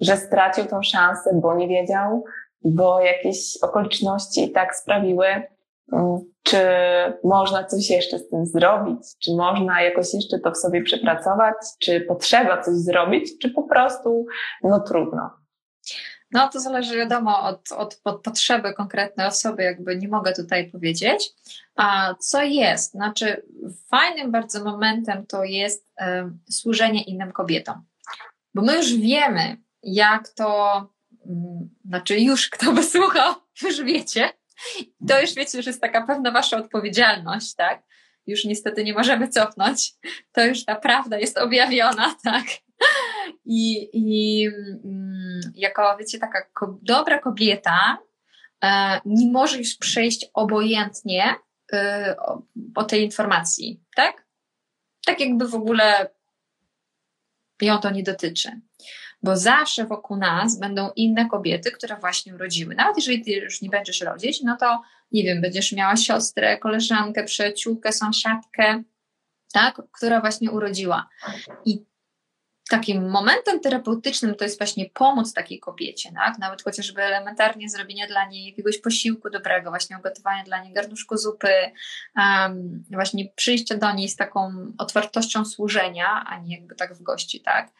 że 0.00 0.16
stracił 0.16 0.66
tą 0.66 0.82
szansę, 0.82 1.30
bo 1.34 1.54
nie 1.54 1.68
wiedział, 1.68 2.24
bo 2.64 3.00
jakieś 3.00 3.38
okoliczności 3.62 4.52
tak 4.52 4.76
sprawiły, 4.76 5.26
czy 6.42 6.58
można 7.24 7.64
coś 7.64 7.90
jeszcze 7.90 8.18
z 8.18 8.28
tym 8.28 8.46
zrobić? 8.46 8.98
Czy 9.18 9.30
można 9.36 9.82
jakoś 9.82 10.14
jeszcze 10.14 10.38
to 10.38 10.50
w 10.50 10.56
sobie 10.56 10.82
przepracować? 10.82 11.54
Czy 11.78 12.00
potrzeba 12.00 12.62
coś 12.62 12.74
zrobić? 12.74 13.38
Czy 13.38 13.50
po 13.50 13.62
prostu, 13.62 14.26
no 14.62 14.80
trudno? 14.80 15.30
No 16.30 16.48
to 16.48 16.60
zależy 16.60 16.96
wiadomo 16.96 17.42
od, 17.42 17.72
od, 17.72 18.00
od 18.04 18.22
potrzeby 18.22 18.74
konkretnej 18.74 19.26
osoby, 19.26 19.62
jakby 19.62 19.96
nie 19.96 20.08
mogę 20.08 20.32
tutaj 20.32 20.70
powiedzieć. 20.70 21.30
A 21.76 22.14
co 22.18 22.42
jest? 22.42 22.90
Znaczy, 22.90 23.46
fajnym 23.90 24.32
bardzo 24.32 24.64
momentem 24.64 25.26
to 25.26 25.44
jest 25.44 25.92
um, 26.00 26.38
służenie 26.50 27.02
innym 27.02 27.32
kobietom. 27.32 27.84
Bo 28.54 28.62
my 28.62 28.76
już 28.76 28.94
wiemy, 28.94 29.56
jak 29.82 30.28
to, 30.28 30.80
um, 31.20 31.70
znaczy 31.84 32.20
już 32.20 32.50
kto 32.50 32.72
by 32.72 32.82
słuchał, 32.82 33.34
już 33.62 33.82
wiecie, 33.82 34.30
to 35.08 35.20
już 35.20 35.34
wiecie, 35.34 35.62
że 35.62 35.70
jest 35.70 35.80
taka 35.80 36.06
pewna 36.06 36.30
wasza 36.30 36.56
odpowiedzialność, 36.56 37.54
tak? 37.54 37.82
Już 38.26 38.44
niestety 38.44 38.84
nie 38.84 38.94
możemy 38.94 39.28
cofnąć. 39.28 39.92
To 40.32 40.44
już 40.44 40.64
ta 40.64 40.76
prawda 40.76 41.18
jest 41.18 41.38
objawiona, 41.38 42.14
tak? 42.24 42.44
I, 43.44 43.90
i 43.92 44.46
mm, 44.84 45.40
jako, 45.54 45.96
wiecie, 45.98 46.18
taka 46.18 46.50
dobra 46.82 47.18
kobieta 47.18 47.98
e, 48.64 49.00
nie 49.06 49.32
może 49.32 49.58
już 49.58 49.76
przejść 49.76 50.26
obojętnie 50.34 51.34
e, 51.72 52.14
o, 52.18 52.42
o 52.74 52.84
tej 52.84 53.04
informacji, 53.04 53.80
tak? 53.96 54.26
Tak 55.06 55.20
jakby 55.20 55.48
w 55.48 55.54
ogóle 55.54 56.10
ją 57.62 57.78
to 57.78 57.90
nie 57.90 58.02
dotyczy 58.02 58.60
bo 59.26 59.36
zawsze 59.36 59.86
wokół 59.86 60.16
nas 60.16 60.58
będą 60.58 60.90
inne 60.96 61.28
kobiety, 61.28 61.70
które 61.70 61.96
właśnie 61.96 62.34
urodziły. 62.34 62.74
Nawet 62.74 62.96
jeżeli 62.96 63.24
ty 63.24 63.30
już 63.30 63.62
nie 63.62 63.68
będziesz 63.68 64.00
rodzić, 64.00 64.42
no 64.42 64.56
to 64.56 64.82
nie 65.12 65.24
wiem, 65.24 65.40
będziesz 65.40 65.72
miała 65.72 65.96
siostrę, 65.96 66.58
koleżankę, 66.58 67.24
przyjaciółkę, 67.24 67.92
sąsiadkę, 67.92 68.82
tak, 69.52 69.82
która 69.92 70.20
właśnie 70.20 70.50
urodziła. 70.50 71.08
I 71.64 71.84
takim 72.70 73.10
momentem 73.10 73.60
terapeutycznym 73.60 74.34
to 74.34 74.44
jest 74.44 74.58
właśnie 74.58 74.90
pomoc 74.90 75.32
takiej 75.32 75.60
kobiecie, 75.60 76.12
tak? 76.14 76.38
nawet 76.38 76.62
chociażby 76.62 77.02
elementarnie 77.02 77.68
zrobienie 77.68 78.06
dla 78.06 78.28
niej 78.28 78.46
jakiegoś 78.46 78.78
posiłku 78.78 79.30
dobrego, 79.30 79.70
właśnie 79.70 79.98
ugotowanie 79.98 80.44
dla 80.44 80.64
niej 80.64 80.72
garnuszku 80.72 81.16
zupy, 81.16 81.52
um, 82.16 82.84
właśnie 82.90 83.28
przyjście 83.36 83.78
do 83.78 83.92
niej 83.92 84.08
z 84.08 84.16
taką 84.16 84.72
otwartością 84.78 85.44
służenia, 85.44 86.24
a 86.26 86.38
nie 86.38 86.56
jakby 86.56 86.74
tak 86.74 86.94
w 86.94 87.02
gości, 87.02 87.40
tak? 87.40 87.70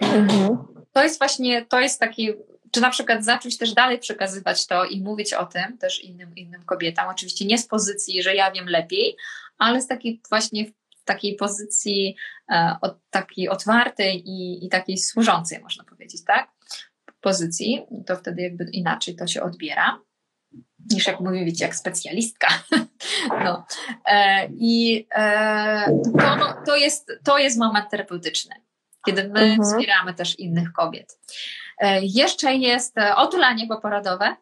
Mhm. 0.00 0.58
To 0.92 1.02
jest 1.02 1.18
właśnie, 1.18 1.66
to 1.66 1.80
jest 1.80 2.00
taki 2.00 2.32
czy 2.70 2.80
na 2.80 2.90
przykład 2.90 3.24
zacząć 3.24 3.58
też 3.58 3.74
dalej 3.74 3.98
przekazywać 3.98 4.66
to 4.66 4.84
i 4.84 5.00
mówić 5.02 5.34
o 5.34 5.46
tym 5.46 5.78
też 5.78 6.04
innym, 6.04 6.36
innym 6.36 6.62
kobietom, 6.62 7.08
oczywiście 7.08 7.44
nie 7.44 7.58
z 7.58 7.66
pozycji, 7.66 8.22
że 8.22 8.34
ja 8.34 8.50
wiem 8.50 8.68
lepiej, 8.68 9.16
ale 9.58 9.80
z 9.80 9.86
takiej 9.86 10.20
właśnie 10.28 10.64
takiej 11.04 11.36
pozycji 11.36 12.16
takiej 13.10 13.48
otwartej 13.48 14.28
i, 14.28 14.66
i 14.66 14.68
takiej 14.68 14.98
służącej, 14.98 15.60
można 15.62 15.84
powiedzieć, 15.84 16.24
tak? 16.24 16.50
Pozycji, 17.20 17.86
to 18.06 18.16
wtedy 18.16 18.42
jakby 18.42 18.64
inaczej 18.72 19.16
to 19.16 19.26
się 19.26 19.42
odbiera 19.42 20.00
niż 20.90 21.06
jak 21.06 21.20
mówi, 21.20 21.44
wiecie, 21.44 21.64
jak 21.64 21.74
specjalistka. 21.74 22.48
No. 23.44 23.66
E, 24.06 24.48
I 24.50 25.06
e, 25.14 26.00
to, 26.18 26.54
to, 26.66 26.76
jest, 26.76 27.12
to 27.24 27.38
jest 27.38 27.58
moment 27.58 27.90
terapeutyczny, 27.90 28.54
kiedy 29.06 29.28
my 29.28 29.40
mhm. 29.40 29.62
wspieramy 29.62 30.14
też 30.14 30.38
innych 30.38 30.72
kobiet. 30.72 31.18
E, 31.78 32.00
jeszcze 32.02 32.54
jest 32.54 32.98
e, 32.98 33.16
otulanie 33.16 33.66
poporodowe, 33.66 34.36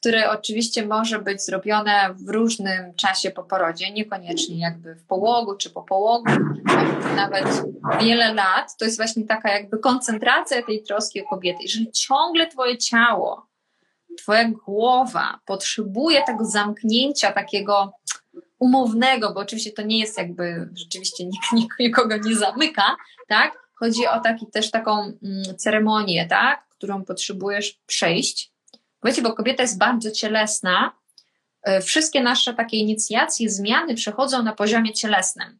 które 0.00 0.30
oczywiście 0.30 0.86
może 0.86 1.18
być 1.18 1.44
zrobione 1.44 2.14
w 2.14 2.28
różnym 2.28 2.94
czasie 2.94 3.30
po 3.30 3.42
porodzie, 3.42 3.90
niekoniecznie 3.90 4.58
jakby 4.58 4.94
w 4.94 5.06
połogu 5.06 5.56
czy 5.56 5.70
po 5.70 5.82
połogu, 5.82 6.30
nawet 7.16 7.64
wiele 8.00 8.34
lat. 8.34 8.76
To 8.76 8.84
jest 8.84 8.96
właśnie 8.96 9.24
taka 9.24 9.52
jakby 9.52 9.78
koncentracja 9.78 10.62
tej 10.62 10.82
troski 10.82 11.24
o 11.24 11.28
kobietę. 11.28 11.58
Jeżeli 11.62 11.92
ciągle 11.92 12.46
Twoje 12.46 12.78
ciało, 12.78 13.46
Twoja 14.18 14.50
głowa 14.66 15.38
potrzebuje 15.46 16.22
tego 16.22 16.44
zamknięcia 16.44 17.32
takiego 17.32 17.92
umownego, 18.58 19.32
bo 19.34 19.40
oczywiście 19.40 19.72
to 19.72 19.82
nie 19.82 19.98
jest 19.98 20.18
jakby 20.18 20.68
rzeczywiście 20.74 21.24
nikt, 21.24 21.78
nikogo 21.80 22.16
nie 22.16 22.36
zamyka, 22.36 22.96
tak? 23.28 23.60
chodzi 23.80 24.06
o 24.06 24.20
taki, 24.20 24.46
też 24.46 24.70
taką 24.70 25.12
mm, 25.22 25.56
ceremonię, 25.58 26.26
tak, 26.26 26.68
którą 26.68 27.04
potrzebujesz 27.04 27.80
przejść. 27.86 28.49
Wiecie, 29.04 29.22
bo 29.22 29.32
kobieta 29.32 29.62
jest 29.62 29.78
bardzo 29.78 30.10
cielesna, 30.10 30.92
e, 31.62 31.80
wszystkie 31.80 32.22
nasze 32.22 32.54
takie 32.54 32.76
inicjacje, 32.76 33.50
zmiany 33.50 33.94
przechodzą 33.94 34.42
na 34.42 34.52
poziomie 34.52 34.92
cielesnym. 34.92 35.58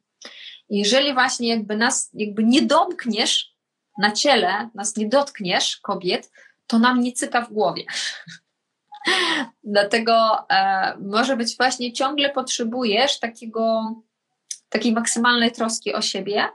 Jeżeli 0.69 1.15
właśnie 1.15 1.49
jakby 1.49 1.77
nas 1.77 2.11
jakby 2.15 2.45
nie 2.45 2.63
domkniesz 2.63 3.55
na 3.99 4.11
ciele, 4.11 4.71
nas 4.75 4.97
nie 4.97 5.09
dotkniesz, 5.09 5.77
kobiet, 5.77 6.31
to 6.67 6.79
nam 6.79 7.01
nie 7.01 7.13
cyka 7.13 7.41
w 7.43 7.53
głowie. 7.53 7.85
Dlatego 9.65 10.47
e, 10.51 10.97
może 10.99 11.37
być 11.37 11.57
właśnie 11.57 11.93
ciągle 11.93 12.31
potrzebujesz 12.31 13.19
takiego, 13.19 13.95
takiej 14.69 14.93
maksymalnej 14.93 15.53
troski 15.53 15.95
o 15.95 16.03
siebie, 16.03 16.49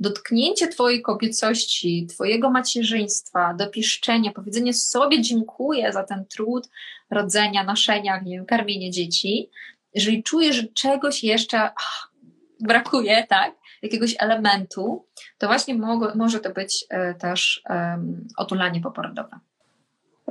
dotknięcie 0.00 0.68
Twojej 0.68 1.02
kobiecości, 1.02 2.06
Twojego 2.06 2.50
macierzyństwa, 2.50 3.54
dopieszczenia, 3.54 4.32
powiedzenie 4.32 4.74
sobie 4.74 5.22
dziękuję 5.22 5.92
za 5.92 6.04
ten 6.04 6.24
trud 6.26 6.68
rodzenia, 7.10 7.64
noszenia, 7.64 8.20
nie 8.20 8.36
wiem, 8.36 8.46
karmienie 8.46 8.90
dzieci. 8.90 9.50
Jeżeli 9.94 10.22
czujesz, 10.22 10.56
że 10.56 10.62
czegoś 10.62 11.24
jeszcze 11.24 11.62
ach, 11.62 12.12
brakuje, 12.60 13.26
tak, 13.28 13.54
jakiegoś 13.82 14.16
elementu, 14.18 15.06
to 15.38 15.46
właśnie 15.46 15.74
mo 15.74 16.00
może 16.14 16.40
to 16.40 16.52
być 16.52 16.84
e, 16.90 17.14
też 17.14 17.62
um, 17.70 18.28
otulanie 18.36 18.80
poporodowe. 18.80 19.38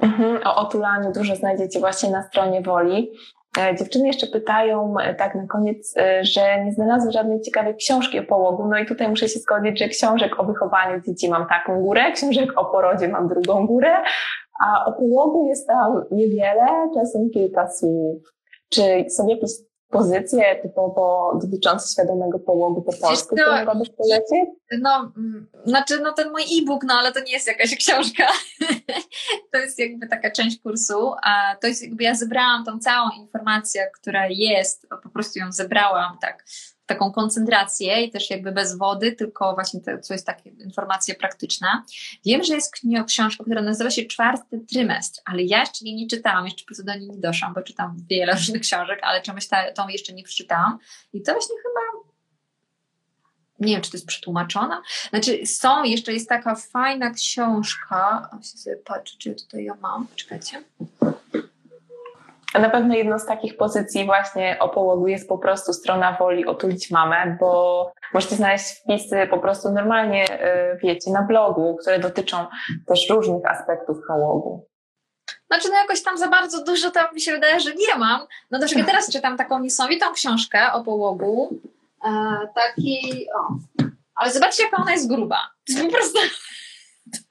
Mhm, 0.02 0.48
o 0.48 0.56
otulaniu 0.56 1.12
dużo 1.14 1.36
znajdziecie 1.36 1.80
właśnie 1.80 2.10
na 2.10 2.24
stronie 2.24 2.62
Woli. 2.62 3.12
E, 3.58 3.76
dziewczyny 3.76 4.08
jeszcze 4.08 4.28
pytają 4.28 4.96
e, 4.98 5.16
tak 5.16 5.36
na 5.36 5.48
koniec, 5.48 5.98
e, 5.98 6.26
że 6.26 6.66
nie 6.66 6.72
znalazły 6.72 7.12
żadnej 7.12 7.42
ciekawej 7.42 7.76
książki 7.76 8.20
o 8.20 8.24
połogu. 8.24 8.68
No 8.68 8.78
i 8.78 8.86
tutaj 8.86 9.10
muszę 9.10 9.30
się 9.30 9.40
zgodzić, 9.40 9.80
że 9.80 9.88
książek 9.88 10.40
o 10.40 10.44
wychowaniu 10.44 11.02
dzieci 11.02 11.30
mam 11.30 11.48
taką 11.48 11.82
górę, 11.82 12.12
książek 12.16 12.50
o 12.56 12.66
porodzie 12.66 13.08
mam 13.08 13.28
drugą 13.28 13.68
górę, 13.68 13.92
a 14.66 14.86
o 14.86 14.94
połogu 14.94 15.48
jest 15.48 15.68
tam 15.68 16.04
niewiele, 16.12 16.68
czasem 16.94 17.30
kilka 17.34 17.68
słów. 17.72 18.24
Czy 18.70 19.06
są 19.10 19.28
jakieś 19.28 19.52
pozycje 19.90 20.56
typowo 20.62 21.40
dotyczące 21.42 21.92
świadomego 21.94 22.40
połogu 22.40 22.82
po 22.82 22.94
polsku, 22.94 23.36
no, 23.36 23.44
które 23.44 23.58
mogłabyś 23.58 23.90
polecić? 23.90 24.50
No, 24.82 25.12
mm, 25.18 25.48
znaczy, 25.66 26.00
no 26.00 26.14
ten 26.14 26.32
mój 26.32 26.42
e-book, 26.42 26.84
no 26.84 26.94
ale 26.94 27.12
to 27.12 27.20
nie 27.20 27.32
jest 27.32 27.48
jakaś 27.48 27.76
książka. 27.86 28.28
to 29.52 29.60
jest 29.60 29.80
jakby 29.80 30.08
taka 30.08 30.32
część 30.32 30.62
kursu, 30.62 31.14
a 31.24 31.56
to 31.62 31.68
jest 31.68 31.84
jakby 31.84 32.04
ja 32.04 32.16
zebrałam 32.16 32.66
tą 32.66 32.80
całą 32.80 33.10
informację, 33.18 33.92
która 34.02 34.28
jest, 34.30 34.88
po 35.04 35.10
prostu 35.10 35.40
ją 35.40 35.52
zebrałam 35.52 36.18
tak 36.22 36.46
taką 36.88 37.12
koncentrację 37.12 38.04
i 38.04 38.12
też 38.12 38.30
jakby 38.30 38.52
bez 38.52 38.78
wody, 38.78 39.12
tylko 39.12 39.54
właśnie 39.54 39.82
to, 39.82 39.92
co 40.02 40.14
jest 40.14 40.26
taka 40.26 40.42
informacja 40.60 41.16
praktyczna. 41.16 41.84
Wiem, 42.26 42.44
że 42.44 42.54
jest 42.54 42.74
książka, 43.08 43.44
która 43.44 43.62
nazywa 43.62 43.90
się 43.90 44.06
Czwarty 44.06 44.60
Trymestr, 44.72 45.22
ale 45.26 45.44
ja 45.44 45.60
jeszcze 45.60 45.86
jej 45.86 45.96
nie 45.96 46.08
czytałam, 46.08 46.46
jeszcze 46.46 46.62
po 46.62 46.66
prostu 46.66 46.84
do 46.84 46.94
niej 46.94 47.10
nie 47.10 47.18
doszłam, 47.18 47.54
bo 47.54 47.62
czytam 47.62 47.98
wiele 48.10 48.34
różnych 48.34 48.62
książek, 48.62 49.00
ale 49.02 49.22
czemuś 49.22 49.48
ta, 49.48 49.72
tą 49.72 49.88
jeszcze 49.88 50.14
nie 50.14 50.24
przeczytałam. 50.24 50.80
I 51.14 51.22
to 51.22 51.32
właśnie 51.32 51.56
chyba 51.64 52.08
nie 53.60 53.74
wiem, 53.74 53.82
czy 53.82 53.92
to 53.92 53.98
jest 53.98 54.08
przetłumaczona. 54.08 54.82
Znaczy, 55.10 55.46
są, 55.46 55.84
jeszcze 55.84 56.14
jest 56.14 56.30
taka 56.30 56.56
fajna 56.56 57.12
książka. 57.12 58.30
Patrzę, 58.86 59.18
czy 59.18 59.36
tutaj 59.36 59.64
ją 59.64 59.76
mam. 59.82 60.08
Czekajcie. 60.16 60.64
A 62.58 62.60
na 62.60 62.70
pewno 62.70 62.96
jedną 62.96 63.20
z 63.20 63.26
takich 63.26 63.58
pozycji 63.58 64.06
właśnie 64.06 64.58
o 64.60 64.70
połogu 64.70 65.08
jest 65.08 65.30
po 65.30 65.38
prostu 65.38 65.74
strona 65.74 66.18
woli 66.20 66.46
otulić 66.46 66.92
mamę, 66.92 67.38
bo 67.40 67.92
możecie 68.14 68.36
znaleźć 68.36 68.66
wpisy 68.66 69.28
po 69.30 69.40
prostu 69.40 69.72
normalnie, 69.72 70.26
y, 70.26 70.78
wiecie, 70.84 71.12
na 71.12 71.22
blogu, 71.22 71.78
które 71.82 72.00
dotyczą 72.00 72.46
też 72.88 73.10
różnych 73.10 73.46
aspektów 73.46 73.98
połogu. 74.08 74.68
Znaczy, 75.48 75.70
no 75.70 75.76
jakoś 75.76 76.04
tam 76.04 76.18
za 76.18 76.28
bardzo 76.28 76.64
dużo 76.64 76.92
tam 76.92 77.06
mi 77.14 77.22
się 77.22 77.32
wydaje, 77.32 77.60
że 77.60 77.74
nie 77.76 77.96
mam. 77.98 78.22
No 78.52 78.60
dlaczego 78.60 78.86
teraz 78.86 79.12
czytam 79.12 79.38
taką 79.38 79.60
niesamowitą 79.60 80.14
książkę 80.14 80.74
o 80.74 80.84
połogu. 80.84 81.60
E, 82.06 82.12
taki, 82.56 83.28
o. 83.36 83.58
Ale 84.16 84.32
zobaczcie, 84.32 84.64
jaka 84.64 84.78
ona 84.82 84.92
jest 84.92 85.10
gruba. 85.10 85.38
To 85.68 85.74
jest 85.74 85.86
po 85.86 85.92
prostu 85.92 86.20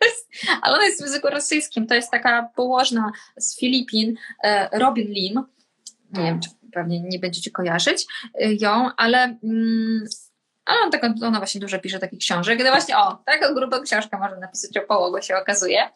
jest, 0.04 0.28
ale 0.62 0.76
ona 0.76 0.84
jest 0.84 0.98
w 0.98 1.04
języku 1.04 1.30
rosyjskim. 1.30 1.86
To 1.86 1.94
jest 1.94 2.10
taka 2.10 2.50
położna 2.54 3.12
z 3.36 3.58
Filipin, 3.58 4.14
e, 4.44 4.78
Robin 4.78 5.08
Lim. 5.08 5.42
Nie 6.12 6.22
wiem, 6.22 6.40
czy 6.40 6.50
pewnie 6.72 7.00
nie 7.00 7.18
będziecie 7.18 7.50
kojarzyć 7.50 8.06
e, 8.34 8.54
ją, 8.54 8.90
ale 8.96 9.38
mm, 9.44 10.06
ale 10.66 10.80
on 10.80 10.90
taka, 10.90 11.14
ona 11.22 11.38
właśnie 11.38 11.60
dużo 11.60 11.78
pisze 11.78 11.98
takich 11.98 12.18
książek. 12.18 12.58
No 12.64 12.70
właśnie, 12.70 12.98
o, 12.98 13.22
taką 13.26 13.54
grubą 13.54 13.80
książkę 13.80 14.18
można 14.18 14.36
napisać 14.38 14.76
o 14.76 14.80
połogu, 14.80 15.22
się 15.22 15.36
okazuje. 15.36 15.90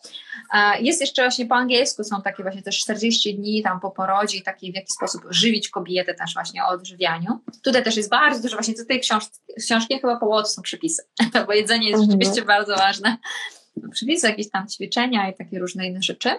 Jest 0.81 1.01
jeszcze 1.01 1.23
właśnie 1.23 1.47
po 1.47 1.55
angielsku, 1.55 2.05
są 2.05 2.23
takie 2.23 2.43
właśnie 2.43 2.63
też 2.63 2.79
40 2.79 3.35
dni 3.35 3.63
tam 3.63 3.81
po 3.81 3.91
porodzie 3.91 4.39
i 4.39 4.43
taki 4.43 4.73
w 4.73 4.75
jaki 4.75 4.93
sposób 4.93 5.23
żywić 5.31 5.69
kobietę 5.69 6.15
też 6.15 6.35
właśnie 6.35 6.65
o 6.65 6.69
odżywianiu. 6.69 7.41
Tutaj 7.63 7.83
też 7.83 7.97
jest 7.97 8.11
bardzo 8.11 8.43
dużo 8.43 8.57
właśnie, 8.57 8.75
do 8.75 8.85
tej 8.85 9.01
książki, 9.01 9.39
książki 9.59 10.01
chyba 10.01 10.17
połowu 10.17 10.43
to 10.43 10.49
są 10.49 10.63
przepisy, 10.63 11.03
bo 11.47 11.53
jedzenie 11.53 11.89
jest 11.89 12.01
mhm. 12.01 12.11
rzeczywiście 12.11 12.43
bardzo 12.43 12.77
ważne 12.77 13.17
przepisy, 13.89 14.27
jakieś 14.27 14.51
tam 14.51 14.69
ćwiczenia 14.69 15.31
i 15.31 15.37
takie 15.37 15.59
różne 15.59 15.87
inne 15.87 16.03
rzeczy. 16.03 16.31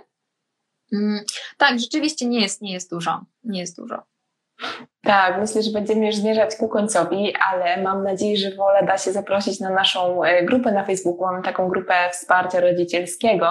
Mm, 0.94 1.26
tak, 1.58 1.80
rzeczywiście 1.80 2.26
nie 2.26 2.42
jest, 2.42 2.62
nie 2.62 2.74
jest 2.74 2.90
dużo. 2.90 3.26
Nie 3.44 3.60
jest 3.60 3.78
dużo. 3.78 4.11
Tak, 5.04 5.40
myślę, 5.40 5.64
że 5.64 5.72
będziemy 5.72 6.06
już 6.06 6.16
zmierzać 6.16 6.56
ku 6.56 6.68
końcowi, 6.68 7.34
ale 7.52 7.84
mam 7.84 8.04
nadzieję, 8.04 8.38
że 8.38 8.56
Wola 8.56 8.84
da 8.84 8.98
się 8.98 9.12
zaprosić 9.12 9.60
na 9.60 9.70
naszą 9.70 10.24
e, 10.24 10.44
grupę 10.46 10.72
na 10.72 10.86
Facebooku. 10.86 11.26
Mamy 11.26 11.44
taką 11.44 11.68
grupę 11.68 11.94
wsparcia 12.12 12.60
rodzicielskiego, 12.60 13.48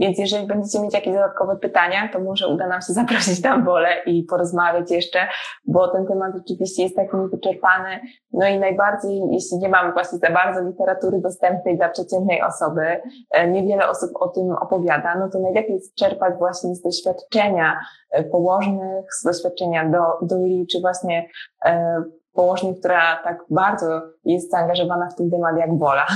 więc 0.00 0.18
jeżeli 0.18 0.46
będziecie 0.46 0.80
mieć 0.80 0.94
jakieś 0.94 1.12
dodatkowe 1.12 1.56
pytania, 1.56 2.08
to 2.12 2.20
może 2.20 2.48
uda 2.48 2.66
nam 2.66 2.80
się 2.82 2.92
zaprosić 3.02 3.42
tam 3.42 3.64
Wolę 3.64 3.88
i 4.06 4.22
porozmawiać 4.22 4.90
jeszcze, 4.90 5.18
bo 5.66 5.88
ten 5.88 6.06
temat 6.06 6.32
rzeczywiście 6.36 6.82
jest 6.82 6.96
taki 6.96 7.16
niewyczerpany. 7.16 8.00
No 8.32 8.46
i 8.46 8.58
najbardziej, 8.58 9.22
jeśli 9.30 9.58
nie 9.58 9.68
mamy 9.68 9.92
właśnie 9.92 10.18
za 10.18 10.30
bardzo 10.30 10.60
literatury 10.68 11.20
dostępnej 11.20 11.76
dla 11.76 11.88
przeciętnej 11.88 12.42
osoby, 12.42 13.00
e, 13.30 13.48
niewiele 13.48 13.88
osób 13.88 14.10
o 14.14 14.28
tym 14.28 14.50
opowiada, 14.50 15.14
no 15.14 15.28
to 15.28 15.38
najlepiej 15.38 15.74
jest 15.74 15.94
czerpać 15.94 16.34
właśnie 16.38 16.74
z 16.74 16.82
doświadczenia 16.82 17.80
położnych, 18.22 19.04
z 19.20 19.22
doświadczenia 19.22 19.88
do, 19.88 20.26
do 20.26 20.36
czy 20.72 20.80
właśnie 20.80 21.28
e, 21.64 22.02
położnej, 22.32 22.74
która 22.78 23.20
tak 23.24 23.38
bardzo 23.50 24.02
jest 24.24 24.50
zaangażowana 24.50 25.08
w 25.08 25.14
ten 25.14 25.30
temat 25.30 25.56
jak 25.58 25.78
Wola. 25.78 26.06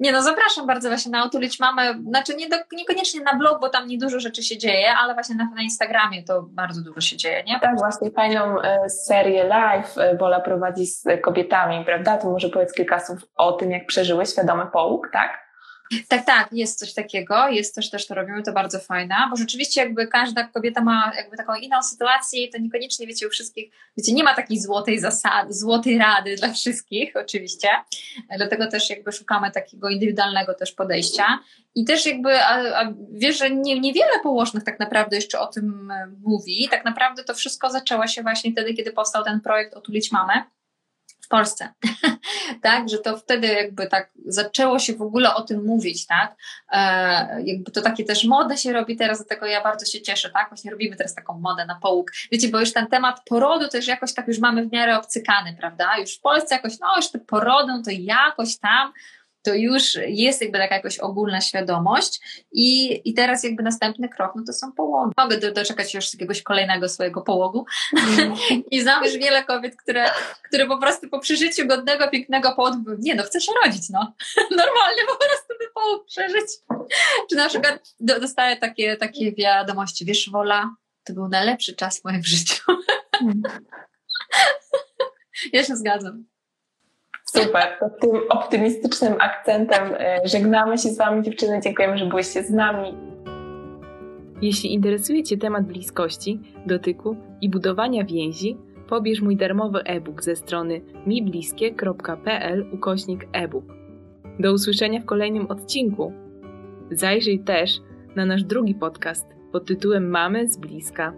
Nie 0.00 0.12
no, 0.12 0.22
zapraszam 0.22 0.66
bardzo 0.66 0.88
właśnie 0.88 1.12
na 1.12 1.24
Otulić 1.24 1.60
Mamę, 1.60 1.94
znaczy 2.08 2.36
nie 2.36 2.48
do, 2.48 2.56
niekoniecznie 2.72 3.20
na 3.20 3.36
blog, 3.36 3.60
bo 3.60 3.68
tam 3.68 3.86
niedużo 3.86 4.20
rzeczy 4.20 4.42
się 4.42 4.58
dzieje, 4.58 4.94
ale 5.02 5.14
właśnie 5.14 5.34
na, 5.34 5.50
na 5.54 5.62
Instagramie 5.62 6.22
to 6.22 6.42
bardzo 6.42 6.82
dużo 6.82 7.00
się 7.00 7.16
dzieje, 7.16 7.42
nie? 7.44 7.60
Tak, 7.60 7.78
właśnie 7.78 8.10
fajną 8.10 8.60
e, 8.60 8.90
serię 8.90 9.44
live 9.44 9.98
e, 9.98 10.16
Wola 10.16 10.40
prowadzi 10.40 10.86
z 10.86 11.04
kobietami, 11.22 11.84
prawda? 11.84 12.18
To 12.18 12.30
może 12.30 12.48
powiedz 12.48 12.72
kilka 12.72 13.00
słów 13.00 13.18
o 13.36 13.52
tym, 13.52 13.70
jak 13.70 13.86
przeżyły 13.86 14.26
świadomy 14.26 14.66
połóg, 14.66 15.10
tak? 15.12 15.43
Tak, 16.08 16.26
tak, 16.26 16.48
jest 16.52 16.78
coś 16.78 16.94
takiego, 16.94 17.48
jest 17.48 17.74
też, 17.74 17.90
też 17.90 18.06
to 18.06 18.14
robimy, 18.14 18.42
to 18.42 18.52
bardzo 18.52 18.78
fajne, 18.78 19.14
bo 19.30 19.36
rzeczywiście 19.36 19.80
jakby 19.80 20.06
każda 20.06 20.44
kobieta 20.44 20.80
ma 20.80 21.12
jakby 21.16 21.36
taką 21.36 21.54
inną 21.54 21.82
sytuację 21.82 22.44
i 22.44 22.50
to 22.50 22.58
niekoniecznie 22.58 23.06
wiecie 23.06 23.26
u 23.26 23.30
wszystkich, 23.30 23.72
wiecie, 23.96 24.12
nie 24.12 24.24
ma 24.24 24.34
takiej 24.34 24.60
złotej 24.60 25.00
zasady, 25.00 25.52
złotej 25.52 25.98
rady 25.98 26.36
dla 26.36 26.52
wszystkich 26.52 27.16
oczywiście, 27.24 27.68
dlatego 28.36 28.66
też 28.66 28.90
jakby 28.90 29.12
szukamy 29.12 29.50
takiego 29.50 29.88
indywidualnego 29.88 30.54
też 30.54 30.72
podejścia. 30.72 31.24
I 31.74 31.84
też 31.84 32.06
jakby, 32.06 32.42
a, 32.42 32.80
a 32.80 32.92
wiesz, 33.12 33.38
że 33.38 33.50
nie, 33.50 33.80
niewiele 33.80 34.20
położnych 34.22 34.64
tak 34.64 34.80
naprawdę 34.80 35.16
jeszcze 35.16 35.40
o 35.40 35.46
tym 35.46 35.90
e, 35.90 36.06
mówi, 36.22 36.68
tak 36.70 36.84
naprawdę 36.84 37.24
to 37.24 37.34
wszystko 37.34 37.70
zaczęło 37.70 38.06
się 38.06 38.22
właśnie 38.22 38.52
wtedy, 38.52 38.74
kiedy 38.74 38.92
powstał 38.92 39.24
ten 39.24 39.40
projekt 39.40 39.74
Otulić 39.74 40.12
Mamę, 40.12 40.44
w 41.24 41.28
Polsce, 41.28 41.72
tak, 42.62 42.88
że 42.88 42.98
to 42.98 43.16
wtedy 43.16 43.46
jakby 43.46 43.86
tak 43.86 44.10
zaczęło 44.26 44.78
się 44.78 44.92
w 44.92 45.02
ogóle 45.02 45.34
o 45.34 45.42
tym 45.42 45.64
mówić, 45.64 46.06
tak, 46.06 46.36
e, 46.72 47.42
jakby 47.42 47.70
to 47.70 47.82
takie 47.82 48.04
też 48.04 48.24
modę 48.24 48.56
się 48.56 48.72
robi 48.72 48.96
teraz, 48.96 49.18
dlatego 49.18 49.46
ja 49.46 49.62
bardzo 49.62 49.86
się 49.86 50.00
cieszę, 50.00 50.30
tak, 50.30 50.48
właśnie 50.48 50.70
robimy 50.70 50.96
teraz 50.96 51.14
taką 51.14 51.40
modę 51.40 51.66
na 51.66 51.74
połóg, 51.74 52.10
wiecie, 52.32 52.48
bo 52.48 52.60
już 52.60 52.72
ten 52.72 52.86
temat 52.86 53.20
porodu 53.24 53.68
też 53.68 53.86
jakoś 53.86 54.14
tak 54.14 54.28
już 54.28 54.38
mamy 54.38 54.66
w 54.66 54.72
miarę 54.72 54.98
obcykany, 54.98 55.56
prawda, 55.58 55.96
już 55.98 56.16
w 56.16 56.20
Polsce 56.20 56.54
jakoś, 56.54 56.78
no 56.80 56.96
już 56.96 57.10
te 57.10 57.18
porody, 57.18 57.72
to 57.84 57.90
jakoś 57.90 58.58
tam, 58.58 58.92
to 59.44 59.54
już 59.54 59.98
jest 60.06 60.42
jakby 60.42 60.58
taka 60.58 60.74
jakoś 60.74 60.98
ogólna 60.98 61.40
świadomość 61.40 62.20
i, 62.52 63.00
i 63.10 63.14
teraz 63.14 63.44
jakby 63.44 63.62
następny 63.62 64.08
krok, 64.08 64.32
no 64.36 64.42
to 64.46 64.52
są 64.52 64.72
połogi. 64.72 65.12
Mogę 65.16 65.38
do, 65.38 65.52
doczekać 65.52 65.92
się 65.92 65.98
już 65.98 66.14
jakiegoś 66.14 66.42
kolejnego 66.42 66.88
swojego 66.88 67.22
połogu 67.22 67.66
mm. 67.96 68.34
i 68.70 68.80
znam 68.80 69.04
już 69.04 69.12
wiele 69.12 69.44
kobiet, 69.44 69.76
które, 69.76 70.10
które 70.44 70.66
po 70.66 70.78
prostu 70.78 71.08
po 71.08 71.18
przeżyciu 71.18 71.66
godnego, 71.66 72.08
pięknego 72.08 72.52
połogu, 72.52 72.78
nie 72.98 73.14
no, 73.14 73.22
chcesz 73.22 73.46
rodzić, 73.64 73.90
no. 73.90 74.14
Normalnie 74.50 75.02
po 75.08 75.16
prostu 75.16 75.54
by 75.58 75.66
połóg 75.74 76.06
przeżyć. 76.06 76.46
Czy 77.30 77.36
na 77.36 77.48
przykład 77.48 77.94
dostaję 78.00 78.56
takie, 78.56 78.96
takie 78.96 79.32
wiadomości, 79.32 80.04
wiesz 80.04 80.30
Wola, 80.30 80.70
to 81.04 81.12
był 81.12 81.28
najlepszy 81.28 81.76
czas 81.76 82.00
w 82.00 82.04
moim 82.04 82.22
życiu. 82.22 82.62
Mm. 83.22 83.42
ja 85.52 85.64
się 85.64 85.76
zgadzam. 85.76 86.33
Super, 87.36 87.62
to 87.80 87.90
tym 87.90 88.20
optymistycznym 88.28 89.14
akcentem 89.20 89.82
e, 89.98 90.20
żegnamy 90.24 90.78
się 90.78 90.88
z 90.88 90.98
Wami 90.98 91.22
dziewczyny. 91.22 91.60
Dziękujemy, 91.60 91.98
że 91.98 92.06
byłyście 92.06 92.42
z 92.42 92.50
nami. 92.50 92.94
Jeśli 94.42 94.74
interesuje 94.74 95.22
Cię 95.22 95.36
temat 95.36 95.64
bliskości, 95.64 96.40
dotyku 96.66 97.16
i 97.40 97.48
budowania 97.48 98.04
więzi, 98.04 98.56
pobierz 98.88 99.20
mój 99.20 99.36
darmowy 99.36 99.82
e-book 99.84 100.22
ze 100.22 100.36
strony 100.36 100.80
mibliskie.pl 101.06 102.66
ukośnik 102.72 103.28
e-book. 103.32 103.64
Do 104.38 104.52
usłyszenia 104.52 105.00
w 105.00 105.04
kolejnym 105.04 105.46
odcinku. 105.46 106.12
Zajrzyj 106.90 107.38
też 107.38 107.70
na 108.16 108.26
nasz 108.26 108.44
drugi 108.44 108.74
podcast 108.74 109.26
pod 109.52 109.66
tytułem 109.66 110.10
Mamy 110.10 110.48
z 110.48 110.56
bliska. 110.56 111.12